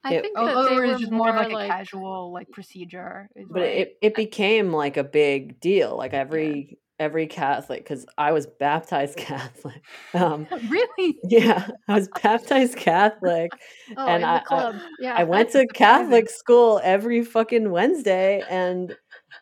I 0.05 0.13
It- 0.13 0.21
think 0.21 0.35
that 0.37 0.55
oh, 0.55 0.75
were 0.75 0.85
it's 0.85 0.99
just 1.01 1.11
more 1.11 1.29
of 1.29 1.35
like, 1.35 1.51
like 1.51 1.65
a 1.65 1.73
casual 1.73 2.31
like 2.31 2.49
procedure. 2.51 3.27
but 3.35 3.61
why- 3.61 3.65
it, 3.65 3.97
it 4.01 4.15
became 4.15 4.71
like 4.71 4.97
a 4.97 5.03
big 5.03 5.59
deal 5.59 5.97
like 5.97 6.13
every 6.13 6.77
every 6.97 7.27
catholic 7.27 7.83
because 7.83 8.05
i 8.17 8.31
was 8.31 8.47
baptized 8.47 9.17
catholic 9.29 9.81
um, 10.13 10.47
really. 10.69 11.17
yeah 11.25 11.67
i 11.89 11.93
was 11.95 12.07
baptized 12.23 12.77
catholic 12.77 13.51
oh, 13.97 14.07
and 14.07 14.23
I- 14.23 14.41
I- 14.49 14.79
yeah. 15.01 15.13
I 15.17 15.23
went 15.25 15.49
to 15.51 15.67
Catholic 15.67 16.29
school 16.29 16.79
every 16.83 17.21
fucking 17.25 17.69
Wednesday 17.69 18.43
and 18.49 18.95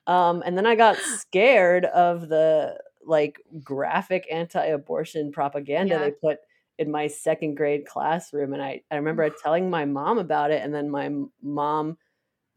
um 0.08 0.42
and 0.46 0.58
then 0.58 0.66
I 0.66 0.74
got 0.76 0.98
scared 0.98 1.86
of 1.86 2.28
the 2.30 2.80
like 3.06 3.40
graphic 3.64 4.26
anti-abortion 4.32 5.32
propaganda 5.32 5.94
Yeah. 5.96 6.00
they 6.00 6.12
put 6.12 6.38
in 6.80 6.90
my 6.92 7.08
second 7.08 7.56
grade 7.56 7.86
classroom 7.86 8.54
and 8.54 8.62
I 8.62 8.82
I 8.92 8.96
remember 8.96 9.30
telling 9.30 9.70
my 9.70 9.86
mom 9.86 10.18
about 10.18 10.52
it 10.52 10.64
and 10.64 10.74
then 10.74 10.90
my 10.90 11.10
mom 11.42 11.98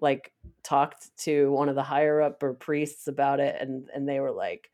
like 0.00 0.32
talked 0.62 1.08
to 1.18 1.50
one 1.52 1.68
of 1.68 1.74
the 1.74 1.82
higher 1.82 2.20
up 2.20 2.42
or 2.42 2.54
priests 2.54 3.06
about 3.08 3.40
it 3.40 3.56
and 3.60 3.88
and 3.94 4.08
they 4.08 4.20
were 4.20 4.32
like 4.32 4.70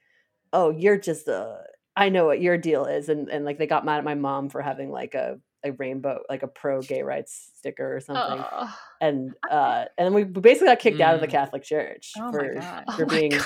oh 0.53 0.71
you're 0.71 0.99
just 0.99 1.29
a 1.29 1.59
I 1.95 2.09
know 2.09 2.25
what 2.25 2.41
your 2.41 2.57
deal 2.57 2.87
is 2.87 3.09
and 3.09 3.29
and 3.29 3.45
like 3.45 3.59
they 3.59 3.67
got 3.67 3.85
mad 3.85 3.99
at 3.99 4.05
my 4.05 4.15
mom 4.15 4.49
for 4.49 4.63
having 4.63 4.91
like 4.91 5.15
a 5.15 5.39
a 5.65 5.71
rainbow 5.73 6.21
like 6.29 6.43
a 6.43 6.49
pro 6.49 6.81
gay 6.81 7.03
rights 7.03 7.51
sticker 7.57 7.97
or 7.97 8.01
something 8.01 8.45
Oh, 8.51 8.77
and 9.01 9.33
uh 9.49 9.85
and 9.97 10.07
then 10.07 10.15
we 10.15 10.25
basically 10.25 10.67
got 10.69 10.81
kicked 10.81 11.01
out 11.01 11.15
of 11.15 11.21
the 11.21 11.29
Mm. 11.29 11.33
Catholic 11.33 11.63
Church 11.63 12.13
Oh 12.19 12.33
for 12.33 12.61
for 12.97 13.05
Oh 13.05 13.07
being 13.07 13.31
too, 13.31 13.39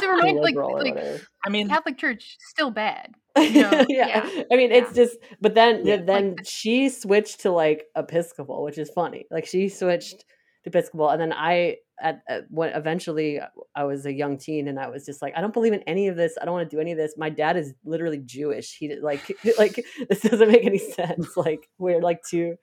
too 0.00 0.08
remind- 0.08 0.38
like- 0.40 0.54
liberal 0.54 0.70
or 0.72 0.74
whatever. 0.84 1.20
I 1.44 1.48
mean, 1.48 1.68
Catholic 1.68 1.96
Church 1.96 2.36
still 2.40 2.70
bad. 2.70 3.14
yeah. 3.38 3.84
yeah. 3.88 4.42
I 4.50 4.56
mean 4.56 4.72
it's 4.72 4.94
just 4.94 5.16
but 5.40 5.54
then 5.54 5.84
Yeah. 5.86 5.96
then 5.96 6.36
she 6.44 6.88
switched 6.88 7.40
to 7.40 7.50
like 7.50 7.86
Episcopal, 7.96 8.62
which 8.62 8.78
is 8.78 8.90
funny. 8.90 9.26
Like 9.30 9.46
she 9.46 9.68
switched 9.68 10.20
to 10.20 10.24
Episcopal 10.66 11.10
and 11.10 11.20
then 11.20 11.32
I 11.32 11.76
at, 12.00 12.22
at 12.28 12.44
when 12.50 12.70
eventually 12.74 13.38
uh, 13.40 13.46
I 13.76 13.84
was 13.84 14.04
a 14.06 14.12
young 14.12 14.36
teen 14.38 14.66
and 14.68 14.78
I 14.78 14.88
was 14.88 15.04
just 15.06 15.22
like 15.22 15.32
I 15.36 15.40
don't 15.40 15.52
believe 15.52 15.72
in 15.72 15.82
any 15.82 16.08
of 16.08 16.16
this. 16.16 16.36
I 16.40 16.44
don't 16.44 16.54
want 16.54 16.68
to 16.70 16.76
do 16.76 16.80
any 16.80 16.92
of 16.92 16.98
this. 16.98 17.14
My 17.16 17.30
dad 17.30 17.56
is 17.56 17.74
literally 17.84 18.18
Jewish. 18.24 18.76
He 18.76 18.88
did 18.88 19.02
like 19.02 19.36
like 19.58 19.84
this 20.08 20.20
doesn't 20.20 20.50
make 20.50 20.64
any 20.64 20.78
sense. 21.00 21.36
Like 21.36 21.68
we're 21.78 22.00
like 22.00 22.22
two 22.28 22.56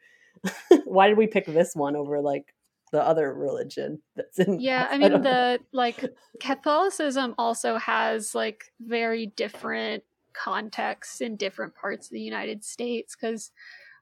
why 0.85 1.07
did 1.07 1.17
we 1.17 1.27
pick 1.27 1.45
this 1.45 1.75
one 1.75 1.95
over 1.95 2.19
like 2.21 2.53
the 2.91 3.01
other 3.01 3.33
religion 3.33 4.01
that's 4.15 4.39
in 4.39 4.59
yeah 4.59 4.87
i 4.89 4.95
I 4.95 4.97
mean 4.97 5.11
don't 5.11 5.23
the 5.23 5.59
like 5.71 6.03
catholicism 6.41 7.35
also 7.37 7.77
has 7.77 8.33
like 8.35 8.65
very 8.81 9.27
different 9.27 10.03
contexts 10.33 11.21
in 11.21 11.35
different 11.35 11.75
parts 11.75 12.07
of 12.07 12.11
the 12.11 12.19
united 12.21 12.63
states 12.63 13.15
because 13.15 13.51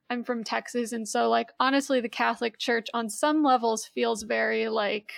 i'm 0.10 0.24
from 0.24 0.44
texas 0.44 0.92
and 0.92 1.08
so 1.08 1.30
like 1.30 1.50
honestly 1.60 2.00
the 2.02 2.10
catholic 2.10 2.58
church 2.58 2.88
on 2.94 3.10
some 3.10 3.44
levels 3.44 3.86
feels 3.86 4.24
very 4.24 4.70
like 4.70 5.12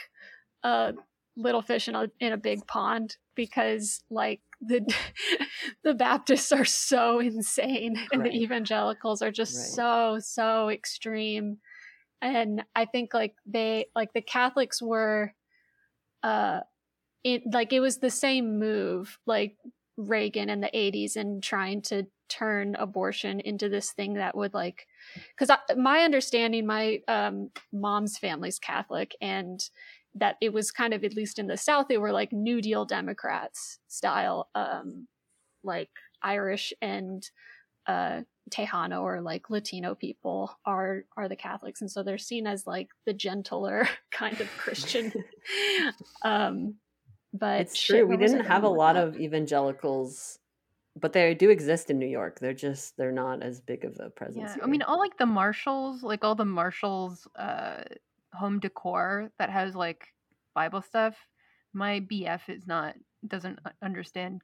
a 0.63 0.93
little 1.37 1.61
fish 1.61 1.87
in 1.87 1.95
a, 1.95 2.07
in 2.19 2.33
a 2.33 2.37
big 2.37 2.65
pond 2.67 3.17
because 3.35 4.03
like 4.09 4.41
the 4.59 4.85
the 5.83 5.93
baptists 5.93 6.51
are 6.51 6.65
so 6.65 7.19
insane 7.19 7.95
and 8.11 8.21
Right. 8.21 8.31
the 8.31 8.37
evangelicals 8.41 9.21
are 9.21 9.31
just 9.31 9.55
Right. 9.55 9.75
so 9.75 10.19
so 10.19 10.69
extreme 10.69 11.57
and 12.21 12.63
I 12.75 12.85
think 12.85 13.13
like 13.13 13.35
they 13.45 13.87
like 13.95 14.13
the 14.13 14.21
Catholics 14.21 14.81
were, 14.81 15.33
uh, 16.23 16.59
it 17.23 17.43
like 17.51 17.73
it 17.73 17.79
was 17.79 17.97
the 17.97 18.09
same 18.11 18.59
move 18.59 19.17
like 19.25 19.57
Reagan 19.97 20.49
in 20.49 20.61
the 20.61 20.71
'80s 20.73 21.15
and 21.15 21.41
trying 21.43 21.81
to 21.83 22.07
turn 22.29 22.75
abortion 22.75 23.41
into 23.41 23.67
this 23.67 23.91
thing 23.91 24.13
that 24.13 24.35
would 24.35 24.53
like 24.53 24.87
because 25.37 25.55
my 25.75 25.99
understanding 25.99 26.65
my 26.65 27.01
um, 27.09 27.49
mom's 27.73 28.17
family's 28.17 28.57
catholic 28.57 29.13
and 29.19 29.69
that 30.15 30.37
it 30.39 30.53
was 30.53 30.71
kind 30.71 30.93
of 30.93 31.03
at 31.03 31.13
least 31.13 31.39
in 31.39 31.47
the 31.47 31.57
south 31.57 31.87
they 31.89 31.97
were 31.97 32.13
like 32.13 32.31
new 32.31 32.61
deal 32.61 32.85
democrats 32.85 33.79
style 33.89 34.49
um, 34.55 35.07
like 35.61 35.89
irish 36.23 36.71
and 36.81 37.29
uh, 37.87 38.21
tejano 38.49 39.01
or 39.01 39.21
like 39.21 39.49
latino 39.49 39.95
people 39.95 40.57
are 40.65 41.05
are 41.15 41.29
the 41.29 41.35
catholics. 41.35 41.81
And 41.81 41.89
so 41.89 42.03
they're 42.03 42.17
seen 42.17 42.47
as 42.47 42.67
like 42.67 42.89
the 43.05 43.13
gentler 43.13 43.87
kind 44.11 44.39
of 44.41 44.49
christian 44.57 45.11
um 46.23 46.75
but 47.33 47.61
it's 47.61 47.81
true 47.81 48.05
we 48.05 48.17
didn't 48.17 48.45
have 48.45 48.63
a 48.63 48.69
lot 48.69 48.93
that? 48.93 49.07
of 49.07 49.19
evangelicals 49.19 50.39
but 50.99 51.13
they 51.13 51.33
do 51.33 51.49
exist 51.49 51.89
in 51.89 51.99
New 51.99 52.07
York. 52.07 52.39
They're 52.39 52.53
just 52.53 52.97
they're 52.97 53.11
not 53.11 53.41
as 53.41 53.61
big 53.61 53.85
of 53.85 53.97
a 53.99 54.09
presence. 54.09 54.49
Yeah, 54.49 54.53
here. 54.55 54.63
I 54.63 54.67
mean, 54.67 54.81
all 54.81 54.99
like 54.99 55.17
the 55.17 55.25
Marshalls, 55.25 56.03
like 56.03 56.23
all 56.23 56.35
the 56.35 56.45
Marshalls 56.45 57.27
uh, 57.35 57.83
home 58.33 58.59
decor 58.59 59.31
that 59.39 59.49
has 59.49 59.75
like 59.75 60.07
Bible 60.53 60.81
stuff. 60.81 61.15
My 61.73 62.01
BF 62.01 62.41
is 62.49 62.67
not 62.67 62.95
doesn't 63.27 63.59
understand 63.81 64.41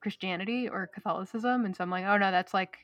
Christianity 0.00 0.68
or 0.68 0.86
Catholicism, 0.86 1.64
and 1.64 1.74
so 1.74 1.82
I'm 1.82 1.90
like, 1.90 2.04
oh 2.04 2.16
no, 2.16 2.30
that's 2.30 2.54
like 2.54 2.78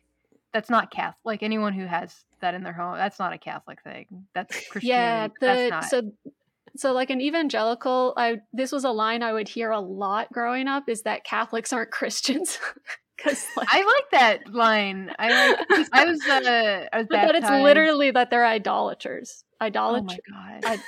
that's 0.52 0.70
not 0.70 0.90
Catholic. 0.90 1.24
Like 1.24 1.42
anyone 1.44 1.72
who 1.72 1.86
has 1.86 2.24
that 2.40 2.54
in 2.54 2.64
their 2.64 2.72
home, 2.72 2.96
that's 2.96 3.20
not 3.20 3.32
a 3.32 3.38
Catholic 3.38 3.80
thing. 3.82 4.26
That's 4.34 4.68
Christianity. 4.68 5.34
Yeah, 5.40 5.70
the, 5.70 5.86
so 5.86 6.02
so 6.76 6.92
like 6.92 7.10
an 7.10 7.20
evangelical, 7.20 8.14
I 8.16 8.40
this 8.52 8.72
was 8.72 8.84
a 8.84 8.90
line 8.90 9.22
I 9.22 9.32
would 9.32 9.48
hear 9.48 9.70
a 9.70 9.80
lot 9.80 10.32
growing 10.32 10.68
up 10.68 10.88
is 10.88 11.02
that 11.02 11.24
Catholics 11.24 11.72
aren't 11.72 11.90
Christians. 11.90 12.58
Because 13.16 13.46
like, 13.56 13.68
I 13.70 13.78
like 13.78 14.10
that 14.10 14.52
line. 14.52 15.10
I 15.18 15.48
like. 15.48 15.88
I 15.92 16.04
was. 16.04 16.20
Uh, 16.26 16.86
I 16.92 16.98
was. 16.98 17.06
But 17.08 17.36
it's 17.36 17.48
literally 17.48 18.10
that 18.10 18.28
they're 18.28 18.44
idolaters. 18.44 19.44
Idolatry. 19.60 20.18
Oh 20.30 20.34
my 20.34 20.60
god. 20.60 20.80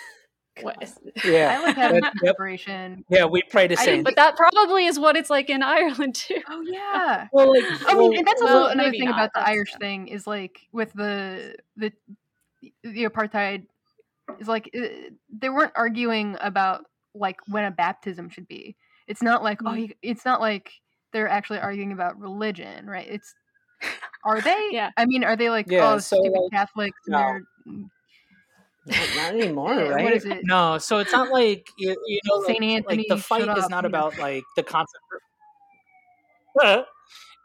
I, 0.59 0.63
what? 0.63 0.93
Yeah, 1.25 1.59
I 1.61 1.67
like 1.67 1.77
having 1.77 2.03
preparation. 2.17 3.05
Yeah, 3.09 3.27
we 3.27 3.43
pray 3.49 3.69
to 3.69 3.77
Saint. 3.77 4.05
But 4.05 4.17
that 4.17 4.37
probably 4.37 4.87
is 4.87 4.99
what 4.99 5.17
it's 5.17 5.31
like 5.31 5.51
in 5.51 5.63
Ireland 5.63 6.17
too. 6.17 6.43
Oh 6.51 6.63
yeah. 6.63 7.29
well, 7.33 7.55
like, 7.55 7.65
I 7.89 7.95
well, 7.95 8.09
mean, 8.09 8.19
and 8.19 8.27
that's 8.27 8.43
also 8.43 8.55
well, 8.55 8.67
another 8.67 8.91
thing 8.91 9.05
not. 9.05 9.15
about 9.15 9.33
the 9.33 9.41
that's 9.41 9.51
Irish 9.51 9.71
true. 9.71 9.79
thing 9.79 10.09
is 10.09 10.27
like 10.27 10.59
with 10.73 10.93
the 10.95 11.57
the 11.77 11.93
the 12.83 13.05
apartheid 13.05 13.67
is 14.41 14.49
like 14.49 14.71
it, 14.73 15.13
uh, 15.13 15.15
they 15.41 15.49
weren't 15.49 15.73
arguing 15.75 16.37
about 16.41 16.85
like 17.15 17.37
when 17.49 17.65
a 17.65 17.71
baptism 17.71 18.29
should 18.29 18.49
be. 18.49 18.77
It's 19.07 19.23
not 19.23 19.43
like 19.43 19.59
mm-hmm. 19.59 19.69
oh, 19.69 19.75
you, 19.75 19.93
it's 20.03 20.25
not 20.25 20.41
like 20.41 20.71
they're 21.13 21.29
actually 21.29 21.59
arguing 21.59 21.93
about 21.93 22.19
religion, 22.19 22.87
right? 22.87 23.07
It's 23.09 23.35
are 24.25 24.41
they? 24.41 24.69
yeah. 24.73 24.91
I 24.97 25.07
mean, 25.07 25.25
are 25.25 25.37
they 25.37 25.51
like 25.51 25.71
yeah, 25.71 25.93
oh 25.93 25.99
so 25.99 26.19
stupid 26.19 26.41
like, 26.41 26.51
Catholics? 26.53 26.99
No. 27.07 27.41
Not 28.87 28.99
anymore, 29.35 29.75
right? 29.75 30.05
What 30.05 30.13
is 30.13 30.25
it? 30.25 30.41
No, 30.45 30.79
so 30.79 30.99
it's 30.99 31.13
not 31.13 31.31
like 31.31 31.69
you, 31.79 31.97
you 32.07 32.21
know, 32.27 32.45
Saint 32.45 32.61
like, 32.61 32.71
Anthony. 32.71 32.97
Like 32.99 33.09
the 33.09 33.17
fight 33.19 33.59
is 33.59 33.69
not 33.69 33.85
about 33.85 34.19
like 34.19 34.45
the 34.57 34.63
concept. 34.63 35.03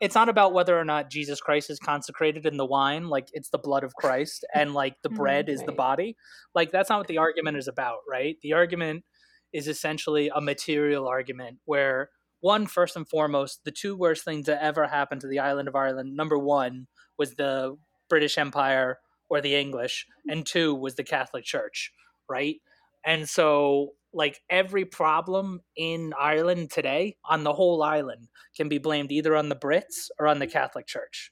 it's 0.02 0.16
not 0.16 0.30
about 0.30 0.52
whether 0.52 0.78
or 0.78 0.84
not 0.84 1.10
Jesus 1.10 1.39
Christ 1.39 1.70
is 1.70 1.80
consecrated 1.80 2.45
in 2.45 2.58
the 2.58 2.66
wine, 2.66 3.08
like 3.08 3.30
it's 3.34 3.49
the 3.49 3.60
blood 3.60 3.84
of 3.84 3.93
Christ, 3.95 4.43
and 4.54 4.74
like 4.74 4.95
the 5.04 5.10
bread 5.10 5.47
is 5.47 5.64
the 5.64 5.72
body. 5.72 6.18
Like 6.54 6.72
that's 6.72 6.89
not 6.89 6.99
what 6.99 7.08
the 7.08 7.20
argument 7.20 7.58
is 7.58 7.68
about, 7.68 7.99
right? 8.10 8.36
The 8.41 8.54
argument 8.54 9.06
is 9.54 9.68
essentially 9.68 10.32
a 10.34 10.41
material 10.41 11.08
argument 11.08 11.60
where 11.66 12.10
one 12.41 12.66
first 12.66 12.95
and 12.95 13.08
foremost 13.08 13.62
the 13.64 13.72
two 13.72 13.95
worst 13.95 14.26
things 14.26 14.47
that 14.47 14.64
ever 14.64 14.88
happened 14.88 15.22
to 15.22 15.28
the 15.28 15.39
island 15.39 15.68
of 15.68 15.76
ireland 15.76 16.16
number 16.16 16.38
one 16.38 16.88
was 17.18 17.36
the 17.36 17.78
british 18.10 18.38
empire 18.38 18.97
or 19.30 19.41
the 19.41 19.56
english 19.56 20.06
and 20.28 20.45
two 20.45 20.74
was 20.74 20.95
the 20.95 21.04
catholic 21.04 21.43
church 21.43 21.91
right 22.30 22.58
and 23.06 23.30
so 23.30 23.89
like 24.14 24.41
every 24.49 24.86
problem 24.86 25.62
in 25.76 26.14
ireland 26.20 26.70
today 26.72 27.16
on 27.26 27.43
the 27.43 27.53
whole 27.53 27.82
island 27.84 28.28
can 28.55 28.70
be 28.70 28.78
blamed 28.78 29.12
either 29.12 29.36
on 29.36 29.49
the 29.49 29.55
brits 29.55 30.09
or 30.20 30.28
on 30.28 30.39
the 30.39 30.47
catholic 30.47 30.88
church. 30.88 31.32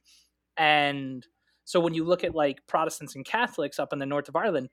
And 0.57 1.25
so 1.65 1.79
when 1.79 1.93
you 1.93 2.03
look 2.03 2.23
at 2.23 2.35
like 2.35 2.65
protestants 2.67 3.15
and 3.15 3.25
catholics 3.25 3.79
up 3.79 3.93
in 3.93 3.99
the 3.99 4.05
north 4.05 4.29
of 4.29 4.35
ireland 4.35 4.69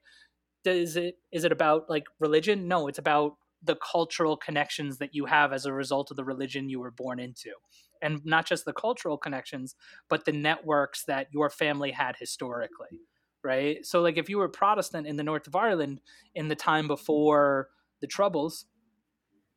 is 0.64 0.96
it 0.96 1.14
is 1.32 1.44
it 1.44 1.52
about 1.52 1.88
like 1.88 2.04
religion? 2.18 2.68
No 2.68 2.88
it's 2.88 2.98
about 2.98 3.34
the 3.62 3.76
cultural 3.76 4.36
connections 4.36 4.98
that 4.98 5.14
you 5.14 5.24
have 5.26 5.52
as 5.52 5.64
a 5.64 5.72
result 5.72 6.10
of 6.10 6.16
the 6.16 6.24
religion 6.24 6.68
you 6.68 6.78
were 6.78 6.90
born 6.90 7.18
into. 7.18 7.50
And 8.02 8.20
not 8.24 8.46
just 8.46 8.64
the 8.64 8.72
cultural 8.72 9.18
connections 9.18 9.74
but 10.08 10.24
the 10.24 10.32
networks 10.32 11.04
that 11.04 11.28
your 11.32 11.50
family 11.50 11.92
had 11.92 12.16
historically 12.18 13.00
right? 13.44 13.86
So 13.86 14.00
like 14.02 14.18
if 14.18 14.28
you 14.28 14.38
were 14.38 14.48
protestant 14.48 15.06
in 15.06 15.16
the 15.16 15.22
north 15.22 15.46
of 15.46 15.54
ireland 15.54 16.00
in 16.34 16.48
the 16.48 16.56
time 16.56 16.88
before 16.88 17.68
the 18.00 18.06
troubles 18.06 18.66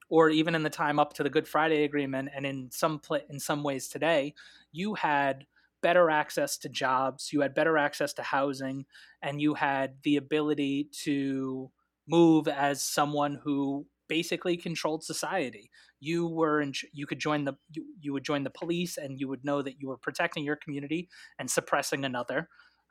or 0.10 0.30
even 0.30 0.56
in 0.56 0.64
the 0.64 0.70
time 0.70 1.00
up 1.00 1.14
to 1.14 1.24
the 1.24 1.30
good 1.30 1.48
friday 1.48 1.84
agreement 1.84 2.30
and 2.36 2.46
in 2.46 2.70
some 2.72 3.00
pl- 3.00 3.22
in 3.30 3.40
some 3.40 3.64
ways 3.64 3.88
today 3.88 4.34
you 4.72 4.96
had 4.96 5.46
better 5.82 6.10
access 6.10 6.58
to 6.58 6.70
jobs 6.70 7.32
you 7.32 7.42
had 7.42 7.54
better 7.54 7.78
access 7.78 8.14
to 8.14 8.22
housing 8.22 8.86
and 9.22 9.42
you 9.42 9.54
had 9.54 9.96
the 10.04 10.18
ability 10.18 10.90
to 10.92 11.72
move 12.08 12.48
as 12.48 12.82
someone 12.82 13.40
who 13.44 13.86
basically 14.10 14.58
controlled 14.58 15.04
society. 15.04 15.70
You 16.02 16.28
were 16.28 16.60
in, 16.60 16.74
you 16.92 17.06
could 17.06 17.20
join 17.20 17.46
the 17.46 17.54
you, 17.72 17.86
you 18.02 18.12
would 18.12 18.26
join 18.26 18.44
the 18.44 18.50
police 18.50 18.98
and 18.98 19.18
you 19.18 19.30
would 19.30 19.46
know 19.46 19.62
that 19.62 19.80
you 19.80 19.88
were 19.88 19.98
protecting 19.98 20.44
your 20.44 20.58
community 20.58 21.08
and 21.38 21.50
suppressing 21.50 22.04
another. 22.04 22.50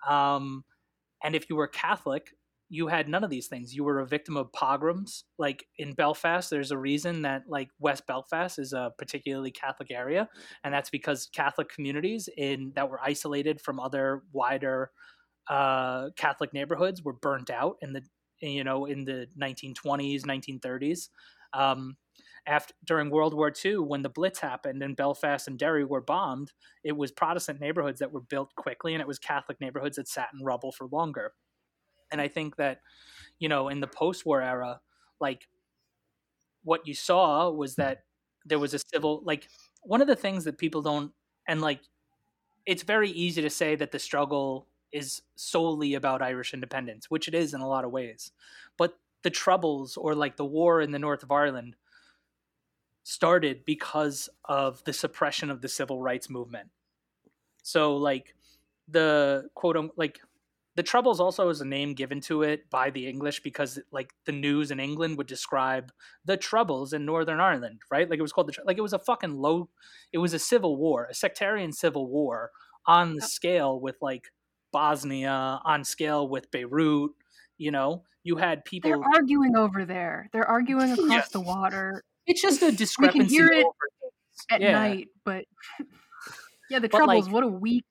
Um, 0.08 0.64
and 1.22 1.34
if 1.34 1.50
you 1.50 1.56
were 1.56 1.66
Catholic, 1.66 2.30
you 2.68 2.88
had 2.88 3.08
none 3.08 3.24
of 3.24 3.30
these 3.30 3.46
things. 3.46 3.74
You 3.74 3.84
were 3.84 4.00
a 4.00 4.06
victim 4.06 4.36
of 4.36 4.52
pogroms. 4.52 5.24
Like 5.38 5.66
in 5.78 5.94
Belfast, 5.94 6.50
there's 6.50 6.70
a 6.70 6.78
reason 6.78 7.22
that 7.22 7.44
like 7.48 7.70
West 7.78 8.06
Belfast 8.06 8.58
is 8.58 8.72
a 8.72 8.92
particularly 8.98 9.50
Catholic 9.50 9.90
area, 9.90 10.28
and 10.64 10.72
that's 10.72 10.90
because 10.90 11.28
Catholic 11.32 11.68
communities 11.68 12.28
in 12.36 12.72
that 12.76 12.90
were 12.90 13.00
isolated 13.02 13.60
from 13.60 13.80
other 13.80 14.22
wider 14.32 14.90
uh, 15.48 16.10
Catholic 16.16 16.52
neighborhoods 16.52 17.02
were 17.02 17.14
burnt 17.14 17.50
out 17.50 17.76
in 17.80 17.94
the 17.94 18.02
you 18.40 18.64
know, 18.64 18.84
in 18.84 19.04
the 19.04 19.26
1920s, 19.40 20.22
1930s. 20.22 21.08
Um, 21.52 21.96
after 22.46 22.74
during 22.84 23.10
World 23.10 23.34
War 23.34 23.52
II, 23.64 23.78
when 23.78 24.02
the 24.02 24.08
Blitz 24.08 24.38
happened 24.38 24.82
and 24.82 24.96
Belfast 24.96 25.48
and 25.48 25.58
Derry 25.58 25.84
were 25.84 26.00
bombed, 26.00 26.52
it 26.84 26.96
was 26.96 27.12
Protestant 27.12 27.60
neighborhoods 27.60 28.00
that 28.00 28.12
were 28.12 28.20
built 28.20 28.54
quickly, 28.56 28.94
and 28.94 29.00
it 29.00 29.08
was 29.08 29.18
Catholic 29.18 29.60
neighborhoods 29.60 29.96
that 29.96 30.08
sat 30.08 30.28
in 30.32 30.44
rubble 30.44 30.72
for 30.72 30.86
longer. 30.86 31.32
And 32.10 32.20
I 32.20 32.28
think 32.28 32.56
that, 32.56 32.80
you 33.38 33.48
know, 33.48 33.68
in 33.68 33.80
the 33.80 33.86
post-war 33.86 34.42
era, 34.42 34.80
like 35.20 35.48
what 36.64 36.86
you 36.86 36.94
saw 36.94 37.50
was 37.50 37.76
that 37.76 38.04
there 38.44 38.58
was 38.58 38.74
a 38.74 38.78
civil 38.78 39.22
like 39.24 39.48
one 39.82 40.00
of 40.00 40.06
the 40.06 40.16
things 40.16 40.44
that 40.44 40.58
people 40.58 40.82
don't 40.82 41.12
and 41.46 41.60
like 41.60 41.80
it's 42.66 42.82
very 42.82 43.10
easy 43.10 43.40
to 43.42 43.50
say 43.50 43.74
that 43.76 43.92
the 43.92 43.98
struggle 43.98 44.66
is 44.92 45.22
solely 45.36 45.94
about 45.94 46.22
Irish 46.22 46.52
independence, 46.54 47.10
which 47.10 47.28
it 47.28 47.34
is 47.34 47.54
in 47.54 47.60
a 47.60 47.68
lot 47.68 47.84
of 47.84 47.90
ways. 47.90 48.32
But 48.76 48.98
the 49.22 49.30
troubles 49.30 49.96
or 49.96 50.14
like 50.14 50.36
the 50.36 50.44
war 50.44 50.80
in 50.80 50.92
the 50.92 50.98
north 50.98 51.22
of 51.22 51.30
Ireland 51.30 51.76
started 53.04 53.64
because 53.64 54.28
of 54.44 54.84
the 54.84 54.92
suppression 54.92 55.50
of 55.50 55.62
the 55.62 55.68
civil 55.68 56.02
rights 56.02 56.28
movement. 56.28 56.68
So 57.62 57.96
like 57.96 58.34
the 58.86 59.48
quote 59.54 59.92
like 59.96 60.20
the 60.78 60.84
troubles 60.84 61.18
also 61.18 61.48
is 61.48 61.60
a 61.60 61.64
name 61.64 61.92
given 61.92 62.20
to 62.20 62.44
it 62.44 62.70
by 62.70 62.88
the 62.88 63.08
English 63.08 63.40
because 63.40 63.80
like 63.90 64.12
the 64.26 64.30
news 64.30 64.70
in 64.70 64.78
England 64.78 65.18
would 65.18 65.26
describe 65.26 65.90
the 66.24 66.36
troubles 66.36 66.92
in 66.92 67.04
Northern 67.04 67.40
Ireland, 67.40 67.80
right? 67.90 68.08
Like 68.08 68.20
it 68.20 68.22
was 68.22 68.32
called 68.32 68.46
the 68.46 68.54
like 68.64 68.78
it 68.78 68.82
was 68.82 68.92
a 68.92 69.00
fucking 69.00 69.34
low 69.34 69.70
it 70.12 70.18
was 70.18 70.34
a 70.34 70.38
civil 70.38 70.76
war, 70.76 71.08
a 71.10 71.14
sectarian 71.14 71.72
civil 71.72 72.06
war 72.06 72.52
on 72.86 73.16
the 73.16 73.22
scale 73.22 73.80
with 73.80 73.96
like 74.00 74.26
Bosnia 74.72 75.58
on 75.64 75.82
scale 75.82 76.28
with 76.28 76.48
Beirut. 76.52 77.10
You 77.56 77.72
know, 77.72 78.04
you 78.22 78.36
had 78.36 78.64
people 78.64 78.92
They're 78.92 79.02
arguing 79.16 79.56
over 79.56 79.84
there. 79.84 80.28
They're 80.32 80.48
arguing 80.48 80.92
across 80.96 81.30
the 81.30 81.40
water. 81.40 82.04
It's 82.24 82.40
just 82.40 82.62
a 82.62 82.70
discrepancy. 82.70 83.18
We 83.18 83.24
can 83.24 83.30
hear 83.34 83.48
it 83.48 83.66
at 84.48 84.60
yeah. 84.60 84.70
night, 84.70 85.08
but 85.24 85.44
yeah, 86.70 86.78
the 86.78 86.88
but 86.88 86.98
troubles. 86.98 87.24
Like, 87.24 87.34
what 87.34 87.42
a 87.42 87.48
week. 87.48 87.86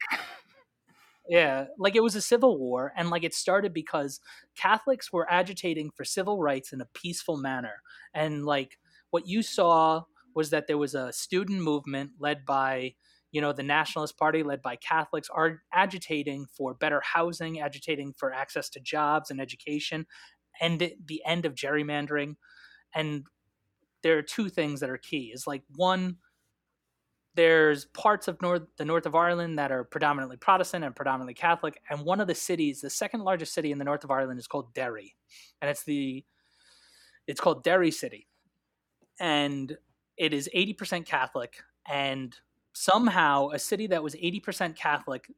Yeah, 1.30 1.66
like 1.78 1.96
it 1.96 2.04
was 2.04 2.16
a 2.16 2.22
civil 2.22 2.58
war, 2.58 2.94
and 2.96 3.10
like 3.10 3.24
it 3.24 3.34
started 3.34 3.74
because 3.74 4.22
Catholics 4.56 5.12
were 5.12 5.30
agitating 5.30 5.92
for 5.96 6.06
civil 6.06 6.40
rights 6.42 6.72
in 6.72 6.80
a 6.80 6.88
peaceful 6.94 7.36
manner, 7.38 7.82
and 8.14 8.46
like 8.46 8.78
what 9.10 9.28
you 9.28 9.42
saw 9.44 10.04
was 10.36 10.52
that 10.52 10.68
there 10.68 10.78
was 10.78 10.96
a 10.96 11.12
student 11.12 11.62
movement 11.62 12.12
led 12.20 12.46
by 12.46 12.94
you 13.32 13.42
know, 13.42 13.52
the 13.52 13.62
Nationalist 13.62 14.18
Party, 14.18 14.42
led 14.42 14.62
by 14.62 14.78
Catholics, 14.78 15.28
are 15.30 15.62
agitating 15.74 16.48
for 16.56 16.74
better 16.74 17.02
housing, 17.02 17.60
agitating 17.60 18.14
for 18.18 18.32
access 18.32 18.70
to 18.70 18.80
jobs 18.80 19.30
and 19.30 19.42
education, 19.42 20.08
and 20.62 20.80
the 21.06 21.22
end 21.26 21.46
of 21.46 21.54
gerrymandering. 21.54 22.36
And 22.96 23.26
there 24.04 24.18
are 24.18 24.22
two 24.24 24.50
things 24.50 24.80
that 24.80 24.90
are 24.90 24.98
key. 24.98 25.32
Is 25.34 25.48
like 25.48 25.64
one, 25.76 26.18
there's 27.38 27.86
parts 27.86 28.28
of 28.28 28.42
north 28.42 28.64
the 28.78 28.84
north 28.84 29.06
of 29.06 29.14
Ireland 29.14 29.60
that 29.60 29.72
are 29.72 29.84
predominantly 29.84 30.38
Protestant 30.38 30.84
and 30.84 30.96
predominantly 30.96 31.36
Catholic, 31.36 31.80
and 31.90 32.02
one 32.02 32.20
of 32.20 32.28
the 32.28 32.36
cities, 32.36 32.82
the 32.82 32.90
second 32.90 33.22
largest 33.24 33.54
city 33.54 33.72
in 33.72 33.78
the 33.78 33.86
north 33.86 34.04
of 34.04 34.10
Ireland, 34.10 34.40
is 34.40 34.48
called 34.48 34.74
Derry, 34.74 35.16
and 35.62 35.70
it's 35.70 35.84
the 35.84 36.26
it's 37.28 37.40
called 37.40 37.64
Derry 37.64 37.92
City, 37.92 38.28
and 39.20 39.78
it 40.18 40.34
is 40.34 40.50
80% 40.56 41.06
Catholic, 41.06 41.58
and 41.88 42.36
somehow 42.74 43.50
a 43.50 43.60
city 43.60 43.86
that 43.88 44.02
was 44.02 44.16
80% 44.16 44.76
Catholic, 44.76 45.30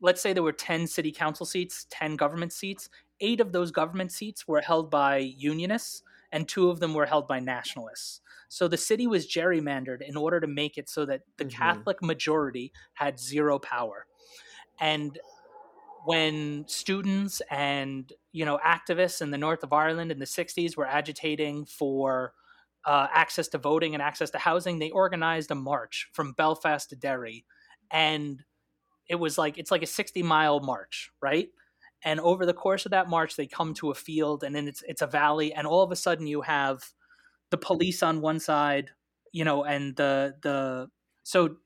let's 0.00 0.22
say 0.22 0.32
there 0.32 0.42
were 0.42 0.52
10 0.52 0.86
city 0.86 1.12
council 1.12 1.44
seats, 1.44 1.86
10 1.90 2.16
government 2.16 2.52
seats, 2.52 2.88
eight 3.20 3.40
of 3.40 3.52
those 3.52 3.70
government 3.70 4.10
seats 4.10 4.48
were 4.48 4.60
held 4.62 4.90
by 4.90 5.18
unionists, 5.18 6.02
and 6.34 6.48
two 6.48 6.68
of 6.68 6.80
them 6.80 6.92
were 6.92 7.06
held 7.06 7.28
by 7.28 7.38
nationalists. 7.38 8.20
So 8.48 8.66
the 8.66 8.76
city 8.76 9.06
was 9.06 9.24
gerrymandered 9.26 10.02
in 10.02 10.16
order 10.16 10.40
to 10.40 10.48
make 10.48 10.76
it 10.76 10.90
so 10.90 11.06
that 11.06 11.22
the 11.38 11.44
mm-hmm. 11.44 11.56
Catholic 11.56 12.02
majority 12.02 12.72
had 12.94 13.20
zero 13.20 13.60
power. 13.60 14.06
And 14.80 15.16
when 16.04 16.64
students 16.66 17.40
and 17.50 18.12
you 18.32 18.44
know 18.44 18.58
activists 18.66 19.22
in 19.22 19.30
the 19.30 19.38
north 19.38 19.62
of 19.62 19.72
Ireland 19.72 20.10
in 20.10 20.18
the 20.18 20.26
60s 20.26 20.76
were 20.76 20.86
agitating 20.86 21.66
for 21.66 22.32
uh, 22.84 23.06
access 23.12 23.46
to 23.48 23.58
voting 23.58 23.94
and 23.94 24.02
access 24.02 24.30
to 24.30 24.38
housing, 24.38 24.80
they 24.80 24.90
organized 24.90 25.52
a 25.52 25.54
march 25.54 26.08
from 26.12 26.32
Belfast 26.32 26.90
to 26.90 26.96
Derry, 26.96 27.44
and 27.92 28.42
it 29.08 29.14
was 29.14 29.38
like 29.38 29.56
it's 29.56 29.70
like 29.70 29.84
a 29.84 29.86
60 29.86 30.22
mile 30.24 30.58
march, 30.58 31.10
right? 31.22 31.48
And 32.04 32.20
over 32.20 32.44
the 32.46 32.54
course 32.54 32.84
of 32.86 32.90
that 32.92 33.08
march, 33.08 33.36
they 33.36 33.46
come 33.46 33.74
to 33.74 33.90
a 33.90 33.94
field, 33.94 34.44
and 34.44 34.54
then 34.54 34.68
it's 34.68 34.82
it's 34.86 35.02
a 35.02 35.06
valley, 35.06 35.52
and 35.54 35.66
all 35.66 35.82
of 35.82 35.90
a 35.92 35.96
sudden 35.96 36.26
you 36.26 36.42
have 36.42 36.82
the 37.50 37.58
police 37.58 38.02
on 38.02 38.20
one 38.20 38.40
side, 38.40 38.90
you 39.32 39.44
know, 39.44 39.64
and 39.64 39.96
the 39.96 40.34
the 40.42 40.88
so 41.24 41.56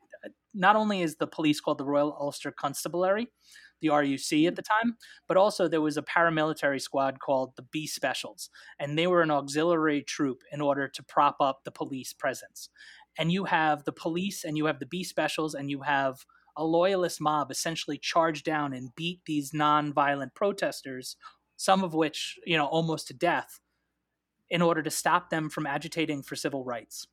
not 0.55 0.76
only 0.76 1.03
is 1.03 1.16
the 1.16 1.26
police 1.26 1.61
called 1.61 1.78
the 1.78 1.84
Royal 1.84 2.16
Ulster 2.18 2.51
Constabulary, 2.53 3.28
the 3.80 3.89
RUC 3.89 4.47
at 4.47 4.57
the 4.57 4.62
time, 4.62 4.97
but 5.28 5.36
also 5.36 5.68
there 5.68 5.80
was 5.80 5.97
a 5.97 6.03
paramilitary 6.03 6.80
squad 6.80 7.20
called 7.20 7.53
the 7.57 7.62
B 7.62 7.86
Specials, 7.86 8.51
and 8.78 8.99
they 8.99 9.07
were 9.07 9.22
an 9.22 9.30
auxiliary 9.30 10.03
troop 10.03 10.43
in 10.53 10.61
order 10.61 10.89
to 10.89 11.03
prop 11.05 11.36
up 11.41 11.61
the 11.64 11.70
police 11.70 12.12
presence. 12.12 12.70
And 13.18 13.32
you 13.32 13.45
have 13.45 13.84
the 13.84 13.93
police, 13.93 14.45
and 14.45 14.57
you 14.57 14.66
have 14.66 14.78
the 14.80 14.86
B 14.86 15.05
Specials, 15.05 15.55
and 15.55 15.70
you 15.70 15.82
have 15.82 16.24
a 16.59 16.64
loyalist 16.64 17.20
mob 17.20 17.50
essentially 17.50 17.96
charge 17.96 18.42
down 18.42 18.74
and 18.74 18.94
beat 18.94 19.20
these 19.24 19.54
non-violent 19.54 20.34
protesters, 20.34 21.16
some 21.56 21.82
of 21.84 21.94
which, 21.94 22.38
you 22.44 22.56
know, 22.56 22.66
almost 22.66 23.06
to 23.06 23.14
death, 23.14 23.61
in 24.50 24.61
order 24.61 24.82
to 24.82 24.90
stop 24.90 25.30
them 25.30 25.48
from 25.48 25.66
agitating 25.66 26.22
for 26.22 26.36
civil 26.36 26.64
rights. 26.64 27.06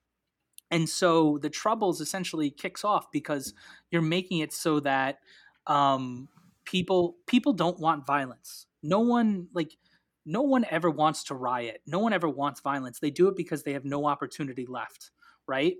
And 0.71 0.89
so 0.89 1.37
the 1.41 1.49
troubles 1.49 2.01
essentially 2.01 2.49
kicks 2.49 2.83
off 2.83 3.11
because 3.11 3.53
you're 3.91 4.01
making 4.01 4.39
it 4.39 4.51
so 4.51 4.79
that 4.81 5.19
um, 5.67 6.27
people 6.65 7.17
people 7.27 7.53
don't 7.53 7.79
want 7.79 8.05
violence. 8.05 8.65
No 8.81 8.99
one 8.99 9.47
like 9.53 9.77
no 10.25 10.41
one 10.41 10.65
ever 10.69 10.89
wants 10.89 11.23
to 11.25 11.35
riot. 11.35 11.81
No 11.85 11.99
one 11.99 12.13
ever 12.13 12.27
wants 12.27 12.61
violence. 12.61 12.99
They 12.99 13.11
do 13.11 13.27
it 13.27 13.35
because 13.35 13.63
they 13.63 13.73
have 13.73 13.85
no 13.85 14.07
opportunity 14.07 14.65
left, 14.65 15.11
right? 15.47 15.75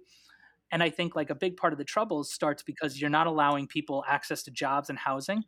And 0.76 0.84
I 0.84 0.90
think 0.90 1.16
like 1.16 1.30
a 1.30 1.36
big 1.36 1.56
part 1.56 1.72
of 1.72 1.80
the 1.80 1.86
troubles 1.86 2.34
starts 2.34 2.62
because 2.62 3.00
you're 3.00 3.10
not 3.10 3.28
allowing 3.28 3.66
people 3.66 4.04
access 4.10 4.44
to 4.44 4.52
jobs 4.52 4.90
and 4.90 5.00
housing. 5.00 5.42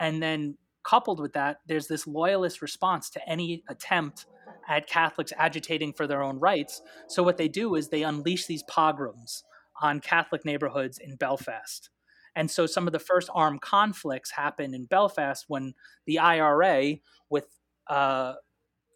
And 0.00 0.22
then 0.22 0.56
coupled 0.82 1.20
with 1.20 1.34
that, 1.34 1.58
there's 1.66 1.88
this 1.88 2.06
loyalist 2.06 2.62
response 2.62 3.10
to 3.10 3.28
any 3.28 3.64
attempt 3.68 4.24
at 4.66 4.86
Catholics 4.86 5.30
agitating 5.36 5.92
for 5.92 6.06
their 6.06 6.22
own 6.22 6.38
rights. 6.38 6.80
So 7.06 7.22
what 7.22 7.36
they 7.36 7.48
do 7.48 7.74
is 7.74 7.90
they 7.90 8.02
unleash 8.02 8.46
these 8.46 8.62
pogroms 8.62 9.44
on 9.82 10.00
Catholic 10.00 10.42
neighborhoods 10.46 10.96
in 10.96 11.16
Belfast. 11.16 11.90
And 12.34 12.50
so 12.50 12.64
some 12.64 12.86
of 12.86 12.94
the 12.94 12.98
first 12.98 13.28
armed 13.34 13.60
conflicts 13.60 14.30
happened 14.30 14.74
in 14.74 14.86
Belfast 14.86 15.44
when 15.48 15.74
the 16.06 16.18
IRA 16.18 16.94
with 17.28 17.44
uh, 17.88 18.36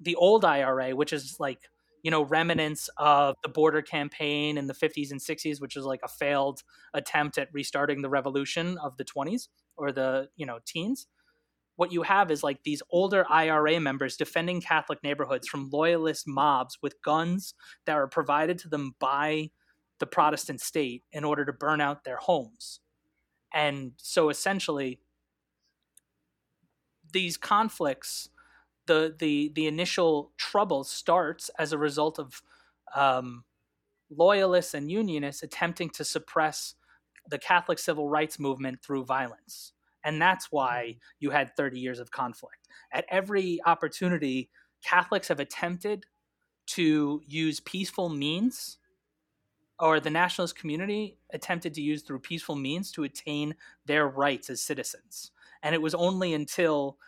the 0.00 0.14
old 0.14 0.42
IRA, 0.42 0.96
which 0.96 1.12
is 1.12 1.36
like 1.38 1.68
you 2.06 2.10
know 2.12 2.22
remnants 2.22 2.88
of 2.98 3.34
the 3.42 3.48
border 3.48 3.82
campaign 3.82 4.56
in 4.56 4.68
the 4.68 4.72
50s 4.72 5.10
and 5.10 5.20
60s 5.20 5.60
which 5.60 5.74
was 5.74 5.84
like 5.84 5.98
a 6.04 6.08
failed 6.08 6.62
attempt 6.94 7.36
at 7.36 7.48
restarting 7.52 8.00
the 8.00 8.08
revolution 8.08 8.78
of 8.78 8.96
the 8.96 9.04
20s 9.04 9.48
or 9.76 9.90
the 9.90 10.28
you 10.36 10.46
know 10.46 10.60
teens 10.64 11.08
what 11.74 11.90
you 11.92 12.02
have 12.02 12.30
is 12.30 12.44
like 12.44 12.62
these 12.62 12.80
older 12.90 13.26
IRA 13.28 13.80
members 13.80 14.16
defending 14.16 14.60
Catholic 14.62 15.02
neighborhoods 15.02 15.46
from 15.46 15.68
loyalist 15.68 16.24
mobs 16.26 16.78
with 16.80 17.02
guns 17.02 17.54
that 17.84 17.96
are 17.96 18.06
provided 18.06 18.56
to 18.60 18.68
them 18.68 18.94
by 18.98 19.50
the 19.98 20.06
Protestant 20.06 20.60
state 20.60 21.02
in 21.12 21.24
order 21.24 21.44
to 21.44 21.52
burn 21.52 21.80
out 21.80 22.04
their 22.04 22.16
homes. 22.16 22.80
And 23.52 23.92
so 23.98 24.30
essentially, 24.30 25.00
these 27.12 27.36
conflicts, 27.36 28.30
the 28.86 29.14
the 29.18 29.52
the 29.54 29.66
initial 29.66 30.32
trouble 30.36 30.84
starts 30.84 31.50
as 31.58 31.72
a 31.72 31.78
result 31.78 32.18
of 32.18 32.42
um, 32.94 33.44
loyalists 34.10 34.74
and 34.74 34.90
unionists 34.90 35.42
attempting 35.42 35.90
to 35.90 36.04
suppress 36.04 36.74
the 37.28 37.38
Catholic 37.38 37.78
civil 37.78 38.08
rights 38.08 38.38
movement 38.38 38.82
through 38.82 39.04
violence. 39.04 39.72
And 40.04 40.22
that's 40.22 40.52
why 40.52 40.84
mm-hmm. 40.90 40.98
you 41.20 41.30
had 41.30 41.56
30 41.56 41.80
years 41.80 41.98
of 41.98 42.10
conflict. 42.10 42.68
At 42.92 43.04
every 43.08 43.60
opportunity, 43.66 44.50
Catholics 44.84 45.28
have 45.28 45.40
attempted 45.40 46.06
to 46.68 47.20
use 47.26 47.60
peaceful 47.60 48.08
means, 48.08 48.78
or 49.78 50.00
the 50.00 50.10
nationalist 50.10 50.56
community 50.56 51.18
attempted 51.32 51.74
to 51.74 51.82
use 51.82 52.02
through 52.02 52.20
peaceful 52.20 52.56
means 52.56 52.90
to 52.92 53.04
attain 53.04 53.54
their 53.84 54.08
rights 54.08 54.48
as 54.48 54.62
citizens. 54.62 55.32
And 55.62 55.74
it 55.74 55.82
was 55.82 55.94
only 55.94 56.34
until 56.34 56.98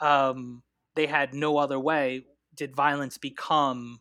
um, 0.00 0.62
they 0.94 1.06
had 1.06 1.34
no 1.34 1.58
other 1.58 1.78
way 1.78 2.26
did 2.54 2.74
violence 2.74 3.18
become 3.18 4.00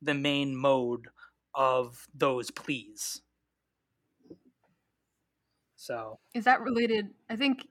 the 0.00 0.14
main 0.14 0.56
mode 0.56 1.08
of 1.54 2.08
those 2.14 2.50
pleas. 2.50 3.22
So 5.76 6.18
is 6.34 6.44
that 6.44 6.60
related? 6.60 7.10
I 7.28 7.36
think 7.36 7.66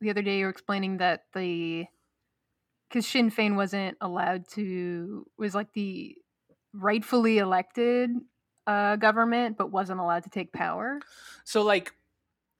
the 0.00 0.10
other 0.10 0.22
day 0.22 0.38
you 0.38 0.44
were 0.44 0.50
explaining 0.50 0.98
that 0.98 1.24
the 1.34 1.86
because 2.88 3.06
Sinn 3.06 3.30
Fein 3.30 3.56
wasn't 3.56 3.96
allowed 4.00 4.48
to 4.50 5.26
was 5.36 5.54
like 5.54 5.72
the 5.72 6.16
rightfully 6.72 7.38
elected 7.38 8.10
uh, 8.66 8.96
government, 8.96 9.56
but 9.56 9.70
wasn't 9.70 10.00
allowed 10.00 10.24
to 10.24 10.30
take 10.30 10.52
power. 10.52 11.00
So 11.44 11.62
like 11.62 11.92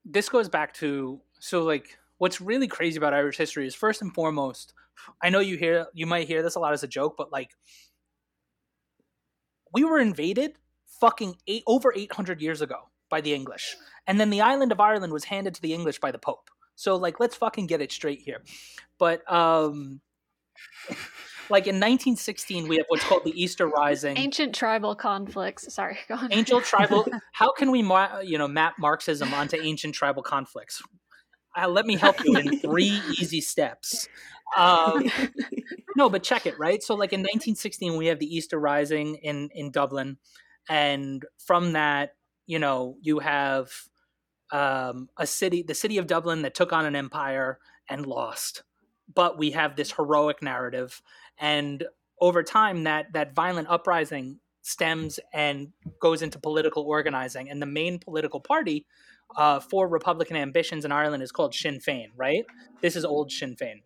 this 0.04 0.28
goes 0.28 0.48
back 0.48 0.74
to 0.74 1.20
so 1.38 1.62
like 1.64 1.98
what's 2.18 2.40
really 2.40 2.68
crazy 2.68 2.96
about 2.96 3.14
Irish 3.14 3.36
history 3.36 3.66
is 3.66 3.74
first 3.74 4.02
and 4.02 4.12
foremost. 4.12 4.72
I 5.22 5.30
know 5.30 5.40
you 5.40 5.56
hear 5.56 5.86
you 5.94 6.06
might 6.06 6.26
hear 6.26 6.42
this 6.42 6.54
a 6.54 6.60
lot 6.60 6.72
as 6.72 6.82
a 6.82 6.88
joke, 6.88 7.14
but 7.16 7.32
like 7.32 7.50
we 9.72 9.84
were 9.84 9.98
invaded 9.98 10.54
fucking 11.00 11.36
eight 11.46 11.62
over 11.66 11.92
800 11.94 12.40
years 12.40 12.62
ago 12.62 12.88
by 13.10 13.20
the 13.20 13.34
English. 13.34 13.76
And 14.06 14.18
then 14.18 14.30
the 14.30 14.40
island 14.40 14.72
of 14.72 14.80
Ireland 14.80 15.12
was 15.12 15.24
handed 15.24 15.54
to 15.54 15.62
the 15.62 15.74
English 15.74 16.00
by 16.00 16.10
the 16.10 16.18
Pope. 16.18 16.50
So 16.74 16.96
like 16.96 17.20
let's 17.20 17.36
fucking 17.36 17.66
get 17.66 17.80
it 17.80 17.92
straight 17.92 18.20
here. 18.20 18.42
But 18.98 19.30
um 19.30 20.00
like 21.50 21.66
in 21.66 21.76
1916 21.76 22.68
we 22.68 22.76
have 22.76 22.86
what's 22.88 23.04
called 23.04 23.24
the 23.24 23.40
Easter 23.40 23.68
Rising. 23.68 24.16
Ancient 24.16 24.54
tribal 24.54 24.94
conflicts. 24.94 25.72
Sorry, 25.72 25.98
go 26.08 26.14
on. 26.14 26.32
Ancient 26.32 26.64
tribal 26.64 27.06
How 27.32 27.52
can 27.52 27.70
we 27.70 27.80
you 28.24 28.38
know 28.38 28.48
map 28.48 28.74
Marxism 28.78 29.34
onto 29.34 29.56
ancient 29.60 29.94
tribal 29.94 30.22
conflicts? 30.22 30.82
Uh, 31.56 31.68
let 31.68 31.86
me 31.86 31.96
help 31.96 32.22
you 32.24 32.36
in 32.36 32.58
three 32.60 33.00
easy 33.18 33.40
steps. 33.40 34.08
Um, 34.56 35.10
no, 35.96 36.08
but 36.08 36.22
check 36.22 36.46
it, 36.46 36.58
right? 36.58 36.82
So 36.82 36.94
like 36.94 37.12
in 37.12 37.20
1916 37.20 37.96
we 37.96 38.06
have 38.06 38.18
the 38.18 38.34
Easter 38.34 38.58
Rising 38.58 39.16
in 39.16 39.50
in 39.54 39.70
Dublin 39.70 40.18
and 40.68 41.24
from 41.38 41.72
that 41.72 42.16
you 42.46 42.58
know, 42.58 42.96
you 43.02 43.18
have 43.18 43.70
um, 44.52 45.08
a 45.16 45.26
city, 45.26 45.62
the 45.62 45.74
city 45.74 45.98
of 45.98 46.06
Dublin, 46.06 46.42
that 46.42 46.54
took 46.54 46.72
on 46.72 46.86
an 46.86 46.96
empire 46.96 47.58
and 47.88 48.06
lost. 48.06 48.62
But 49.12 49.38
we 49.38 49.50
have 49.52 49.76
this 49.76 49.92
heroic 49.92 50.42
narrative, 50.42 51.00
and 51.38 51.84
over 52.20 52.42
time, 52.42 52.84
that 52.84 53.12
that 53.12 53.34
violent 53.34 53.68
uprising 53.68 54.40
stems 54.62 55.20
and 55.32 55.68
goes 56.00 56.22
into 56.22 56.40
political 56.40 56.82
organizing. 56.84 57.48
And 57.48 57.62
the 57.62 57.66
main 57.66 58.00
political 58.00 58.40
party 58.40 58.84
uh, 59.36 59.60
for 59.60 59.88
Republican 59.88 60.36
ambitions 60.36 60.84
in 60.84 60.92
Ireland 60.92 61.22
is 61.22 61.32
called 61.32 61.54
Sinn 61.54 61.78
Féin. 61.78 62.08
Right? 62.16 62.44
This 62.80 62.96
is 62.96 63.04
old 63.04 63.30
Sinn 63.30 63.56
Féin. 63.56 63.82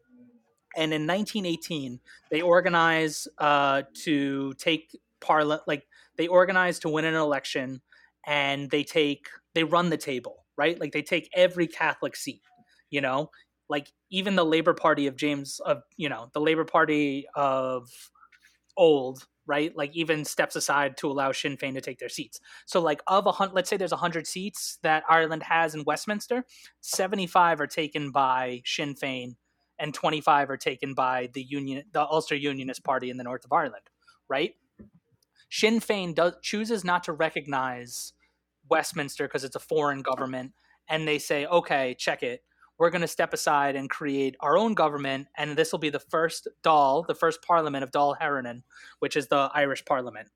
And 0.76 0.92
in 0.92 1.06
1918, 1.06 1.98
they 2.30 2.42
organize 2.42 3.26
uh, 3.38 3.82
to 4.04 4.54
take 4.54 4.96
parliament, 5.20 5.62
like 5.66 5.86
they 6.16 6.28
organize 6.28 6.78
to 6.80 6.88
win 6.88 7.04
an 7.04 7.14
election 7.14 7.80
and 8.26 8.70
they 8.70 8.84
take 8.84 9.26
they 9.54 9.64
run 9.64 9.90
the 9.90 9.96
table, 9.96 10.44
right? 10.56 10.78
Like 10.78 10.92
they 10.92 11.02
take 11.02 11.28
every 11.34 11.66
Catholic 11.66 12.14
seat, 12.14 12.42
you 12.90 13.00
know, 13.00 13.30
like 13.68 13.92
even 14.10 14.36
the 14.36 14.44
Labor 14.44 14.74
Party 14.74 15.06
of 15.06 15.16
James 15.16 15.60
of 15.60 15.82
you 15.96 16.08
know 16.08 16.30
the 16.34 16.40
Labor 16.40 16.64
Party 16.64 17.26
of 17.34 17.88
old 18.76 19.26
right? 19.46 19.76
Like 19.76 19.94
even 19.94 20.24
steps 20.24 20.56
aside 20.56 20.96
to 20.98 21.10
allow 21.10 21.32
Sinn 21.32 21.56
Féin 21.56 21.74
to 21.74 21.80
take 21.80 21.98
their 21.98 22.08
seats. 22.08 22.40
So 22.66 22.80
like 22.80 23.00
of 23.06 23.26
a 23.26 23.32
hundred 23.32 23.54
let's 23.54 23.70
say 23.70 23.76
there's 23.76 23.92
a 23.92 23.96
100 23.96 24.26
seats 24.26 24.78
that 24.82 25.04
Ireland 25.08 25.42
has 25.44 25.74
in 25.74 25.84
Westminster 25.84 26.44
75 26.80 27.60
are 27.60 27.66
taken 27.66 28.10
by 28.10 28.62
Sinn 28.64 28.94
Féin 28.94 29.36
and 29.78 29.94
25 29.94 30.50
are 30.50 30.56
taken 30.56 30.94
by 30.94 31.30
the 31.32 31.42
union 31.42 31.84
the 31.92 32.02
Ulster 32.02 32.36
Unionist 32.36 32.84
Party 32.84 33.10
in 33.10 33.16
the 33.16 33.24
north 33.24 33.44
of 33.44 33.52
Ireland 33.52 33.84
right? 34.28 34.54
Sinn 35.50 35.80
Féin 35.80 36.14
does 36.14 36.34
chooses 36.42 36.84
not 36.84 37.04
to 37.04 37.12
recognize 37.12 38.12
Westminster 38.70 39.26
because 39.26 39.44
it's 39.44 39.56
a 39.56 39.60
foreign 39.60 40.02
government 40.02 40.52
and 40.88 41.06
they 41.08 41.18
say 41.18 41.46
okay 41.46 41.94
check 41.98 42.22
it 42.22 42.42
we're 42.80 42.90
going 42.90 43.02
to 43.02 43.06
step 43.06 43.34
aside 43.34 43.76
and 43.76 43.90
create 43.90 44.34
our 44.40 44.56
own 44.56 44.72
government, 44.72 45.28
and 45.36 45.54
this 45.56 45.70
will 45.70 45.78
be 45.78 45.90
the 45.90 46.00
first 46.00 46.48
Dáil, 46.64 47.06
the 47.06 47.14
first 47.14 47.42
parliament 47.42 47.84
of 47.84 47.90
Dáil 47.90 48.18
Éireann, 48.18 48.62
which 49.00 49.16
is 49.16 49.28
the 49.28 49.50
Irish 49.54 49.84
parliament. 49.84 50.28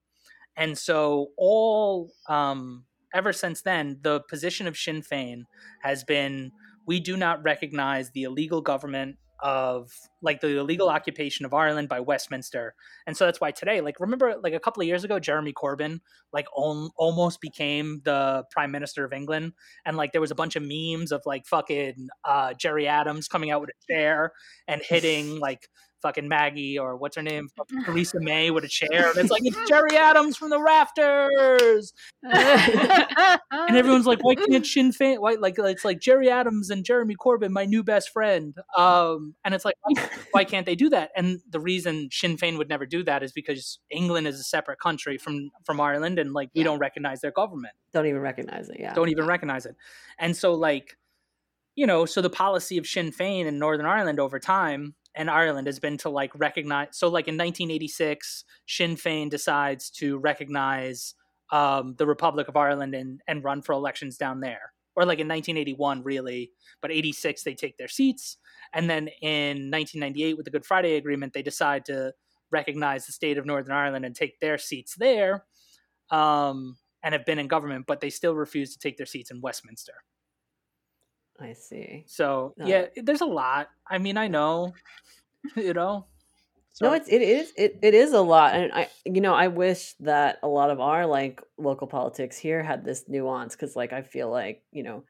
And 0.55 0.77
so, 0.77 1.29
all 1.39 2.13
um, 2.29 2.85
ever 3.15 3.33
since 3.33 3.63
then, 3.63 3.99
the 4.03 4.21
position 4.29 4.67
of 4.67 4.77
Sinn 4.77 5.01
Féin 5.01 5.45
has 5.83 6.05
been 6.05 6.53
we 6.87 7.01
do 7.01 7.17
not 7.17 7.43
recognize 7.43 8.11
the 8.11 8.25
illegal 8.25 8.61
government 8.61 9.17
of 9.41 9.91
like 10.23 10.41
the 10.41 10.59
illegal 10.59 10.89
occupation 10.89 11.45
of 11.45 11.53
Ireland 11.53 11.89
by 11.89 12.01
Westminster. 12.01 12.75
And 13.07 13.17
so 13.17 13.27
that's 13.27 13.41
why 13.41 13.51
today, 13.51 13.81
like 13.81 14.01
remember 14.01 14.35
like 14.43 14.55
a 14.55 14.61
couple 14.61 14.81
of 14.83 14.87
years 14.87 15.05
ago 15.05 15.19
Jeremy 15.19 15.53
Corbyn 15.53 16.01
like 16.33 16.47
on, 16.57 16.91
almost 16.97 17.41
became 17.41 18.01
the 18.05 18.45
prime 18.51 18.71
minister 18.71 19.05
of 19.05 19.13
England 19.13 19.53
and 19.85 19.97
like 19.97 20.13
there 20.13 20.21
was 20.21 20.31
a 20.31 20.35
bunch 20.35 20.57
of 20.57 20.63
memes 20.63 21.13
of 21.13 21.23
like 21.27 21.47
fucking 21.47 22.09
uh 22.25 22.55
Gerry 22.55 22.87
Adams 22.87 23.29
coming 23.29 23.51
out 23.51 23.61
with 23.61 23.71
a 23.71 23.93
chair 23.93 24.33
and 24.69 24.83
hitting 24.83 25.39
like 25.41 25.69
fucking 26.05 26.29
Maggie 26.29 26.79
or 26.79 26.97
what's 26.97 27.17
her 27.17 27.23
name, 27.23 27.49
Theresa 27.87 28.21
May 28.21 28.51
with 28.53 28.63
a 28.63 28.69
chair. 28.69 29.09
And 29.09 29.17
it's 29.17 29.31
like 29.31 29.43
it's 29.45 29.57
Gerry 29.69 29.97
Adams 29.97 30.37
from 30.37 30.51
the 30.51 30.61
rafters, 30.61 31.93
and 32.23 33.77
everyone's 33.77 34.07
like, 34.07 34.23
why 34.23 34.35
can't 34.35 34.67
Sinn 34.67 34.93
Féin? 34.93 35.19
Why 35.19 35.33
like 35.35 35.55
it's 35.59 35.85
like 35.85 36.01
Gerry 36.01 36.31
Adams 36.31 36.71
and 36.71 36.85
Jeremy 36.85 37.17
Corbyn, 37.17 37.51
my 37.51 37.65
new 37.65 37.83
best 37.83 38.11
friend. 38.11 38.55
Um, 38.77 39.35
and 39.45 39.55
it's 39.55 39.65
like 39.65 39.77
why, 39.83 40.09
why 40.33 40.45
can't 40.45 40.67
they 40.67 40.75
do 40.77 40.89
that? 40.91 41.11
And 41.17 41.41
the 41.49 41.61
reason 41.61 42.09
Sinn 42.13 42.37
Féin 42.37 42.59
would 42.59 42.69
never 42.69 42.87
do 42.87 43.03
that 43.05 43.23
is 43.23 43.33
because 43.33 43.79
England 43.91 44.27
is 44.27 44.39
a 44.39 44.45
separate 44.45 44.79
country 44.79 45.19
from 45.19 45.51
from 45.65 45.81
Ireland, 45.81 46.19
and 46.19 46.33
like 46.33 46.51
we 46.55 46.61
Yeah. 46.61 46.65
don't 46.67 46.79
recognize 46.79 47.21
their 47.23 47.33
government 47.33 47.75
Don't 47.93 48.07
even 48.07 48.21
recognize 48.21 48.69
it. 48.69 48.77
Yeah. 48.79 48.93
don't 48.95 49.09
even 49.09 49.27
recognize 49.27 49.65
it. 49.67 49.77
And 50.19 50.37
so, 50.37 50.53
like, 50.55 50.97
you 51.75 51.87
know, 51.87 52.05
so 52.07 52.21
the 52.21 52.31
policy 52.31 52.79
of 52.79 52.87
Sinn 52.87 53.11
Féin 53.11 53.47
in 53.47 53.59
Northern 53.59 53.87
Ireland 53.87 54.21
over 54.21 54.39
time 54.39 54.95
and 55.15 55.31
Ireland 55.31 55.67
has 55.67 55.79
been 55.79 55.97
to 55.99 56.09
like 56.09 56.33
recognize. 56.35 56.89
So, 56.93 57.09
like 57.09 57.29
in 57.29 57.35
1986, 57.35 58.45
Sinn 58.67 58.97
Féin 58.97 59.31
decides 59.31 59.91
to 59.91 60.19
recognize 60.19 61.15
um, 61.53 61.95
the 61.99 62.07
Republic 62.07 62.49
of 62.49 62.57
Ireland 62.57 62.95
and 62.95 63.21
and 63.29 63.45
run 63.45 63.63
for 63.63 63.73
elections 63.73 64.17
down 64.17 64.41
there. 64.41 64.73
Or 64.97 65.05
like 65.05 65.19
in 65.19 65.27
1981, 65.27 66.05
really, 66.05 66.53
but 66.81 66.93
86 66.93 67.43
they 67.43 67.55
take 67.55 67.77
their 67.77 67.89
seats, 67.89 68.37
and 68.73 68.89
then 68.89 69.09
in 69.23 69.71
1998 69.71 70.37
with 70.37 70.45
the 70.45 70.51
Good 70.51 70.65
Friday 70.67 70.97
Agreement, 70.97 71.33
they 71.33 71.43
decide 71.43 71.85
to 71.87 72.13
recognize 72.53 73.07
the 73.07 73.13
state 73.13 73.37
of 73.37 73.47
Northern 73.47 73.75
Ireland 73.75 74.05
and 74.05 74.15
take 74.15 74.39
their 74.41 74.59
seats 74.59 74.95
there. 74.95 75.45
Um, 76.11 76.77
and 77.05 77.13
have 77.13 77.27
been 77.27 77.39
in 77.39 77.47
government, 77.47 77.85
but 77.87 78.01
they 78.01 78.09
still 78.09 78.35
refuse 78.35 78.73
to 78.73 78.79
take 78.79 78.97
their 78.97 79.07
seats 79.07 79.31
in 79.31 79.41
Westminster. 79.43 79.93
I 81.41 81.53
see. 81.55 82.05
So 82.07 82.55
No. 82.57 82.67
yeah, 82.67 82.87
there's 82.97 83.21
a 83.21 83.27
lot. 83.27 83.69
I 83.87 83.99
mean, 83.99 84.17
I 84.17 84.29
know, 84.29 84.75
you 85.57 85.75
know. 85.75 86.07
So, 86.73 86.87
no, 86.87 86.95
it's 86.95 87.09
it 87.09 87.23
is 87.23 87.53
it, 87.57 87.79
it 87.83 87.95
is 87.95 88.13
a 88.13 88.21
lot, 88.21 88.55
and 88.55 88.73
I 88.73 88.89
you 89.05 89.21
know 89.21 89.35
I 89.35 89.47
wish 89.49 89.95
that 90.01 90.39
a 90.43 90.49
lot 90.49 90.71
of 90.71 90.81
our 90.81 91.07
like 91.07 91.41
local 91.57 91.87
politics 91.87 92.37
here 92.37 92.63
had 92.65 92.85
this 92.85 93.05
nuance 93.09 93.55
because 93.55 93.77
like 93.77 93.93
I 93.93 94.03
feel 94.03 94.29
like 94.29 94.63
you 94.73 94.83
know, 94.83 95.05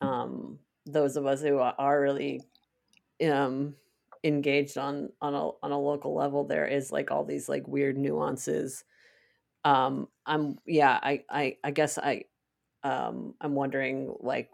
um, 0.00 0.58
those 0.86 1.16
of 1.16 1.26
us 1.26 1.42
who 1.42 1.58
are- 1.58 1.74
are 1.76 2.00
really 2.00 2.42
um 3.24 3.74
engaged 4.24 4.78
on 4.78 5.10
on 5.20 5.34
a 5.34 5.48
on 5.62 5.72
a 5.72 5.78
local 5.80 6.14
level, 6.14 6.44
there 6.44 6.66
is 6.66 6.92
like 6.92 7.10
all 7.10 7.24
these 7.24 7.48
like 7.48 7.66
weird 7.66 7.98
nuances. 7.98 8.84
Um, 9.64 10.08
I'm 10.26 10.58
yeah, 10.66 10.98
I 11.02 11.24
I 11.28 11.56
I 11.64 11.70
guess 11.72 11.98
I 11.98 12.24
um 12.84 13.34
I'm 13.40 13.54
wondering 13.54 14.14
like 14.20 14.50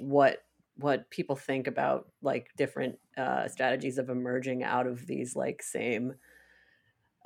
what 0.00 0.38
what 0.76 1.10
people 1.10 1.36
think 1.36 1.66
about 1.66 2.06
like 2.22 2.48
different 2.56 2.98
uh, 3.16 3.46
strategies 3.48 3.98
of 3.98 4.08
emerging 4.08 4.62
out 4.62 4.86
of 4.86 5.06
these 5.06 5.36
like 5.36 5.62
same 5.62 6.14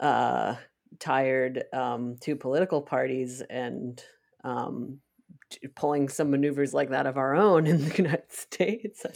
uh, 0.01 0.57
tired 0.99 1.65
um, 1.73 2.17
two 2.21 2.37
political 2.37 2.83
parties 2.83 3.43
and 3.49 4.03
um, 4.43 4.99
t- 5.51 5.69
pulling 5.69 6.09
some 6.09 6.31
maneuvers 6.31 6.75
like 6.75 6.91
that 6.91 7.07
of 7.07 7.17
our 7.17 7.35
own 7.35 7.67
in 7.67 7.89
the 7.89 7.97
United 7.97 8.33
States. 8.33 9.07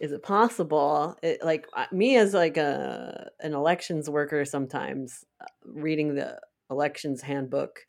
Is 0.00 0.12
it 0.12 0.22
possible? 0.22 1.16
It, 1.22 1.44
like 1.44 1.66
me 1.92 2.16
as 2.16 2.32
like 2.32 2.56
a 2.56 3.30
an 3.40 3.52
elections 3.52 4.08
worker, 4.08 4.46
sometimes 4.46 5.24
uh, 5.40 5.44
reading 5.64 6.14
the 6.14 6.40
elections 6.70 7.20
handbook 7.20 7.80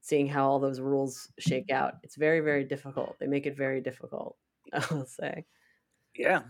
seeing 0.00 0.26
how 0.26 0.48
all 0.48 0.58
those 0.58 0.80
rules 0.80 1.28
shake 1.38 1.70
out. 1.70 1.94
It's 2.02 2.16
very, 2.16 2.40
very 2.40 2.64
difficult. 2.64 3.18
They 3.18 3.26
make 3.26 3.46
it 3.46 3.56
very 3.56 3.80
difficult, 3.80 4.36
I'll 4.72 5.06
say. 5.06 5.44
yeah, 6.14 6.42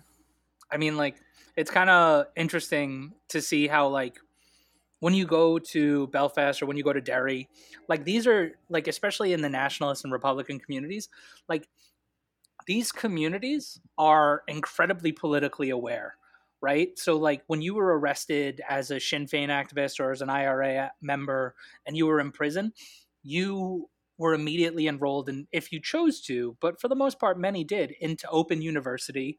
I 0.71 0.77
mean, 0.77 0.97
like, 0.97 1.17
it's 1.57 1.71
kind 1.71 1.91
of 1.91 2.27
interesting 2.37 3.13
to 3.29 3.43
see 3.43 3.67
how 3.67 3.89
like 3.89 4.19
when 5.01 5.15
you 5.15 5.27
go 5.27 5.59
to 5.59 6.07
Belfast 6.09 6.63
or 6.63 6.67
when 6.67 6.77
you 6.77 6.85
go 6.85 6.93
to 6.93 7.01
Derry, 7.01 7.49
like 7.89 8.05
these 8.05 8.27
are 8.27 8.53
like 8.69 8.87
especially 8.87 9.33
in 9.33 9.41
the 9.41 9.49
nationalist 9.49 10.05
and 10.05 10.13
Republican 10.13 10.61
communities, 10.61 11.09
like 11.49 11.69
these 12.67 12.93
communities 12.93 13.81
are 13.99 14.43
incredibly 14.47 15.13
politically 15.13 15.71
aware, 15.71 16.17
right? 16.61 16.97
So 16.99 17.17
like 17.17 17.43
when 17.47 17.63
you 17.63 17.75
were 17.75 17.99
arrested 17.99 18.61
as 18.69 18.91
a 18.91 19.01
Sinn 19.01 19.27
Féin 19.27 19.49
activist 19.49 19.99
or 20.01 20.13
as 20.13 20.23
an 20.23 20.31
IRA 20.31 20.93
member 21.01 21.55
and 21.87 21.97
you 21.97 22.07
were 22.07 22.21
in 22.21 22.31
prison, 22.31 22.73
you 23.23 23.89
were 24.19 24.35
immediately 24.35 24.87
enrolled 24.87 25.29
in 25.29 25.47
if 25.53 25.73
you 25.73 25.81
chose 25.81 26.21
to, 26.23 26.57
but 26.61 26.81
for 26.81 26.89
the 26.89 26.95
most 26.95 27.19
part 27.19 27.39
many 27.39 27.65
did 27.65 27.93
into 28.01 28.29
open 28.29 28.63
university 28.63 29.39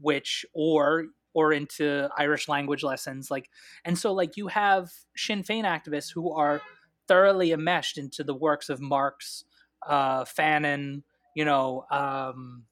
which 0.00 0.44
or 0.54 1.06
or 1.34 1.52
into 1.52 2.08
Irish 2.16 2.48
language 2.48 2.82
lessons 2.82 3.30
like 3.30 3.48
and 3.84 3.98
so 3.98 4.12
like 4.12 4.36
you 4.36 4.48
have 4.48 4.90
Sinn 5.16 5.42
Féin 5.42 5.64
activists 5.64 6.12
who 6.12 6.32
are 6.32 6.62
thoroughly 7.08 7.52
enmeshed 7.52 7.98
into 7.98 8.22
the 8.22 8.34
works 8.34 8.68
of 8.68 8.80
Marx, 8.80 9.44
uh, 9.86 10.24
Fanon, 10.24 11.02
you 11.34 11.44
know, 11.44 11.84
um, 11.90 12.64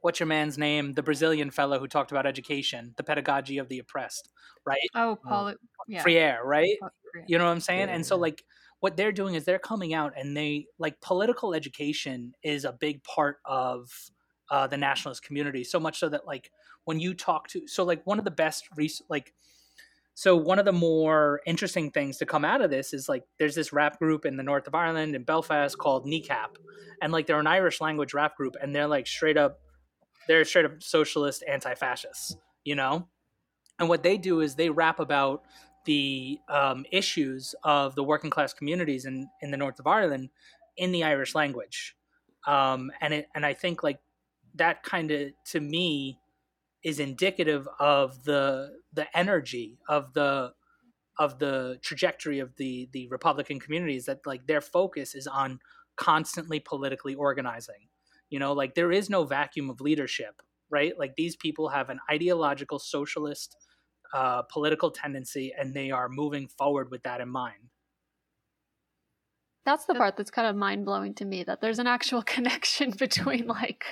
what's 0.00 0.20
your 0.20 0.26
man's 0.26 0.58
name? 0.58 0.92
The 0.92 1.02
Brazilian 1.02 1.50
fellow 1.50 1.78
who 1.78 1.86
talked 1.86 2.10
about 2.10 2.26
education, 2.26 2.92
the 2.96 3.04
pedagogy 3.04 3.58
of 3.58 3.68
the 3.68 3.78
oppressed, 3.78 4.28
right? 4.66 4.90
Oh, 4.94 5.16
Paul. 5.24 5.54
Yeah. 5.86 6.02
Freire, 6.02 6.40
right? 6.44 6.76
Paul 6.80 6.90
Freire. 7.12 7.24
You 7.28 7.38
know 7.38 7.44
what 7.44 7.52
I'm 7.52 7.60
saying? 7.60 7.88
Yeah, 7.88 7.94
and 7.94 8.04
so 8.04 8.16
like 8.16 8.44
what 8.84 8.98
they're 8.98 9.12
doing 9.12 9.34
is 9.34 9.46
they're 9.46 9.58
coming 9.58 9.94
out 9.94 10.12
and 10.14 10.36
they 10.36 10.66
like 10.78 11.00
political 11.00 11.54
education 11.54 12.34
is 12.42 12.66
a 12.66 12.72
big 12.72 13.02
part 13.02 13.38
of 13.46 13.88
uh, 14.50 14.66
the 14.66 14.76
nationalist 14.76 15.24
community. 15.24 15.64
So 15.64 15.80
much 15.80 15.98
so 15.98 16.10
that 16.10 16.26
like 16.26 16.50
when 16.84 17.00
you 17.00 17.14
talk 17.14 17.48
to 17.48 17.66
so 17.66 17.82
like 17.82 18.06
one 18.06 18.18
of 18.18 18.26
the 18.26 18.30
best 18.30 18.68
res- 18.76 19.00
like 19.08 19.32
so 20.12 20.36
one 20.36 20.58
of 20.58 20.66
the 20.66 20.72
more 20.72 21.40
interesting 21.46 21.92
things 21.92 22.18
to 22.18 22.26
come 22.26 22.44
out 22.44 22.60
of 22.60 22.70
this 22.70 22.92
is 22.92 23.08
like 23.08 23.22
there's 23.38 23.54
this 23.54 23.72
rap 23.72 23.98
group 23.98 24.26
in 24.26 24.36
the 24.36 24.42
north 24.42 24.66
of 24.66 24.74
Ireland 24.74 25.16
in 25.16 25.24
Belfast 25.24 25.78
called 25.78 26.04
Kneecap, 26.04 26.58
and 27.00 27.10
like 27.10 27.26
they're 27.26 27.40
an 27.40 27.46
Irish 27.46 27.80
language 27.80 28.12
rap 28.12 28.36
group, 28.36 28.54
and 28.60 28.76
they're 28.76 28.86
like 28.86 29.06
straight 29.06 29.38
up, 29.38 29.60
they're 30.28 30.44
straight 30.44 30.66
up 30.66 30.82
socialist 30.82 31.42
anti-fascists, 31.48 32.36
you 32.64 32.74
know, 32.74 33.08
and 33.78 33.88
what 33.88 34.02
they 34.02 34.18
do 34.18 34.40
is 34.40 34.56
they 34.56 34.68
rap 34.68 35.00
about 35.00 35.42
the 35.84 36.38
um, 36.48 36.84
issues 36.90 37.54
of 37.62 37.94
the 37.94 38.04
working 38.04 38.30
class 38.30 38.52
communities 38.52 39.04
in 39.04 39.28
in 39.42 39.50
the 39.50 39.56
north 39.56 39.78
of 39.78 39.86
Ireland 39.86 40.30
in 40.76 40.92
the 40.92 41.04
Irish 41.04 41.34
language, 41.34 41.96
um, 42.46 42.90
and 43.00 43.14
it 43.14 43.28
and 43.34 43.44
I 43.46 43.54
think 43.54 43.82
like 43.82 44.00
that 44.54 44.82
kind 44.82 45.10
of 45.10 45.32
to 45.46 45.60
me 45.60 46.18
is 46.82 47.00
indicative 47.00 47.68
of 47.78 48.24
the 48.24 48.78
the 48.92 49.06
energy 49.16 49.78
of 49.88 50.12
the 50.14 50.52
of 51.18 51.38
the 51.38 51.78
trajectory 51.82 52.38
of 52.38 52.56
the 52.56 52.88
the 52.92 53.08
Republican 53.08 53.60
communities 53.60 54.06
that 54.06 54.26
like 54.26 54.46
their 54.46 54.60
focus 54.60 55.14
is 55.14 55.26
on 55.26 55.60
constantly 55.96 56.60
politically 56.60 57.14
organizing. 57.14 57.88
You 58.30 58.38
know, 58.38 58.52
like 58.52 58.74
there 58.74 58.92
is 58.92 59.08
no 59.08 59.24
vacuum 59.24 59.70
of 59.70 59.80
leadership, 59.80 60.42
right? 60.70 60.98
Like 60.98 61.14
these 61.16 61.36
people 61.36 61.68
have 61.68 61.88
an 61.88 62.00
ideological 62.10 62.78
socialist 62.78 63.56
uh, 64.14 64.42
political 64.42 64.92
tendency, 64.92 65.52
and 65.58 65.74
they 65.74 65.90
are 65.90 66.08
moving 66.08 66.46
forward 66.46 66.90
with 66.90 67.02
that 67.02 67.20
in 67.20 67.28
mind. 67.28 67.70
That's 69.66 69.86
the 69.86 69.94
part 69.94 70.16
that's 70.16 70.30
kind 70.30 70.46
of 70.46 70.56
mind 70.56 70.84
blowing 70.84 71.14
to 71.14 71.24
me 71.24 71.42
that 71.44 71.60
there's 71.60 71.80
an 71.80 71.86
actual 71.86 72.22
connection 72.34 72.92
between 72.92 73.46
like 73.46 73.84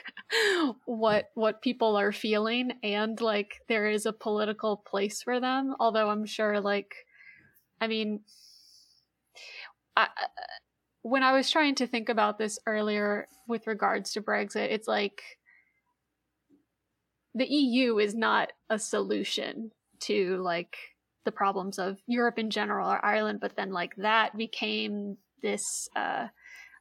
what 0.85 1.31
what 1.35 1.61
people 1.61 1.97
are 1.97 2.12
feeling 2.12 2.73
and 2.83 3.20
like 3.20 3.62
there 3.68 3.89
is 3.89 4.07
a 4.07 4.12
political 4.12 4.77
place 4.77 5.23
for 5.23 5.41
them. 5.41 5.75
Although 5.81 6.11
I'm 6.11 6.27
sure 6.27 6.61
like 6.61 6.95
I 7.81 7.89
mean 7.89 8.20
I, 9.97 10.09
when 11.03 11.23
I 11.23 11.33
was 11.33 11.51
trying 11.51 11.75
to 11.77 11.87
think 11.87 12.09
about 12.09 12.39
this 12.39 12.59
earlier 12.66 13.27
with 13.49 13.66
regards 13.66 14.12
to 14.12 14.20
Brexit, 14.20 14.70
it's 14.70 14.87
like 14.87 15.23
the 17.35 17.47
EU 17.47 17.99
is 17.99 18.14
not 18.14 18.53
a 18.70 18.79
solution 18.79 19.73
to 20.03 20.38
like 20.42 20.76
the 21.24 21.32
problems 21.32 21.78
of 21.78 22.00
Europe 22.07 22.38
in 22.38 22.50
general 22.50 22.90
or 22.90 23.05
Ireland, 23.05 23.40
but 23.40 23.57
then 23.57 23.70
like 23.72 23.94
that 23.96 24.36
became 24.36 25.18
this 25.42 25.88
uh 25.96 26.28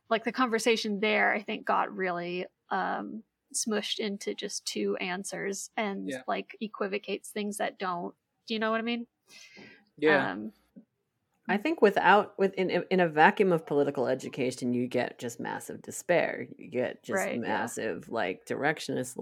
like 0.10 0.24
the 0.24 0.32
conversation 0.32 1.00
there 1.00 1.34
I 1.34 1.42
think 1.42 1.66
got 1.66 1.96
really 1.96 2.46
um 2.70 3.24
smushed 3.54 4.00
into 4.00 4.34
just 4.34 4.66
two 4.66 4.96
answers 4.98 5.72
and 5.78 6.10
Yeah. 6.10 6.22
like 6.28 6.56
equivocates 6.62 7.30
things 7.32 7.58
that 7.58 7.78
don't. 7.80 8.16
Do 8.48 8.54
you 8.54 8.60
know 8.60 8.72
what 8.72 8.80
I 8.80 8.84
mean? 8.84 9.08
Yeah. 9.98 10.32
Um, 10.32 10.54
I 11.52 11.58
think 11.58 11.82
without 11.82 12.34
with 12.38 12.54
in 12.56 12.70
in 12.90 13.00
a 13.00 13.08
vacuum 13.08 13.52
of 13.52 13.66
political 13.66 14.08
education, 14.08 14.74
you 14.74 14.88
get 14.88 15.20
just 15.20 15.40
massive 15.40 15.82
despair. 15.82 16.48
You 16.58 16.70
get 16.70 17.04
just 17.04 17.18
Right, 17.18 17.36
yeah. 17.36 17.42
massive 17.42 18.10
like 18.10 18.46
directionless. 18.46 19.16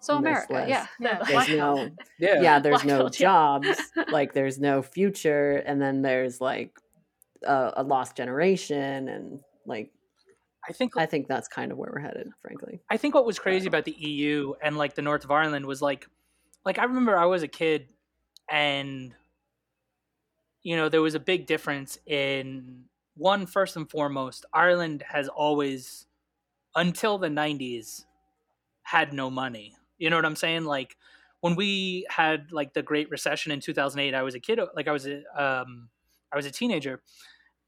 so 0.00 0.16
America, 0.16 0.64
yeah. 0.68 0.86
Yeah, 1.00 1.22
There's 1.26 1.48
no 1.48 1.90
yeah. 2.18 2.40
yeah, 2.40 2.58
there's 2.60 2.84
no 2.84 3.00
Blackfield, 3.00 3.20
yeah. 3.20 3.26
jobs, 3.26 3.82
like 4.12 4.32
there's 4.32 4.58
no 4.58 4.82
future, 4.82 5.56
and 5.66 5.80
then 5.82 6.02
there's 6.02 6.40
like 6.40 6.78
a, 7.44 7.72
a 7.78 7.82
lost 7.82 8.16
generation, 8.16 9.08
and 9.08 9.40
like 9.66 9.90
I 10.68 10.72
think 10.72 10.96
I 10.96 11.06
think 11.06 11.26
that's 11.26 11.48
kind 11.48 11.72
of 11.72 11.78
where 11.78 11.90
we're 11.92 12.00
headed, 12.00 12.28
frankly. 12.40 12.80
I 12.88 12.96
think 12.96 13.14
what 13.14 13.26
was 13.26 13.38
crazy 13.38 13.66
about 13.66 13.84
the 13.84 13.96
EU 13.98 14.54
and 14.62 14.76
like 14.76 14.94
the 14.94 15.02
North 15.02 15.24
of 15.24 15.30
Ireland 15.30 15.66
was 15.66 15.82
like, 15.82 16.06
like 16.64 16.78
I 16.78 16.84
remember 16.84 17.16
I 17.16 17.26
was 17.26 17.42
a 17.42 17.48
kid, 17.48 17.88
and 18.50 19.14
you 20.62 20.76
know 20.76 20.88
there 20.88 21.02
was 21.02 21.14
a 21.14 21.20
big 21.20 21.46
difference 21.46 21.98
in 22.06 22.84
one 23.14 23.46
first 23.46 23.76
and 23.76 23.90
foremost. 23.90 24.46
Ireland 24.52 25.04
has 25.08 25.28
always, 25.28 26.06
until 26.74 27.18
the 27.18 27.28
'90s, 27.28 28.04
had 28.82 29.12
no 29.12 29.30
money. 29.30 29.76
You 29.98 30.10
know 30.10 30.16
what 30.16 30.26
I'm 30.26 30.36
saying? 30.36 30.64
Like 30.64 30.96
when 31.40 31.56
we 31.56 32.06
had 32.08 32.52
like 32.52 32.72
the 32.74 32.82
Great 32.82 33.10
Recession 33.10 33.52
in 33.52 33.60
2008, 33.60 34.14
I 34.14 34.22
was 34.22 34.34
a 34.34 34.40
kid. 34.40 34.60
Like 34.74 34.88
I 34.88 34.92
was 34.92 35.06
a 35.06 35.22
um, 35.36 35.88
I 36.32 36.36
was 36.36 36.46
a 36.46 36.50
teenager, 36.50 37.02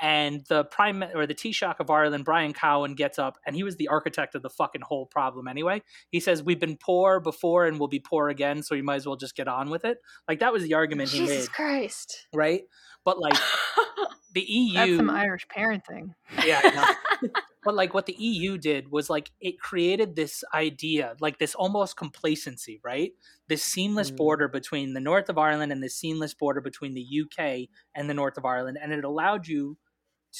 and 0.00 0.44
the 0.48 0.64
prime 0.64 1.02
or 1.14 1.26
the 1.26 1.34
Taoiseach 1.34 1.78
of 1.80 1.88
Ireland, 1.90 2.24
Brian 2.24 2.52
Cowen, 2.52 2.94
gets 2.94 3.18
up, 3.18 3.38
and 3.46 3.54
he 3.56 3.62
was 3.62 3.76
the 3.76 3.88
architect 3.88 4.34
of 4.34 4.42
the 4.42 4.50
fucking 4.50 4.82
whole 4.82 5.06
problem 5.06 5.46
anyway. 5.48 5.82
He 6.10 6.20
says 6.20 6.42
we've 6.42 6.60
been 6.60 6.76
poor 6.76 7.20
before 7.20 7.66
and 7.66 7.78
we'll 7.78 7.88
be 7.88 8.00
poor 8.00 8.28
again, 8.28 8.62
so 8.62 8.74
you 8.74 8.82
might 8.82 8.96
as 8.96 9.06
well 9.06 9.16
just 9.16 9.36
get 9.36 9.48
on 9.48 9.70
with 9.70 9.84
it. 9.84 9.98
Like 10.28 10.40
that 10.40 10.52
was 10.52 10.62
the 10.64 10.74
argument 10.74 11.10
he 11.10 11.18
Jesus 11.20 11.46
made, 11.48 11.52
Christ. 11.52 12.26
right? 12.34 12.62
But 13.04 13.18
like 13.20 13.36
the 14.34 14.42
EU, 14.42 14.74
That's 14.74 14.96
some 14.96 15.10
Irish 15.10 15.46
parenting. 15.48 16.14
yeah, 16.44 16.94
but 17.64 17.74
like 17.74 17.94
what 17.94 18.06
the 18.06 18.16
EU 18.18 18.58
did 18.58 18.90
was 18.90 19.08
like 19.08 19.30
it 19.40 19.60
created 19.60 20.16
this 20.16 20.42
idea, 20.52 21.14
like 21.20 21.38
this 21.38 21.54
almost 21.54 21.96
complacency, 21.96 22.80
right? 22.84 23.12
This 23.48 23.62
seamless 23.62 24.10
Mm. 24.10 24.16
border 24.16 24.48
between 24.48 24.94
the 24.94 25.00
north 25.00 25.28
of 25.28 25.38
Ireland 25.38 25.70
and 25.72 25.82
the 25.82 25.88
seamless 25.90 26.34
border 26.34 26.60
between 26.60 26.94
the 26.94 27.06
UK 27.22 27.68
and 27.94 28.08
the 28.10 28.14
north 28.14 28.36
of 28.36 28.44
Ireland, 28.44 28.78
and 28.82 28.92
it 28.92 29.04
allowed 29.04 29.46
you 29.46 29.76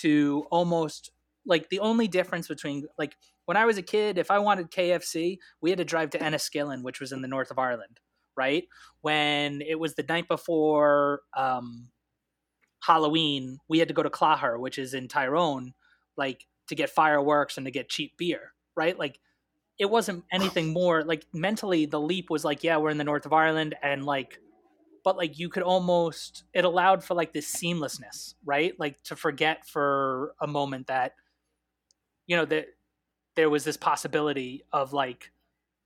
to 0.00 0.46
almost 0.50 1.10
like 1.46 1.68
the 1.68 1.80
only 1.80 2.08
difference 2.08 2.48
between 2.48 2.86
like 2.98 3.16
when 3.46 3.56
I 3.56 3.66
was 3.66 3.76
a 3.76 3.82
kid, 3.82 4.18
if 4.18 4.30
I 4.30 4.38
wanted 4.38 4.70
KFC, 4.70 5.38
we 5.60 5.70
had 5.70 5.78
to 5.78 5.84
drive 5.84 6.10
to 6.10 6.18
Enniskillen, 6.18 6.82
which 6.82 7.00
was 7.00 7.12
in 7.12 7.20
the 7.22 7.28
north 7.28 7.50
of 7.50 7.58
Ireland, 7.58 8.00
right? 8.36 8.64
When 9.02 9.60
it 9.60 9.78
was 9.78 9.94
the 9.94 10.02
night 10.02 10.28
before 10.28 11.20
um, 11.36 11.90
Halloween, 12.82 13.58
we 13.68 13.78
had 13.78 13.88
to 13.88 13.94
go 13.94 14.02
to 14.02 14.10
Clogher, 14.10 14.58
which 14.58 14.78
is 14.78 14.94
in 14.94 15.08
Tyrone, 15.08 15.74
like 16.16 16.46
to 16.68 16.74
get 16.74 16.90
fireworks 16.90 17.56
and 17.56 17.66
to 17.66 17.70
get 17.70 17.90
cheap 17.90 18.16
beer, 18.16 18.52
right? 18.76 18.98
Like 18.98 19.18
it 19.78 19.90
wasn't 19.90 20.24
anything 20.32 20.72
more 20.72 21.02
like 21.02 21.26
mentally 21.32 21.84
the 21.86 22.00
leap 22.00 22.30
was 22.30 22.44
like, 22.44 22.64
yeah, 22.64 22.78
we're 22.78 22.90
in 22.90 22.98
the 22.98 23.04
north 23.04 23.26
of 23.26 23.32
Ireland 23.32 23.74
and 23.82 24.04
like 24.04 24.38
but 25.04 25.16
like 25.16 25.38
you 25.38 25.48
could 25.48 25.62
almost 25.62 26.44
it 26.52 26.64
allowed 26.64 27.04
for 27.04 27.14
like 27.14 27.32
this 27.32 27.54
seamlessness, 27.54 28.34
right? 28.44 28.72
Like 28.78 29.02
to 29.04 29.14
forget 29.16 29.68
for 29.68 30.34
a 30.40 30.46
moment 30.46 30.88
that 30.88 31.12
you 32.26 32.36
know 32.36 32.46
that 32.46 32.66
there 33.36 33.50
was 33.50 33.64
this 33.64 33.76
possibility 33.76 34.64
of 34.72 34.92
like 34.92 35.30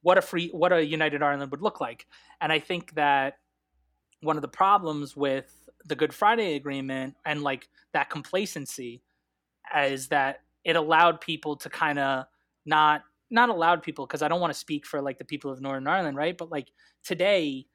what 0.03 0.17
a 0.17 0.23
free 0.23 0.49
what 0.51 0.73
a 0.73 0.87
united 0.87 1.23
Ireland 1.23 1.51
would 1.51 1.63
look 1.63 1.81
like. 1.81 2.07
And 2.41 2.53
I 2.53 2.61
think 2.61 2.95
that 2.95 3.39
one 4.23 4.37
of 4.37 4.43
the 4.43 4.49
problems 4.49 5.17
with 5.17 5.69
the 5.85 5.97
Good 5.97 6.15
Friday 6.15 6.55
Agreement 6.55 7.15
and 7.25 7.43
like 7.43 7.69
that 7.93 8.11
complacency 8.11 9.03
is 9.77 10.09
that 10.09 10.41
it 10.65 10.77
allowed 10.77 11.21
people 11.21 11.57
to 11.57 11.69
kind 11.69 11.99
of 11.99 12.27
not 12.65 13.03
not 13.31 13.49
allowed 13.49 13.83
people 13.83 14.07
because 14.07 14.23
I 14.23 14.29
don't 14.29 14.41
want 14.41 14.53
to 14.53 14.59
speak 14.59 14.87
for 14.87 15.03
like 15.03 15.19
the 15.19 15.25
people 15.25 15.51
of 15.51 15.61
Northern 15.61 15.87
Ireland, 15.87 16.17
right? 16.17 16.37
But 16.39 16.51
like 16.51 16.71
today, 17.05 17.67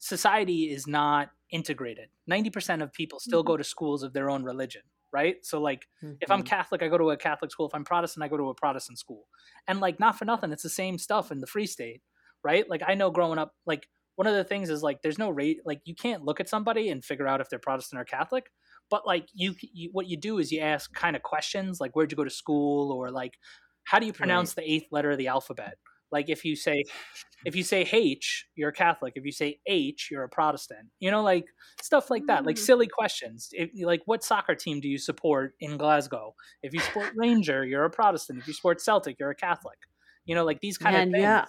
society 0.00 0.70
is 0.72 0.88
not 0.88 1.30
integrated. 1.52 2.10
Ninety 2.26 2.50
percent 2.50 2.82
of 2.82 2.92
people 2.92 3.20
still 3.20 3.44
go 3.44 3.56
to 3.56 3.64
schools 3.64 4.02
of 4.02 4.12
their 4.14 4.30
own 4.30 4.44
religion, 4.44 4.82
right? 5.12 5.44
So 5.46 5.60
like 5.60 5.86
if 6.20 6.30
I'm 6.30 6.42
Mhm. 6.42 6.44
Catholic, 6.44 6.82
I 6.82 6.88
go 6.88 6.98
to 6.98 7.10
a 7.10 7.16
Catholic 7.16 7.52
school. 7.52 7.66
If 7.68 7.74
I'm 7.74 7.84
Protestant, 7.84 8.24
I 8.24 8.28
go 8.28 8.36
to 8.38 8.50
a 8.50 8.54
Protestant 8.54 8.98
school. 8.98 9.28
And 9.68 9.80
like, 9.80 10.00
not 10.00 10.18
for 10.18 10.24
nothing, 10.26 10.52
it's 10.52 10.62
the 10.64 10.68
same 10.70 10.98
stuff 10.98 11.32
in 11.32 11.40
the 11.40 11.46
Free 11.46 11.66
State, 11.66 12.02
right? 12.44 12.68
Like, 12.68 12.82
I 12.86 12.94
know 12.94 13.10
growing 13.10 13.38
up, 13.38 13.54
like, 13.66 13.88
one 14.16 14.26
of 14.26 14.34
the 14.34 14.44
things 14.44 14.68
is 14.70 14.82
like, 14.82 15.02
there's 15.02 15.18
no 15.18 15.30
rate, 15.30 15.60
like, 15.64 15.80
you 15.84 15.94
can't 15.94 16.24
look 16.24 16.40
at 16.40 16.48
somebody 16.48 16.90
and 16.90 17.04
figure 17.04 17.26
out 17.26 17.40
if 17.40 17.48
they're 17.48 17.58
Protestant 17.58 18.00
or 18.00 18.04
Catholic. 18.04 18.50
But 18.90 19.06
like, 19.06 19.28
you, 19.32 19.54
you 19.62 19.90
what 19.92 20.08
you 20.08 20.16
do 20.18 20.38
is 20.38 20.52
you 20.52 20.60
ask 20.60 20.92
kind 20.94 21.16
of 21.16 21.22
questions, 21.22 21.80
like, 21.80 21.96
where'd 21.96 22.12
you 22.12 22.16
go 22.16 22.24
to 22.24 22.30
school, 22.30 22.92
or 22.92 23.10
like, 23.10 23.38
how 23.84 23.98
do 23.98 24.06
you 24.06 24.12
pronounce 24.12 24.54
the 24.54 24.70
eighth 24.70 24.88
letter 24.92 25.10
of 25.12 25.18
the 25.18 25.28
alphabet? 25.28 25.78
Like, 26.12 26.28
if 26.28 26.44
you 26.44 26.56
say, 26.56 26.84
if 27.44 27.54
you 27.56 27.62
say 27.62 27.88
H, 27.92 28.46
you're 28.54 28.70
a 28.70 28.72
Catholic. 28.72 29.14
If 29.16 29.24
you 29.24 29.32
say 29.32 29.60
H, 29.66 30.08
you're 30.10 30.24
a 30.24 30.28
Protestant. 30.28 30.88
You 30.98 31.10
know, 31.10 31.22
like 31.22 31.46
stuff 31.80 32.10
like 32.10 32.26
that, 32.26 32.44
like 32.44 32.56
Mm. 32.56 32.60
silly 32.60 32.86
questions. 32.88 33.48
If, 33.52 33.70
like, 33.84 34.02
what 34.06 34.22
soccer 34.24 34.54
team 34.54 34.80
do 34.80 34.88
you 34.88 34.98
support 34.98 35.54
in 35.60 35.76
Glasgow? 35.76 36.34
If 36.62 36.74
you 36.74 36.80
support 36.80 37.12
Ranger, 37.16 37.64
you're 37.64 37.84
a 37.84 37.90
Protestant. 37.90 38.40
If 38.40 38.48
you 38.48 38.52
support 38.54 38.80
Celtic, 38.80 39.18
you're 39.18 39.30
a 39.30 39.34
Catholic. 39.34 39.78
You 40.26 40.34
know, 40.34 40.44
like 40.44 40.60
these 40.60 40.76
kind 40.78 40.94
Man, 40.94 41.08
of 41.08 41.12
things. 41.12 41.22
yeah. 41.22 41.44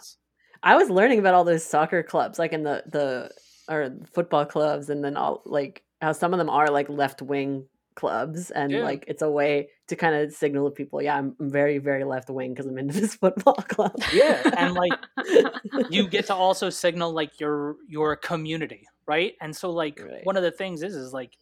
I 0.64 0.76
was 0.76 0.90
learning 0.90 1.20
about 1.20 1.34
all 1.34 1.44
those 1.44 1.64
soccer 1.66 2.04
clubs, 2.04 2.38
like 2.40 2.54
in 2.54 2.64
the 2.64 2.84
the 2.88 3.32
or 3.68 3.92
football 4.14 4.46
clubs, 4.46 4.90
and 4.90 5.04
then 5.04 5.18
all 5.18 5.42
like 5.46 5.84
how 6.02 6.12
some 6.14 6.34
of 6.34 6.38
them 6.38 6.50
are 6.50 6.68
like 6.70 6.88
left 6.88 7.22
wing 7.22 7.66
clubs, 7.96 8.52
and 8.52 8.74
Yeah. 8.74 8.82
like 8.82 9.06
it's 9.08 9.22
a 9.22 9.30
way 9.30 9.70
to 9.88 9.96
kind 9.96 10.16
of 10.16 10.32
signal 10.34 10.70
to 10.70 10.72
people, 10.72 11.02
yeah, 11.02 11.18
I'm 11.18 11.36
very 11.40 11.78
very 11.80 12.04
left 12.04 12.30
wing 12.30 12.54
because 12.54 12.66
I'm 12.68 12.78
into 12.78 12.94
this 13.02 13.16
football 13.16 13.56
club. 13.56 13.96
Yeah, 14.12 14.44
and 14.56 14.74
like 14.74 14.98
you 15.88 16.08
get 16.08 16.28
to 16.28 16.36
also 16.36 16.70
signal 16.70 17.14
like 17.14 17.40
your 17.40 17.78
your 17.88 18.16
community, 18.16 18.88
right? 19.08 19.34
And 19.42 19.56
so 19.56 19.72
like 19.72 20.00
Right. 20.00 20.22
one 20.24 20.38
of 20.38 20.44
the 20.44 20.52
things 20.52 20.84
is 20.84 20.96
is 20.96 21.14
like 21.14 21.38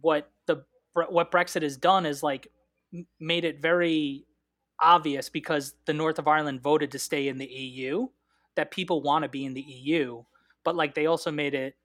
what 0.00 0.30
the 0.46 0.64
what 0.94 1.30
Brexit 1.30 1.62
has 1.62 1.76
done 1.76 2.06
is 2.06 2.22
like 2.22 2.48
made 3.18 3.44
it 3.44 3.60
very 3.60 4.26
obvious 4.80 5.28
because 5.28 5.74
the 5.86 5.94
north 5.94 6.18
of 6.18 6.28
Ireland 6.28 6.60
voted 6.60 6.90
to 6.92 6.98
stay 6.98 7.28
in 7.28 7.38
the 7.38 7.46
EU 7.46 8.08
that 8.56 8.70
people 8.70 9.02
want 9.02 9.22
to 9.22 9.28
be 9.28 9.44
in 9.44 9.54
the 9.54 9.62
EU, 9.62 10.22
but 10.64 10.76
like 10.76 10.94
they 10.94 11.06
also 11.06 11.30
made 11.30 11.54
it 11.54 11.76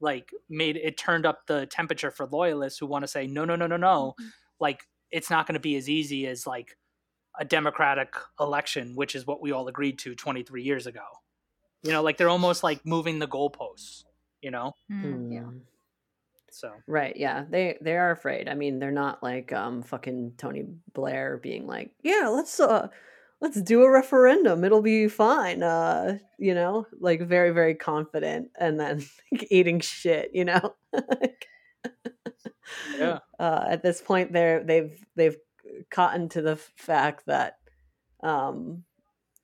like 0.00 0.30
made 0.48 0.76
it 0.76 0.96
turned 0.96 1.26
up 1.26 1.46
the 1.46 1.66
temperature 1.66 2.10
for 2.10 2.26
loyalists 2.26 2.78
who 2.78 2.86
want 2.86 3.02
to 3.02 3.08
say 3.08 3.26
no 3.26 3.44
no 3.44 3.56
no 3.56 3.66
no 3.66 3.76
no 3.76 4.14
like 4.60 4.82
it's 5.10 5.30
not 5.30 5.46
going 5.46 5.54
to 5.54 5.60
be 5.60 5.76
as 5.76 5.88
easy 5.88 6.26
as 6.26 6.46
like 6.46 6.76
a 7.38 7.44
democratic 7.44 8.12
election 8.40 8.94
which 8.94 9.14
is 9.14 9.26
what 9.26 9.40
we 9.40 9.52
all 9.52 9.68
agreed 9.68 9.98
to 9.98 10.14
23 10.14 10.62
years 10.62 10.86
ago 10.86 11.04
you 11.82 11.92
know 11.92 12.02
like 12.02 12.16
they're 12.16 12.28
almost 12.28 12.62
like 12.62 12.84
moving 12.84 13.18
the 13.18 13.28
goalposts 13.28 14.04
you 14.42 14.50
know 14.50 14.72
Mm. 14.90 15.32
Yeah. 15.32 15.40
Mm. 15.40 15.60
so 16.50 16.72
Right, 16.86 17.16
yeah. 17.16 17.44
They 17.48 17.76
they 17.80 17.96
are 17.96 18.10
afraid. 18.10 18.48
I 18.48 18.54
mean, 18.54 18.78
they're 18.78 18.90
not 18.90 19.22
like 19.22 19.52
um 19.52 19.82
fucking 19.82 20.34
Tony 20.38 20.64
Blair 20.94 21.36
being 21.36 21.66
like, 21.66 21.90
"Yeah, 22.02 22.28
let's 22.28 22.58
uh 22.58 22.88
let's 23.40 23.60
do 23.62 23.82
a 23.82 23.90
referendum. 23.90 24.64
It'll 24.64 24.82
be 24.82 25.08
fine." 25.08 25.62
Uh, 25.62 26.18
you 26.38 26.54
know, 26.54 26.86
like 27.00 27.20
very 27.22 27.50
very 27.50 27.74
confident 27.74 28.50
and 28.58 28.78
then 28.80 29.04
eating 29.50 29.80
shit, 29.80 30.30
you 30.34 30.44
know. 30.44 30.74
yeah 32.92 33.18
uh, 33.38 33.64
at 33.68 33.82
this 33.82 34.00
point 34.00 34.32
they're 34.32 34.62
they've 34.64 35.04
they've 35.16 35.36
cotton 35.90 36.28
to 36.28 36.42
the 36.42 36.56
fact 36.56 37.24
that 37.26 37.58
um 38.22 38.84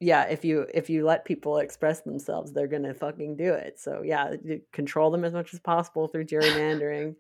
yeah 0.01 0.25
if 0.25 0.45
you 0.45 0.67
if 0.75 0.91
you 0.91 1.05
let 1.05 1.25
people 1.25 1.59
express 1.59 2.03
themselves 2.03 2.53
they're 2.53 2.69
gonna 2.69 2.95
fucking 2.95 3.37
do 3.37 3.53
it 3.53 3.79
so 3.79 4.03
yeah 4.05 4.35
you 4.45 4.61
control 4.73 5.11
them 5.11 5.25
as 5.25 5.33
much 5.33 5.55
as 5.55 5.61
possible 5.61 6.09
through 6.09 6.25
gerrymandering 6.25 7.15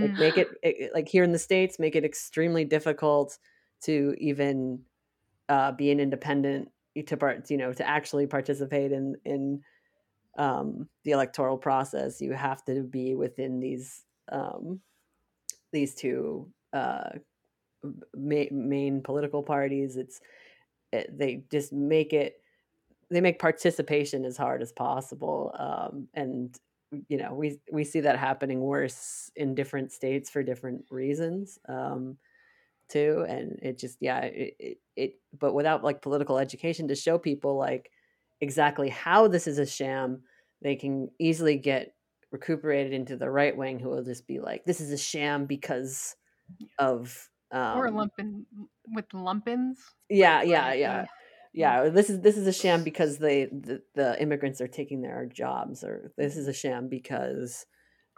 like 0.00 0.12
Hmm. 0.12 0.18
make 0.18 0.38
it, 0.38 0.48
it 0.62 0.92
like 0.94 1.08
here 1.08 1.24
in 1.24 1.32
the 1.32 1.38
states 1.38 1.78
make 1.78 1.96
it 1.96 2.04
extremely 2.04 2.64
difficult 2.64 3.38
to 3.82 4.14
even 4.18 4.80
uh, 5.48 5.72
be 5.72 5.90
an 5.90 6.00
independent 6.00 6.70
to 7.06 7.16
part 7.16 7.48
you 7.50 7.56
know 7.56 7.72
to 7.72 7.86
actually 7.86 8.26
participate 8.26 8.92
in 8.92 9.16
in 9.24 9.60
um, 10.36 10.88
the 11.04 11.12
electoral 11.12 11.56
process 11.56 12.20
you 12.20 12.32
have 12.32 12.64
to 12.64 12.82
be 12.82 13.14
within 13.14 13.60
these 13.60 14.04
um, 14.30 14.80
these 15.72 15.94
two 15.94 16.48
uh, 16.72 17.10
ma- 18.16 18.50
main 18.50 19.02
political 19.02 19.42
parties. 19.42 19.96
It's 19.96 20.20
it, 20.92 21.16
they 21.16 21.44
just 21.50 21.72
make 21.72 22.12
it 22.12 22.40
they 23.10 23.20
make 23.20 23.38
participation 23.38 24.24
as 24.24 24.36
hard 24.36 24.62
as 24.62 24.72
possible 24.72 25.54
um, 25.58 26.08
and 26.14 26.58
you 27.08 27.18
know 27.18 27.34
we 27.34 27.58
we 27.70 27.84
see 27.84 28.00
that 28.00 28.18
happening 28.18 28.60
worse 28.60 29.30
in 29.36 29.54
different 29.54 29.92
states 29.92 30.30
for 30.30 30.42
different 30.42 30.84
reasons 30.90 31.58
um, 31.68 32.16
too 32.88 33.24
and 33.28 33.58
it 33.62 33.78
just 33.78 33.98
yeah 34.00 34.20
it, 34.20 34.54
it, 34.58 34.78
it 34.96 35.12
but 35.38 35.54
without 35.54 35.84
like 35.84 36.02
political 36.02 36.38
education 36.38 36.88
to 36.88 36.94
show 36.94 37.18
people 37.18 37.56
like 37.56 37.90
exactly 38.40 38.88
how 38.88 39.28
this 39.28 39.46
is 39.46 39.58
a 39.58 39.66
sham 39.66 40.22
they 40.62 40.76
can 40.76 41.08
easily 41.18 41.56
get 41.56 41.94
recuperated 42.30 42.92
into 42.92 43.16
the 43.16 43.30
right 43.30 43.56
wing 43.56 43.78
who 43.78 43.88
will 43.88 44.04
just 44.04 44.26
be 44.26 44.40
like 44.40 44.64
this 44.64 44.80
is 44.80 44.92
a 44.92 44.98
sham 44.98 45.46
because 45.46 46.16
of 46.78 47.28
um, 47.50 47.78
or 47.78 47.90
lumpin 47.90 48.44
with 48.88 49.08
lumpins. 49.10 49.76
yeah 50.10 50.38
like, 50.38 50.48
yeah 50.48 50.66
like, 50.66 50.78
yeah 50.78 51.06
yeah 51.54 51.88
this 51.88 52.10
is 52.10 52.20
this 52.20 52.36
is 52.36 52.46
a 52.46 52.52
sham 52.52 52.84
because 52.84 53.18
they 53.18 53.46
the, 53.46 53.82
the 53.94 54.20
immigrants 54.20 54.60
are 54.60 54.68
taking 54.68 55.00
their 55.00 55.26
jobs 55.26 55.82
or 55.82 56.12
this 56.16 56.36
is 56.36 56.46
a 56.46 56.52
sham 56.52 56.88
because 56.88 57.64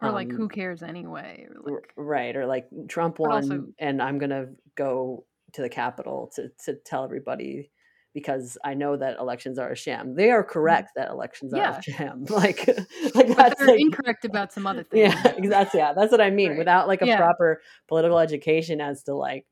Or 0.03 0.11
like, 0.13 0.31
um, 0.31 0.37
who 0.37 0.49
cares 0.49 0.83
anyway? 0.83 1.47
Or 1.65 1.73
like, 1.75 1.93
right 1.97 2.35
or 2.37 2.47
like 2.47 2.69
trump 2.89 3.19
won 3.19 3.33
also- 3.33 3.67
and 3.79 4.01
i'm 4.03 4.19
gonna 4.19 4.47
go 4.77 5.25
to 5.53 5.63
the 5.63 5.69
capitol 5.69 6.31
to, 6.37 6.51
to 6.65 6.75
tell 6.75 7.05
everybody 7.05 7.71
because 8.15 8.57
i 8.65 8.75
know 8.75 8.97
that 8.97 9.19
elections 9.19 9.59
are 9.59 9.71
a 9.71 9.77
sham 9.77 10.15
they 10.15 10.31
are 10.31 10.43
correct 10.45 10.91
that 10.97 11.11
elections 11.11 11.53
are 11.55 11.61
Mm-hmm. 11.61 11.79
A 11.79 11.83
sham 11.83 12.25
like 12.29 12.67
like 13.15 13.29
but 13.29 13.37
that's 13.37 13.59
they're 13.59 13.69
like, 13.69 13.81
incorrect 13.81 14.25
about 14.25 14.53
some 14.53 14.67
other 14.67 14.83
things. 14.91 15.15
yeah 15.15 15.35
that's 15.49 15.75
yeah 15.75 15.93
that's 15.93 16.11
what 16.13 16.21
i 16.21 16.31
mean 16.31 16.51
Right. 16.51 16.59
without 16.59 16.89
like 16.89 17.03
a 17.03 17.07
Yeah. 17.07 17.17
proper 17.19 17.61
political 17.89 18.19
education 18.19 18.81
as 18.81 19.03
to 19.05 19.15
like 19.15 19.45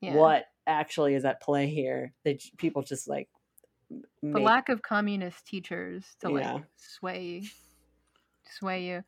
Yeah. 0.00 0.14
what 0.14 0.44
actually 0.66 1.14
is 1.14 1.24
at 1.24 1.40
play 1.42 1.66
here 1.68 2.12
that 2.24 2.40
people 2.58 2.82
just 2.82 3.08
like 3.08 3.28
m- 3.90 4.32
the 4.32 4.40
lack 4.40 4.68
of 4.68 4.80
communist 4.82 5.46
teachers 5.46 6.04
to 6.20 6.28
like 6.30 6.44
Yeah. 6.44 6.58
sway 6.76 7.42
sway 8.58 8.84
you 8.86 9.02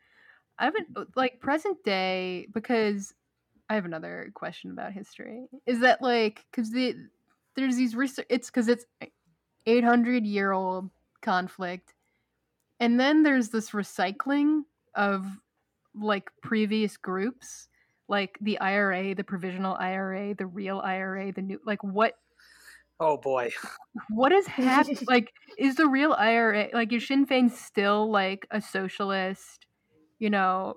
i 0.58 0.64
haven't 0.64 0.92
mm-hmm. 0.92 1.02
uh, 1.02 1.04
like 1.14 1.40
present 1.40 1.82
day 1.84 2.46
because 2.52 3.14
i 3.68 3.74
have 3.74 3.84
another 3.84 4.30
question 4.34 4.70
about 4.70 4.92
history 4.92 5.46
is 5.66 5.80
that 5.80 6.02
like 6.02 6.44
because 6.50 6.70
the 6.70 6.94
there's 7.56 7.76
these 7.76 7.94
research 7.94 8.26
it's 8.28 8.48
because 8.48 8.68
it's 8.68 8.84
800 9.66 10.26
year 10.26 10.52
old 10.52 10.90
conflict 11.22 11.94
and 12.78 13.00
then 13.00 13.22
there's 13.22 13.48
this 13.48 13.70
recycling 13.70 14.62
of 14.94 15.26
like 15.94 16.30
previous 16.42 16.96
groups 16.96 17.68
like 18.08 18.38
the 18.40 18.58
ira 18.60 19.14
the 19.14 19.24
provisional 19.24 19.74
ira 19.74 20.34
the 20.34 20.46
real 20.46 20.80
ira 20.80 21.32
the 21.32 21.42
new 21.42 21.60
like 21.64 21.82
what 21.82 22.14
Oh 22.98 23.18
boy. 23.18 23.50
what 24.10 24.32
is 24.32 24.46
happening? 24.46 24.98
like, 25.06 25.32
is 25.58 25.74
the 25.76 25.86
real 25.86 26.12
IRA 26.12 26.68
like 26.72 26.92
is 26.92 27.06
Sinn 27.06 27.26
Féin 27.26 27.50
still 27.50 28.10
like 28.10 28.46
a 28.50 28.60
socialist? 28.60 29.65
You 30.18 30.30
know, 30.30 30.76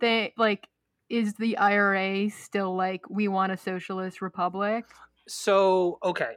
they 0.00 0.32
like 0.36 0.68
is 1.08 1.34
the 1.34 1.56
IRA 1.58 2.30
still 2.30 2.74
like 2.76 3.02
we 3.10 3.26
want 3.28 3.52
a 3.52 3.56
socialist 3.56 4.22
republic? 4.22 4.84
So 5.26 5.98
okay, 6.04 6.34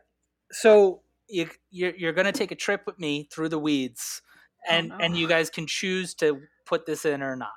so 0.51 1.01
you 1.29 1.49
you're, 1.71 1.95
you're 1.95 2.13
gonna 2.13 2.31
take 2.31 2.51
a 2.51 2.55
trip 2.55 2.81
with 2.86 2.99
me 2.99 3.27
through 3.31 3.49
the 3.49 3.59
weeds, 3.59 4.21
and 4.67 4.89
no. 4.89 4.97
and 4.99 5.15
you 5.17 5.27
guys 5.27 5.49
can 5.49 5.67
choose 5.67 6.13
to 6.15 6.41
put 6.65 6.86
this 6.86 7.05
in 7.05 7.21
or 7.21 7.36
not. 7.36 7.51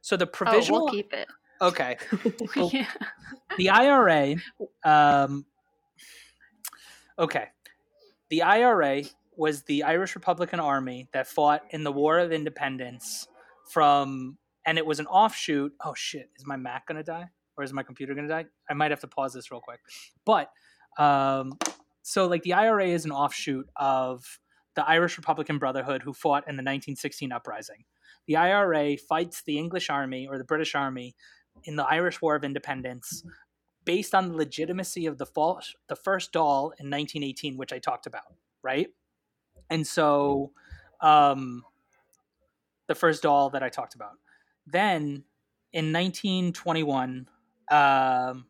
So 0.00 0.16
the 0.16 0.26
Oh, 0.26 0.30
provisional. 0.30 0.84
we'll 0.84 0.92
keep 0.92 1.12
it. 1.12 1.28
okay, 1.60 1.96
Oh. 2.56 2.70
yeah. 2.72 2.86
the 3.58 3.70
IRA. 3.70 4.36
Um, 4.84 5.44
okay, 7.18 7.46
the 8.30 8.42
IRA 8.42 9.02
was 9.36 9.62
the 9.62 9.82
Irish 9.82 10.14
Republican 10.14 10.60
Army 10.60 11.08
that 11.12 11.26
fought 11.26 11.62
in 11.70 11.84
the 11.84 11.92
War 11.92 12.18
of 12.18 12.32
Independence 12.32 13.26
from, 13.72 14.38
and 14.66 14.78
it 14.78 14.86
was 14.86 15.00
an 15.00 15.06
offshoot. 15.06 15.72
Oh 15.84 15.94
shit! 15.94 16.30
Is 16.36 16.46
my 16.46 16.56
Mac 16.56 16.86
gonna 16.86 17.02
die, 17.02 17.28
or 17.56 17.64
is 17.64 17.72
my 17.72 17.82
computer 17.82 18.14
gonna 18.14 18.28
die? 18.28 18.46
I 18.70 18.74
might 18.74 18.90
have 18.90 19.00
to 19.00 19.08
pause 19.08 19.32
this 19.32 19.50
real 19.50 19.60
quick. 19.60 19.80
But 20.24 20.50
um, 20.98 21.58
so 22.02 22.26
like 22.26 22.42
the 22.42 22.52
IRA 22.52 22.88
is 22.88 23.04
an 23.04 23.12
offshoot 23.12 23.68
of 23.76 24.38
the 24.74 24.86
Irish 24.88 25.16
Republican 25.16 25.58
Brotherhood 25.58 26.02
who 26.02 26.12
fought 26.12 26.44
in 26.44 26.56
the 26.56 26.62
1916 26.62 27.32
uprising. 27.32 27.84
The 28.26 28.36
IRA 28.36 28.96
fights 28.96 29.42
the 29.44 29.58
English 29.58 29.90
army 29.90 30.26
or 30.26 30.38
the 30.38 30.44
British 30.44 30.74
army 30.74 31.14
in 31.64 31.76
the 31.76 31.84
Irish 31.84 32.22
War 32.22 32.34
of 32.34 32.44
Independence 32.44 33.24
based 33.84 34.14
on 34.14 34.28
the 34.28 34.36
legitimacy 34.36 35.06
of 35.06 35.18
the 35.18 35.26
fall, 35.26 35.60
the 35.88 35.96
first 35.96 36.32
Dáil 36.32 36.72
in 36.78 36.88
1918, 36.88 37.56
which 37.56 37.72
I 37.72 37.78
talked 37.78 38.06
about, 38.06 38.34
right? 38.62 38.88
And 39.70 39.86
so, 39.86 40.52
um, 41.00 41.64
the 42.92 42.98
first 42.98 43.22
Dáil 43.22 43.50
that 43.52 43.62
I 43.62 43.70
talked 43.70 43.94
about. 43.94 44.18
Then, 44.66 45.24
in 45.72 45.92
1921, 45.94 47.26
um, 47.70 48.46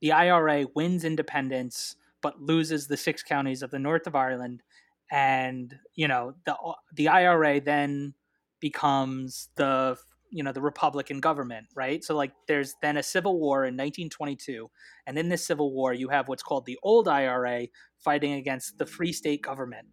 the 0.00 0.12
IRA 0.12 0.66
wins 0.76 1.04
independence 1.04 1.96
but 2.22 2.40
loses 2.40 2.86
the 2.86 2.96
six 2.96 3.22
counties 3.22 3.62
of 3.62 3.72
the 3.72 3.78
north 3.80 4.06
of 4.06 4.14
Ireland, 4.14 4.62
and 5.10 5.76
you 5.96 6.06
know 6.06 6.34
the 6.46 6.56
the 6.94 7.08
IRA 7.08 7.60
then 7.60 8.14
becomes 8.60 9.48
the 9.56 9.96
you 10.30 10.44
know 10.44 10.52
the 10.52 10.60
republican 10.60 11.20
government 11.20 11.66
right? 11.74 12.04
So 12.04 12.14
like 12.14 12.32
there's 12.46 12.74
then 12.82 12.96
a 12.96 13.02
civil 13.02 13.40
war 13.40 13.64
in 13.64 13.74
1922 13.74 14.70
and 15.06 15.18
in 15.18 15.28
this 15.30 15.44
civil 15.44 15.72
war 15.72 15.92
you 15.94 16.08
have 16.10 16.28
what's 16.28 16.42
called 16.42 16.66
the 16.66 16.78
old 16.82 17.08
ira 17.08 17.66
fighting 17.98 18.34
against 18.34 18.76
the 18.76 18.84
free 18.84 19.12
state 19.12 19.42
government 19.42 19.88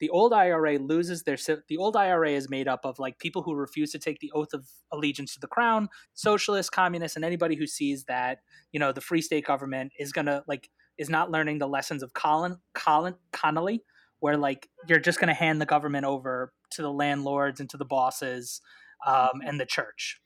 the 0.00 0.08
old 0.10 0.32
ira 0.32 0.78
loses 0.78 1.22
their 1.22 1.36
the 1.68 1.76
old 1.76 1.96
ira 1.96 2.30
is 2.30 2.48
made 2.48 2.68
up 2.68 2.84
of 2.84 2.98
like 2.98 3.18
people 3.18 3.42
who 3.42 3.54
refuse 3.54 3.90
to 3.90 3.98
take 3.98 4.18
the 4.20 4.32
oath 4.32 4.52
of 4.52 4.66
allegiance 4.92 5.34
to 5.34 5.40
the 5.40 5.46
crown 5.46 5.88
socialists 6.14 6.70
communists 6.70 7.16
and 7.16 7.24
anybody 7.24 7.56
who 7.56 7.66
sees 7.66 8.04
that 8.04 8.38
you 8.72 8.80
know 8.80 8.92
the 8.92 9.00
free 9.00 9.22
state 9.22 9.44
government 9.44 9.92
is 9.98 10.12
gonna 10.12 10.42
like 10.46 10.68
is 10.98 11.08
not 11.08 11.30
learning 11.30 11.58
the 11.58 11.68
lessons 11.68 12.02
of 12.02 12.12
colin 12.12 12.56
colin 12.74 13.14
connolly 13.32 13.82
where 14.20 14.36
like 14.36 14.68
you're 14.88 14.98
just 14.98 15.20
gonna 15.20 15.34
hand 15.34 15.60
the 15.60 15.66
government 15.66 16.04
over 16.04 16.52
to 16.70 16.82
the 16.82 16.92
landlords 16.92 17.60
and 17.60 17.70
to 17.70 17.76
the 17.76 17.84
bosses 17.84 18.60
um, 19.06 19.40
and 19.44 19.60
the 19.60 19.66
church. 19.66 20.20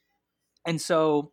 And 0.67 0.81
so, 0.81 1.33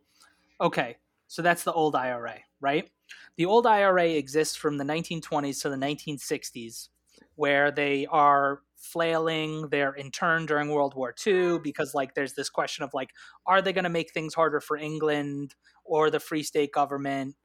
okay, 0.60 0.96
so 1.28 1.42
that's 1.42 1.64
the 1.64 1.72
old 1.72 1.94
IRA, 1.94 2.38
right? 2.60 2.90
The 3.36 3.46
old 3.46 3.66
IRA 3.66 4.10
exists 4.10 4.56
from 4.56 4.76
the 4.76 4.84
1920s 4.84 5.62
to 5.62 5.70
the 5.70 5.76
1960s, 5.76 6.88
where 7.40 7.70
they 7.70 8.04
are 8.10 8.60
flailing. 8.76 9.70
They're 9.70 9.94
interned 9.94 10.48
during 10.48 10.68
World 10.68 10.94
War 10.94 11.14
II 11.26 11.58
because, 11.60 11.94
like, 11.94 12.14
there's 12.14 12.34
this 12.34 12.50
question 12.50 12.84
of 12.84 12.90
like, 12.92 13.08
are 13.46 13.62
they 13.62 13.72
going 13.72 13.84
to 13.84 13.88
make 13.88 14.12
things 14.12 14.34
harder 14.34 14.60
for 14.60 14.76
England 14.76 15.54
or 15.82 16.10
the 16.10 16.20
Free 16.20 16.42
State 16.42 16.70
government? 16.70 17.36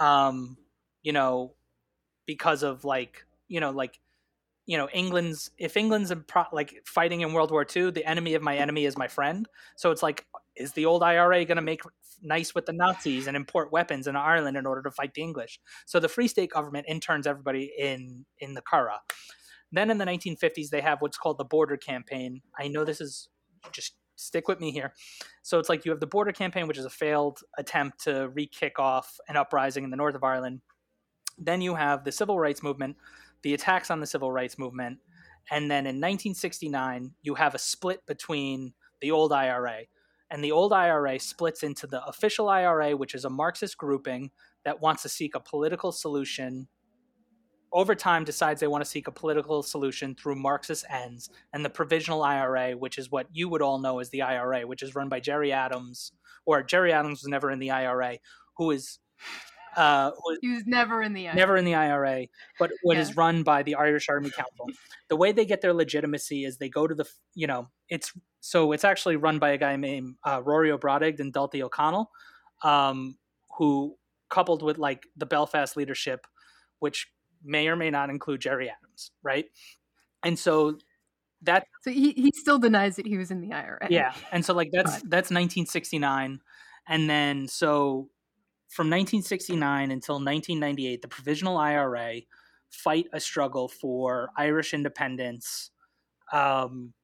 Um, 0.00 0.56
you 1.02 1.12
know, 1.12 1.52
because 2.24 2.62
of 2.62 2.86
like, 2.86 3.26
you 3.46 3.60
know, 3.60 3.70
like 3.70 4.00
you 4.64 4.76
know 4.76 4.88
england's 4.94 5.50
if 5.58 5.76
england's 5.76 6.12
pro- 6.28 6.44
like 6.52 6.72
fighting 6.86 7.22
in 7.22 7.32
world 7.32 7.50
war 7.50 7.66
ii 7.76 7.90
the 7.90 8.08
enemy 8.08 8.34
of 8.34 8.42
my 8.42 8.56
enemy 8.56 8.84
is 8.84 8.96
my 8.96 9.08
friend 9.08 9.48
so 9.74 9.90
it's 9.90 10.04
like 10.04 10.24
is 10.54 10.72
the 10.74 10.86
old 10.86 11.02
ira 11.02 11.44
going 11.44 11.56
to 11.56 11.62
make 11.62 11.80
nice 12.22 12.54
with 12.54 12.64
the 12.66 12.72
nazis 12.72 13.26
and 13.26 13.36
import 13.36 13.72
weapons 13.72 14.06
in 14.06 14.14
ireland 14.14 14.56
in 14.56 14.64
order 14.64 14.80
to 14.80 14.90
fight 14.92 15.14
the 15.14 15.20
english 15.20 15.58
so 15.84 15.98
the 15.98 16.08
free 16.08 16.28
state 16.28 16.52
government 16.52 16.86
interns 16.88 17.26
everybody 17.26 17.72
in 17.76 18.24
in 18.38 18.54
the 18.54 18.62
Curragh. 18.62 19.00
Then 19.72 19.90
in 19.90 19.98
the 19.98 20.04
1950s 20.04 20.70
they 20.70 20.80
have 20.80 21.00
what's 21.00 21.18
called 21.18 21.38
the 21.38 21.44
border 21.44 21.76
campaign 21.76 22.40
i 22.58 22.68
know 22.68 22.84
this 22.84 23.00
is 23.00 23.28
just 23.72 23.94
stick 24.16 24.46
with 24.46 24.60
me 24.60 24.70
here 24.70 24.92
so 25.42 25.58
it's 25.58 25.68
like 25.68 25.84
you 25.84 25.90
have 25.90 26.00
the 26.00 26.06
border 26.06 26.32
campaign 26.32 26.66
which 26.66 26.78
is 26.78 26.84
a 26.84 26.90
failed 26.90 27.40
attempt 27.58 28.04
to 28.04 28.28
re-kick 28.34 28.78
off 28.78 29.18
an 29.28 29.36
uprising 29.36 29.84
in 29.84 29.90
the 29.90 29.96
north 29.96 30.14
of 30.14 30.22
ireland 30.22 30.60
then 31.38 31.60
you 31.60 31.74
have 31.74 32.04
the 32.04 32.12
civil 32.12 32.38
rights 32.38 32.62
movement 32.62 32.96
the 33.42 33.54
attacks 33.54 33.90
on 33.90 34.00
the 34.00 34.06
civil 34.06 34.32
rights 34.32 34.58
movement. 34.58 34.98
And 35.50 35.70
then 35.70 35.86
in 35.86 35.96
1969, 35.96 37.12
you 37.22 37.34
have 37.34 37.54
a 37.54 37.58
split 37.58 38.06
between 38.06 38.74
the 39.00 39.10
old 39.10 39.32
IRA. 39.32 39.82
And 40.30 40.42
the 40.42 40.52
old 40.52 40.72
IRA 40.72 41.18
splits 41.18 41.62
into 41.62 41.86
the 41.86 42.02
official 42.04 42.48
IRA, 42.48 42.96
which 42.96 43.14
is 43.14 43.24
a 43.24 43.30
Marxist 43.30 43.76
grouping 43.76 44.30
that 44.64 44.80
wants 44.80 45.02
to 45.02 45.08
seek 45.08 45.34
a 45.34 45.40
political 45.40 45.92
solution 45.92 46.68
over 47.72 47.94
time 47.94 48.24
decides 48.24 48.60
they 48.60 48.66
want 48.66 48.84
to 48.84 48.90
seek 48.90 49.08
a 49.08 49.12
political 49.12 49.62
solution 49.62 50.14
through 50.14 50.36
Marxist 50.36 50.84
ends, 50.90 51.30
and 51.52 51.64
the 51.64 51.70
Provisional 51.70 52.22
IRA, 52.22 52.72
which 52.72 52.98
is 52.98 53.10
what 53.10 53.26
you 53.32 53.48
would 53.48 53.62
all 53.62 53.78
know 53.78 53.98
as 53.98 54.10
the 54.10 54.22
IRA, 54.22 54.66
which 54.66 54.82
is 54.82 54.94
run 54.94 55.08
by 55.08 55.20
Gerry 55.20 55.52
Adams, 55.52 56.12
or 56.44 56.62
Gerry 56.62 56.92
Adams 56.92 57.22
was 57.22 57.28
never 57.28 57.50
in 57.50 57.58
the 57.58 57.70
IRA, 57.70 58.18
who 58.58 58.70
is 58.70 58.98
uh, 59.76 60.10
who 60.22 60.32
is 60.32 60.38
He 60.42 60.48
was 60.50 60.66
never 60.66 61.00
in 61.02 61.14
the 61.14 61.28
IRA. 61.28 61.34
never 61.36 61.56
in 61.56 61.64
the 61.64 61.74
IRA, 61.74 62.26
but 62.58 62.70
what 62.82 62.98
is 62.98 63.08
Yeah. 63.08 63.14
run 63.16 63.42
by 63.42 63.62
the 63.62 63.74
Irish 63.76 64.08
Army 64.10 64.28
Council. 64.30 64.66
The 65.08 65.16
way 65.16 65.32
they 65.32 65.46
get 65.46 65.62
their 65.62 65.72
legitimacy 65.72 66.44
is 66.44 66.58
they 66.58 66.68
go 66.68 66.86
to 66.86 66.94
the, 66.94 67.06
you 67.34 67.46
know, 67.46 67.68
it's 67.88 68.12
so 68.40 68.72
it's 68.72 68.84
actually 68.84 69.16
run 69.16 69.38
by 69.38 69.50
a 69.50 69.56
guy 69.56 69.76
named 69.76 70.16
uh, 70.24 70.42
Ruairí 70.42 70.70
Ó 70.72 70.78
Brádaigh 70.78 71.18
and 71.20 71.32
Dáithí 71.32 71.62
Ó 71.62 71.70
Conaill, 71.70 72.06
um, 72.68 73.16
who 73.56 73.96
coupled 74.28 74.62
with 74.62 74.76
like 74.78 75.06
the 75.16 75.24
Belfast 75.26 75.74
leadership, 75.76 76.26
which 76.80 77.10
may 77.44 77.68
or 77.68 77.76
may 77.76 77.90
not 77.90 78.10
include 78.10 78.40
Gerry 78.40 78.70
Adams, 78.70 79.10
right? 79.22 79.46
And 80.22 80.38
so 80.38 80.78
that 81.42 81.66
So 81.82 81.90
he, 81.90 82.12
he 82.12 82.32
still 82.36 82.58
denies 82.58 82.96
that 82.96 83.06
he 83.06 83.18
was 83.18 83.30
in 83.32 83.40
the 83.40 83.52
IRA. 83.52 83.88
yeah 83.90 84.14
and 84.30 84.44
so 84.44 84.54
like 84.54 84.70
that's 84.72 85.00
But- 85.00 85.10
that's 85.10 85.30
1969 85.30 86.40
and 86.88 87.10
then 87.10 87.48
so 87.48 88.08
from 88.68 88.86
1969 88.88 89.90
until 89.90 90.14
1998 90.16 91.02
the 91.02 91.08
provisional 91.08 91.56
ira 91.56 92.20
fight 92.70 93.06
a 93.12 93.18
struggle 93.18 93.66
for 93.68 94.30
irish 94.36 94.72
independence 94.72 95.70
um, 96.32 96.94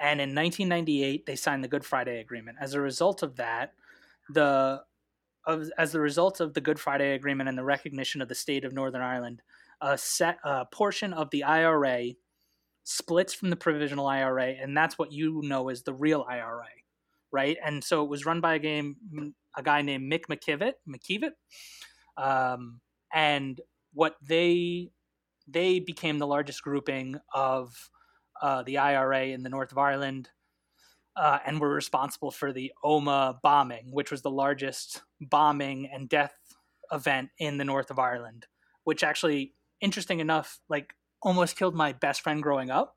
and 0.00 0.20
in 0.20 0.34
1998 0.34 1.24
they 1.26 1.36
signed 1.36 1.62
the 1.62 1.68
good 1.68 1.84
friday 1.84 2.20
agreement 2.20 2.58
as 2.60 2.74
a 2.74 2.80
result 2.80 3.22
of 3.22 3.36
that 3.36 3.74
the 4.30 4.82
of, 5.46 5.70
as 5.78 5.92
the 5.92 6.00
result 6.00 6.40
of 6.40 6.54
the 6.54 6.60
good 6.60 6.78
friday 6.78 7.14
agreement 7.14 7.48
and 7.48 7.58
the 7.58 7.64
recognition 7.64 8.20
of 8.20 8.28
the 8.28 8.34
state 8.34 8.64
of 8.64 8.72
northern 8.72 9.02
ireland 9.02 9.42
a 9.80 9.96
set 9.96 10.38
a 10.44 10.66
portion 10.66 11.12
of 11.12 11.30
the 11.30 11.44
ira 11.44 12.12
splits 12.84 13.32
from 13.32 13.50
the 13.50 13.56
provisional 13.56 14.06
IRA, 14.06 14.48
and 14.48 14.76
that's 14.76 14.98
what 14.98 15.12
you 15.12 15.40
know 15.44 15.68
as 15.68 15.82
the 15.82 15.92
real 15.92 16.26
IRA, 16.28 16.66
right? 17.30 17.56
And 17.64 17.82
so 17.82 18.02
it 18.02 18.08
was 18.08 18.26
run 18.26 18.40
by 18.40 18.54
a 18.54 18.58
game 18.58 18.96
a 19.56 19.62
guy 19.62 19.82
named 19.82 20.10
Mick 20.10 20.26
McKivitt, 20.30 20.74
McKevitt, 20.88 21.32
um, 22.16 22.80
and 23.12 23.60
what 23.92 24.16
they 24.22 24.90
they 25.48 25.80
became 25.80 26.18
the 26.18 26.26
largest 26.26 26.62
grouping 26.62 27.16
of 27.34 27.90
uh, 28.40 28.62
the 28.62 28.78
IRA 28.78 29.26
in 29.26 29.42
the 29.42 29.48
north 29.48 29.72
of 29.72 29.78
Ireland. 29.78 30.28
Uh, 31.16 31.38
and 31.44 31.60
were 31.60 31.74
responsible 31.74 32.30
for 32.30 32.52
the 32.52 32.72
Omagh 32.84 33.42
bombing, 33.42 33.90
which 33.90 34.12
was 34.12 34.22
the 34.22 34.30
largest 34.30 35.02
bombing 35.20 35.88
and 35.92 36.08
death 36.08 36.34
event 36.92 37.30
in 37.38 37.58
the 37.58 37.64
north 37.64 37.90
of 37.90 37.98
Ireland, 37.98 38.46
which 38.84 39.04
actually, 39.04 39.54
interesting 39.80 40.20
enough, 40.20 40.60
like 40.68 40.94
almost 41.22 41.56
killed 41.56 41.74
my 41.74 41.92
best 41.92 42.22
friend 42.22 42.42
growing 42.42 42.70
up. 42.70 42.96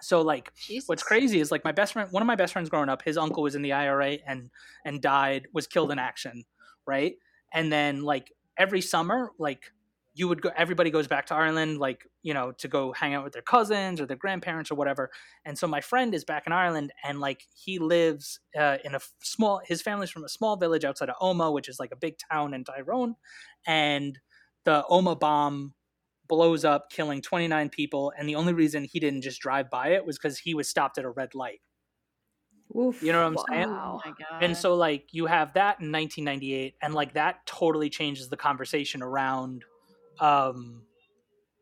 So 0.00 0.20
like 0.20 0.52
Jesus. 0.56 0.88
what's 0.88 1.02
crazy 1.02 1.38
is 1.38 1.50
like 1.52 1.64
my 1.64 1.72
best 1.72 1.92
friend 1.92 2.10
one 2.10 2.22
of 2.22 2.26
my 2.26 2.34
best 2.34 2.52
friends 2.52 2.68
growing 2.68 2.88
up, 2.88 3.02
his 3.02 3.16
uncle 3.16 3.42
was 3.42 3.54
in 3.54 3.62
the 3.62 3.72
IRA 3.72 4.18
and 4.26 4.50
and 4.84 5.00
died, 5.00 5.46
was 5.52 5.66
killed 5.66 5.92
in 5.92 5.98
action, 5.98 6.44
right? 6.86 7.14
And 7.52 7.72
then 7.72 8.02
like 8.02 8.32
every 8.58 8.80
summer, 8.80 9.30
like 9.38 9.72
you 10.14 10.28
would 10.28 10.42
go 10.42 10.50
everybody 10.56 10.90
goes 10.90 11.06
back 11.06 11.26
to 11.26 11.34
Ireland 11.34 11.78
like, 11.78 12.06
you 12.22 12.34
know, 12.34 12.52
to 12.58 12.68
go 12.68 12.92
hang 12.92 13.14
out 13.14 13.24
with 13.24 13.32
their 13.32 13.42
cousins 13.42 14.00
or 14.00 14.06
their 14.06 14.16
grandparents 14.16 14.70
or 14.70 14.74
whatever. 14.74 15.10
And 15.44 15.58
so 15.58 15.66
my 15.66 15.80
friend 15.80 16.14
is 16.14 16.24
back 16.24 16.44
in 16.46 16.52
Ireland 16.52 16.92
and 17.02 17.20
like 17.20 17.44
he 17.54 17.78
lives 17.78 18.40
uh, 18.58 18.78
in 18.84 18.94
a 18.94 19.00
small 19.22 19.60
his 19.64 19.80
family's 19.80 20.10
from 20.10 20.24
a 20.24 20.28
small 20.28 20.56
village 20.56 20.84
outside 20.84 21.08
of 21.08 21.16
Omagh, 21.16 21.52
which 21.52 21.68
is 21.68 21.78
like 21.80 21.92
a 21.92 21.96
big 21.96 22.14
town 22.30 22.54
in 22.54 22.64
Tyrone, 22.64 23.14
and 23.66 24.18
the 24.64 24.84
Omagh 24.90 25.20
bomb 25.20 25.74
blows 26.28 26.64
up, 26.64 26.90
killing 26.90 27.20
29 27.20 27.68
people. 27.68 28.12
And 28.16 28.28
the 28.28 28.36
only 28.36 28.52
reason 28.52 28.84
he 28.84 29.00
didn't 29.00 29.22
just 29.22 29.40
drive 29.40 29.70
by 29.70 29.88
it 29.88 30.06
was 30.06 30.18
because 30.18 30.38
he 30.38 30.54
was 30.54 30.68
stopped 30.68 30.98
at 30.98 31.04
a 31.04 31.10
red 31.10 31.34
light. 31.34 31.60
Oof. 32.74 33.02
You 33.02 33.12
know 33.12 33.28
what 33.28 33.38
I'm 33.38 33.46
saying? 33.50 33.68
Oh 33.68 34.00
my 34.04 34.12
god. 34.12 34.42
And 34.42 34.56
so, 34.56 34.74
like, 34.74 35.08
you 35.12 35.26
have 35.26 35.52
that 35.54 35.80
in 35.80 35.92
1998, 35.92 36.74
and 36.80 36.94
like 36.94 37.14
that 37.14 37.44
totally 37.44 37.90
changes 37.90 38.30
the 38.30 38.36
conversation 38.36 39.02
around 39.02 39.64
um, 40.20 40.82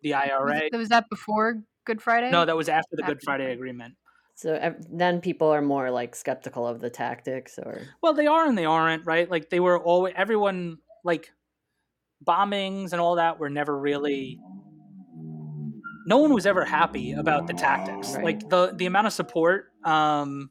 the 0.02 0.12
was, 0.12 0.30
IRA. 0.30 0.60
was 0.72 0.88
that 0.88 1.08
before 1.10 1.62
Good 1.84 2.02
Friday? 2.02 2.30
No, 2.30 2.44
that 2.44 2.56
was 2.56 2.68
after 2.68 2.96
the 2.96 3.02
Good 3.02 3.16
After 3.16 3.24
Friday 3.24 3.44
Friday. 3.44 3.54
Agreement. 3.54 3.94
So 4.34 4.74
then 4.90 5.20
people 5.20 5.48
are 5.48 5.60
more 5.60 5.90
like 5.90 6.14
skeptical 6.14 6.66
of 6.66 6.80
the 6.80 6.88
tactics, 6.88 7.58
or 7.58 7.82
Well, 8.02 8.14
they 8.14 8.26
are 8.26 8.46
and 8.46 8.56
they 8.56 8.64
aren't, 8.64 9.04
right? 9.04 9.30
Like, 9.30 9.50
they 9.50 9.60
were 9.60 9.78
always, 9.78 10.14
everyone, 10.16 10.78
like, 11.04 11.30
bombings 12.24 12.92
and 12.92 13.00
all 13.00 13.16
that 13.16 13.38
were 13.38 13.50
never 13.50 13.78
really. 13.78 14.38
No 16.06 16.18
one 16.18 16.32
was 16.32 16.46
ever 16.46 16.64
happy 16.64 17.12
about 17.12 17.46
the 17.46 17.52
tactics. 17.52 18.14
Right. 18.14 18.24
Like 18.24 18.48
the 18.48 18.72
the 18.74 18.86
amount 18.86 19.06
of 19.06 19.12
support 19.12 19.66
um, 19.84 20.50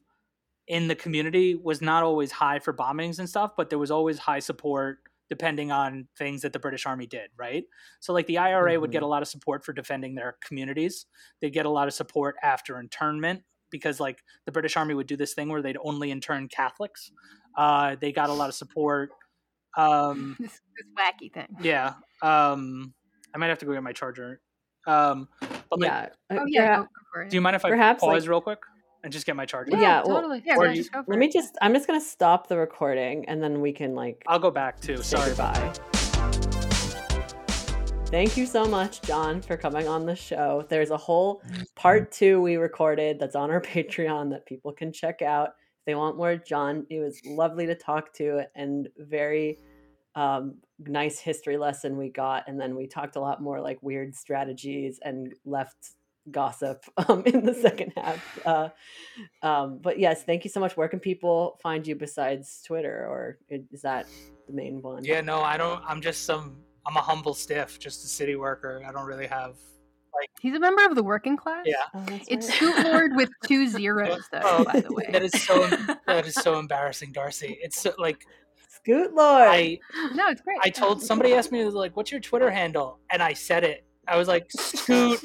in 0.66 0.88
the 0.88 0.94
community 0.94 1.54
was 1.54 1.82
not 1.82 2.02
always 2.02 2.30
high 2.30 2.60
for 2.60 2.72
bombings 2.72 3.18
and 3.18 3.28
stuff, 3.28 3.52
but 3.56 3.68
there 3.68 3.78
was 3.78 3.90
always 3.90 4.18
high 4.18 4.38
support 4.38 5.00
depending 5.30 5.72
on 5.72 6.06
things 6.18 6.42
that 6.42 6.52
the 6.52 6.58
British 6.58 6.84
Army 6.84 7.06
did, 7.06 7.30
right? 7.38 7.64
So 8.00 8.12
like 8.12 8.26
the 8.26 8.36
IRA 8.38 8.78
would 8.78 8.90
get 8.90 9.02
a 9.02 9.06
lot 9.06 9.22
of 9.22 9.28
support 9.28 9.64
for 9.64 9.72
defending 9.72 10.14
their 10.16 10.36
communities. 10.46 11.06
They'd 11.40 11.52
get 11.54 11.64
a 11.64 11.70
lot 11.70 11.88
of 11.88 11.94
support 11.94 12.34
after 12.42 12.78
internment 12.78 13.42
because 13.70 14.00
like 14.00 14.18
the 14.44 14.52
British 14.52 14.76
Army 14.76 14.92
would 14.94 15.06
do 15.06 15.16
this 15.16 15.32
thing 15.32 15.48
where 15.48 15.62
they'd 15.62 15.78
only 15.82 16.10
intern 16.10 16.48
Catholics. 16.48 17.12
Uh, 17.56 17.96
they 18.00 18.10
got 18.12 18.28
a 18.28 18.32
lot 18.32 18.48
of 18.48 18.54
support. 18.54 19.10
Um, 19.76 20.36
this, 20.40 20.50
this 20.50 20.86
wacky 20.98 21.32
thing. 21.32 21.46
yeah. 21.62 21.94
Um, 22.22 22.92
I 23.32 23.38
might 23.38 23.46
have 23.46 23.58
to 23.60 23.66
go 23.66 23.72
get 23.72 23.82
my 23.84 23.92
charger. 23.92 24.40
Um, 24.86 25.28
but 25.40 25.78
like, 25.78 25.88
yeah. 25.90 26.06
uh, 26.30 26.40
Oh 26.40 26.44
yeah, 26.48 26.66
perha- 26.66 26.76
go, 26.76 26.82
go 26.82 26.88
for 27.12 27.22
it. 27.22 27.30
do 27.30 27.36
you 27.36 27.40
mind 27.40 27.54
if 27.54 27.64
I 27.64 27.68
Perhaps, 27.70 28.00
pause 28.00 28.22
like- 28.24 28.28
real 28.28 28.40
quick 28.40 28.58
and 29.02 29.12
just 29.12 29.26
get 29.26 29.36
my 29.36 29.46
charger? 29.46 29.76
Yeah, 29.76 30.02
well, 30.04 30.16
totally. 30.16 30.42
Yeah, 30.44 30.56
or 30.56 30.66
you- 30.68 30.76
just 30.76 30.92
go 30.92 31.02
for 31.02 31.10
Let 31.12 31.16
it. 31.16 31.20
me 31.20 31.28
just. 31.28 31.56
I'm 31.62 31.72
just 31.74 31.86
gonna 31.86 32.00
stop 32.00 32.48
the 32.48 32.56
recording, 32.56 33.24
and 33.28 33.42
then 33.42 33.60
we 33.60 33.72
can 33.72 33.94
like 33.94 34.22
I'll 34.26 34.38
go 34.38 34.50
back 34.50 34.80
too. 34.80 34.96
say 34.98 35.16
Sorry. 35.16 35.28
goodbye. 35.30 35.72
Thank 38.06 38.36
you 38.36 38.44
so 38.44 38.64
much, 38.64 39.02
John, 39.02 39.40
for 39.40 39.56
coming 39.56 39.86
on 39.86 40.04
the 40.04 40.16
show. 40.16 40.66
There's 40.68 40.90
a 40.90 40.96
whole 40.96 41.42
part 41.76 42.10
two 42.10 42.40
we 42.40 42.56
recorded 42.56 43.20
that's 43.20 43.36
on 43.36 43.52
our 43.52 43.60
Patreon 43.60 44.30
that 44.30 44.46
people 44.46 44.72
can 44.72 44.92
check 44.92 45.22
out 45.22 45.50
if 45.50 45.84
they 45.86 45.94
want 45.94 46.16
more. 46.16 46.34
John, 46.36 46.86
it 46.90 46.98
was 46.98 47.20
lovely 47.24 47.66
to 47.66 47.76
talk 47.76 48.12
to 48.14 48.42
and 48.56 48.88
very 48.98 49.58
um, 50.16 50.56
nice 50.80 51.20
history 51.20 51.56
lesson 51.56 51.96
we 51.96 52.08
got. 52.08 52.48
And 52.48 52.60
then 52.60 52.74
we 52.74 52.88
talked 52.88 53.14
a 53.14 53.20
lot 53.20 53.40
more 53.40 53.60
like 53.60 53.80
weird 53.80 54.12
strategies 54.16 54.98
and 55.04 55.32
left 55.44 55.92
gossip 56.30 56.84
um, 57.08 57.22
in 57.26 57.44
the 57.44 57.54
second 57.54 57.92
half. 57.96 58.46
Uh, 58.46 58.68
um, 59.42 59.78
but 59.80 59.98
yes, 59.98 60.22
thank 60.24 60.44
you 60.44 60.50
so 60.50 60.60
much. 60.60 60.76
Where 60.76 60.88
can 60.88 61.00
people 61.00 61.58
find 61.62 61.86
you 61.86 61.94
besides 61.94 62.62
Twitter, 62.66 63.06
or 63.08 63.38
is 63.48 63.82
that 63.82 64.06
the 64.46 64.52
main 64.52 64.82
one? 64.82 65.04
Yeah, 65.04 65.20
no, 65.20 65.40
I 65.40 65.56
don't. 65.56 65.82
I'm 65.86 66.00
just 66.00 66.24
some. 66.24 66.56
I'm 66.86 66.96
a 66.96 67.00
humble 67.00 67.34
stiff, 67.34 67.78
just 67.78 68.04
a 68.04 68.08
city 68.08 68.36
worker. 68.36 68.82
I 68.86 68.92
don't 68.92 69.06
really 69.06 69.26
have. 69.26 69.56
Like, 70.12 70.30
He's 70.40 70.54
a 70.54 70.58
member 70.58 70.84
of 70.84 70.96
the 70.96 71.02
working 71.04 71.36
class. 71.36 71.64
Yeah. 71.66 71.76
Oh, 71.94 72.04
It's 72.26 72.48
right. 72.48 72.54
Scoot 72.56 72.84
Lord 72.84 73.12
with 73.14 73.30
two 73.46 73.68
zeros, 73.68 74.22
though. 74.32 74.40
Oh, 74.42 74.64
by 74.64 74.80
the 74.80 74.92
way, 74.92 75.06
That 75.12 75.22
is 75.22 75.32
so. 75.42 75.68
that 76.06 76.26
is 76.26 76.34
so 76.34 76.58
embarrassing, 76.58 77.12
Darcy. 77.12 77.58
It's 77.62 77.80
so, 77.80 77.92
like 77.98 78.24
Scoot 78.68 79.14
Lord. 79.14 79.48
I. 79.48 79.78
no, 80.14 80.28
it's 80.28 80.40
great. 80.40 80.58
I 80.62 80.70
told 80.70 81.02
somebody 81.02 81.34
asked 81.34 81.52
me 81.52 81.64
like, 81.64 81.96
"What's 81.96 82.10
your 82.10 82.20
Twitter 82.20 82.50
handle?" 82.50 82.98
And 83.10 83.22
I 83.22 83.34
said 83.34 83.62
it. 83.62 83.84
I 84.08 84.16
was 84.16 84.26
like, 84.26 84.50
"Scoot 84.50 85.20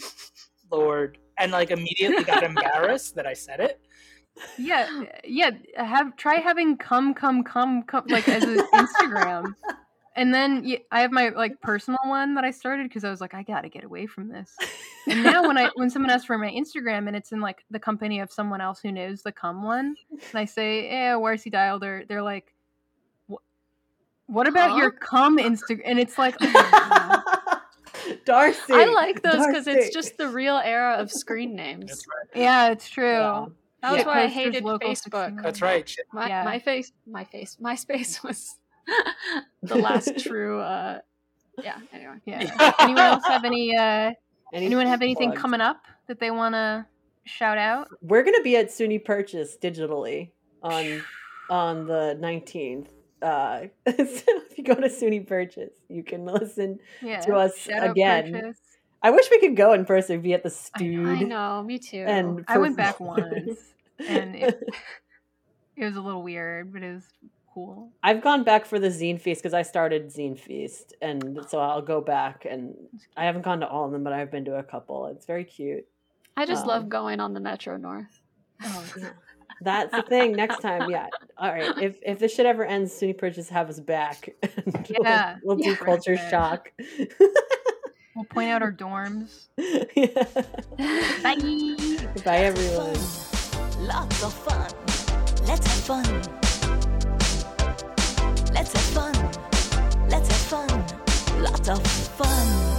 Lord," 0.72 1.18
and 1.38 1.52
like 1.52 1.72
immediately 1.72 2.24
got 2.24 2.44
embarrassed 2.52 3.16
that 3.16 3.26
I 3.26 3.34
said 3.34 3.60
it. 3.60 3.80
yeah, 4.58 5.04
yeah. 5.24 5.52
Have 5.78 6.16
try 6.18 6.36
having 6.36 6.78
come, 6.78 7.14
come, 7.14 7.44
come, 7.44 7.84
come 7.84 8.04
like 8.08 8.28
as 8.28 8.44
an 8.44 8.58
Instagram, 8.74 9.54
and 10.16 10.34
then 10.34 10.78
I 10.92 11.02
have 11.02 11.12
my 11.12 11.30
like 11.30 11.62
personal 11.62 12.00
one 12.06 12.36
that 12.36 12.44
I 12.44 12.52
started 12.52 12.88
because 12.90 13.04
I 13.04 13.10
was 13.10 13.22
like, 13.22 13.34
I 13.34 13.44
gotta 13.44 13.70
get 13.70 13.84
away 13.84 14.06
from 14.08 14.30
this. 14.30 14.56
And 15.08 15.24
now 15.24 15.48
when 15.48 15.58
I 15.58 15.70
when 15.76 15.90
someone 15.90 16.10
asks 16.10 16.26
for 16.26 16.38
my 16.38 16.50
Instagram 16.52 17.08
and 17.08 17.16
it's 17.16 17.32
in 17.32 17.40
like 17.40 17.64
the 17.70 17.80
company 17.80 18.20
of 18.20 18.32
someone 18.32 18.60
else 18.60 18.80
who 18.82 18.92
knows 18.92 19.22
the 19.24 19.32
come 19.32 19.64
one, 19.64 19.96
and 20.12 20.22
I 20.34 20.46
say, 20.46 20.90
"Yeah, 20.90 21.16
where's 21.18 21.44
he 21.44 21.50
dialed?" 21.50 21.84
Or 21.84 22.04
they're 22.10 22.24
like, 22.24 22.54
"Wh- 23.30 23.44
"What 24.26 24.48
about 24.48 24.78
your 24.78 24.92
come 24.92 25.38
Instagram?" 25.38 25.82
And 25.86 26.00
it's 26.00 26.18
like, 26.18 26.36
oh, 26.42 26.44
Darcy. 28.26 28.74
I 28.74 28.86
like 28.86 29.22
those 29.22 29.46
because 29.46 29.68
it's 29.68 29.94
just 29.94 30.18
the 30.18 30.28
real 30.28 30.58
era 30.58 30.96
of 30.96 31.12
screen 31.12 31.56
names. 31.64 31.88
That's 31.88 32.06
right. 32.08 32.42
yeah, 32.42 32.70
it's 32.72 32.90
true. 32.90 33.06
Yeah. 33.12 33.46
That 33.82 33.92
was 33.92 34.00
Yeah. 34.02 34.08
why 34.08 34.24
I 34.24 34.28
hated 34.28 34.64
Facebook. 34.64 35.42
That's 35.44 35.62
right. 35.62 35.96
My 36.12 36.28
Yeah. 36.28 36.44
my 36.44 36.60
face, 36.60 36.92
my 37.06 37.24
face, 37.24 37.58
MySpace 37.62 38.24
was 38.28 38.56
the 39.62 39.76
last 39.76 40.18
true. 40.24 40.60
uh 40.60 41.00
Yeah. 41.64 41.78
Anyway. 41.94 42.16
Yeah. 42.26 42.74
Anyone 42.80 43.04
else 43.04 43.26
have 43.28 43.46
any? 43.46 43.76
uh 43.78 44.12
Anyone 44.54 44.88
have 44.88 45.02
anything 45.02 45.30
plugs? 45.32 45.42
coming 45.42 45.62
up 45.62 45.82
that 46.08 46.20
they 46.20 46.32
want 46.32 46.54
to 46.56 46.86
shout 47.26 47.58
out? 47.58 47.90
We're 48.02 48.24
gonna 48.24 48.42
be 48.42 48.56
at 48.58 48.68
SUNY 48.70 49.04
Purchase 49.04 49.58
digitally 49.62 50.32
on 50.64 51.04
on 51.50 51.86
the 51.86 52.16
nineteenth. 52.20 52.90
Uh, 53.26 53.62
so 53.88 53.94
if 53.96 54.58
you 54.58 54.64
go 54.64 54.76
to 54.76 54.88
SUNY 54.88 55.28
Purchase, 55.28 55.74
you 55.90 56.04
can 56.04 56.26
listen 56.26 56.80
Yeah. 57.02 57.22
to 57.22 57.36
us 57.36 57.58
Shout 57.58 57.90
again. 57.90 58.54
I 59.02 59.12
wish 59.12 59.30
we 59.30 59.40
could 59.40 59.56
go 59.56 59.74
in 59.74 59.86
person, 59.86 60.22
be 60.22 60.34
at 60.34 60.44
the 60.44 60.50
I 60.50 60.80
know, 60.82 61.04
Stude. 61.04 61.08
I 61.08 61.20
know, 61.24 61.64
me 61.64 61.80
too. 61.80 62.04
And 62.08 62.44
I 62.48 62.58
went 62.58 62.78
back 62.78 63.00
once, 63.00 63.60
and 64.00 64.36
it, 64.36 64.64
it 65.76 65.86
was 65.86 65.96
a 65.96 66.02
little 66.02 66.24
weird, 66.24 66.72
but 66.74 66.82
it 66.84 66.94
was 66.94 67.04
cool. 67.54 67.92
I've 68.04 68.22
gone 68.22 68.44
back 68.44 68.66
for 68.66 68.80
the 68.80 68.90
Zine 68.90 69.20
Feast 69.20 69.42
because 69.42 69.54
I 69.54 69.62
started 69.64 70.08
Zine 70.08 70.40
Feast, 70.40 70.94
and 71.02 71.40
so 71.48 71.60
I'll 71.60 71.82
go 71.82 72.02
back. 72.02 72.46
And 72.50 72.76
I 73.18 73.26
haven't 73.26 73.44
gone 73.44 73.60
to 73.62 73.68
all 73.68 73.86
of 73.86 73.92
them, 73.92 74.04
but 74.04 74.14
I've 74.14 74.32
been 74.32 74.46
to 74.46 74.56
a 74.56 74.64
couple. 74.64 75.08
It's 75.08 75.26
very 75.26 75.44
cute. 75.44 75.86
I 76.38 76.46
just 76.46 76.64
um, 76.64 76.68
love 76.68 76.90
going 76.90 77.20
on 77.20 77.34
the 77.34 77.40
Metro 77.40 77.78
North. 77.78 78.22
Oh, 78.64 78.86
Yeah. 78.98 79.10
That's 79.62 79.92
the 79.92 80.02
thing. 80.04 80.34
Next 80.34 80.60
time, 80.62 80.90
yeah. 80.90 81.08
All 81.38 81.52
right. 81.52 81.78
If 81.82 81.98
if 82.04 82.20
this 82.20 82.34
shit 82.36 82.46
ever 82.46 82.66
ends, 82.66 82.92
SUNY 82.94 83.18
Purchase 83.18 83.50
have 83.50 83.70
us 83.70 83.80
back. 83.80 84.30
and 84.44 84.54
we'll- 84.90 85.04
Yeah. 85.08 85.38
we'll, 85.44 85.56
do 85.58 85.70
Yeah. 85.70 85.76
culture 85.76 86.18
shock. 86.18 86.72
we'll 88.16 88.26
point 88.30 88.50
out 88.52 88.62
our 88.62 88.72
dorms. 88.74 89.48
yeah. 89.58 90.24
Bye. 91.24 92.22
Bye, 92.24 92.38
everyone. 92.38 92.98
Lots 93.88 94.24
of 94.24 94.34
fun. 94.34 94.72
Let's 95.48 95.68
have 95.68 96.04
fun. 96.04 96.04
Let's 98.54 98.72
have 98.74 99.12
fun. 99.14 99.14
Let's 100.10 100.28
have 100.30 100.68
fun. 100.68 101.42
Lots 101.44 101.70
of 101.70 101.86
fun. 101.86 102.75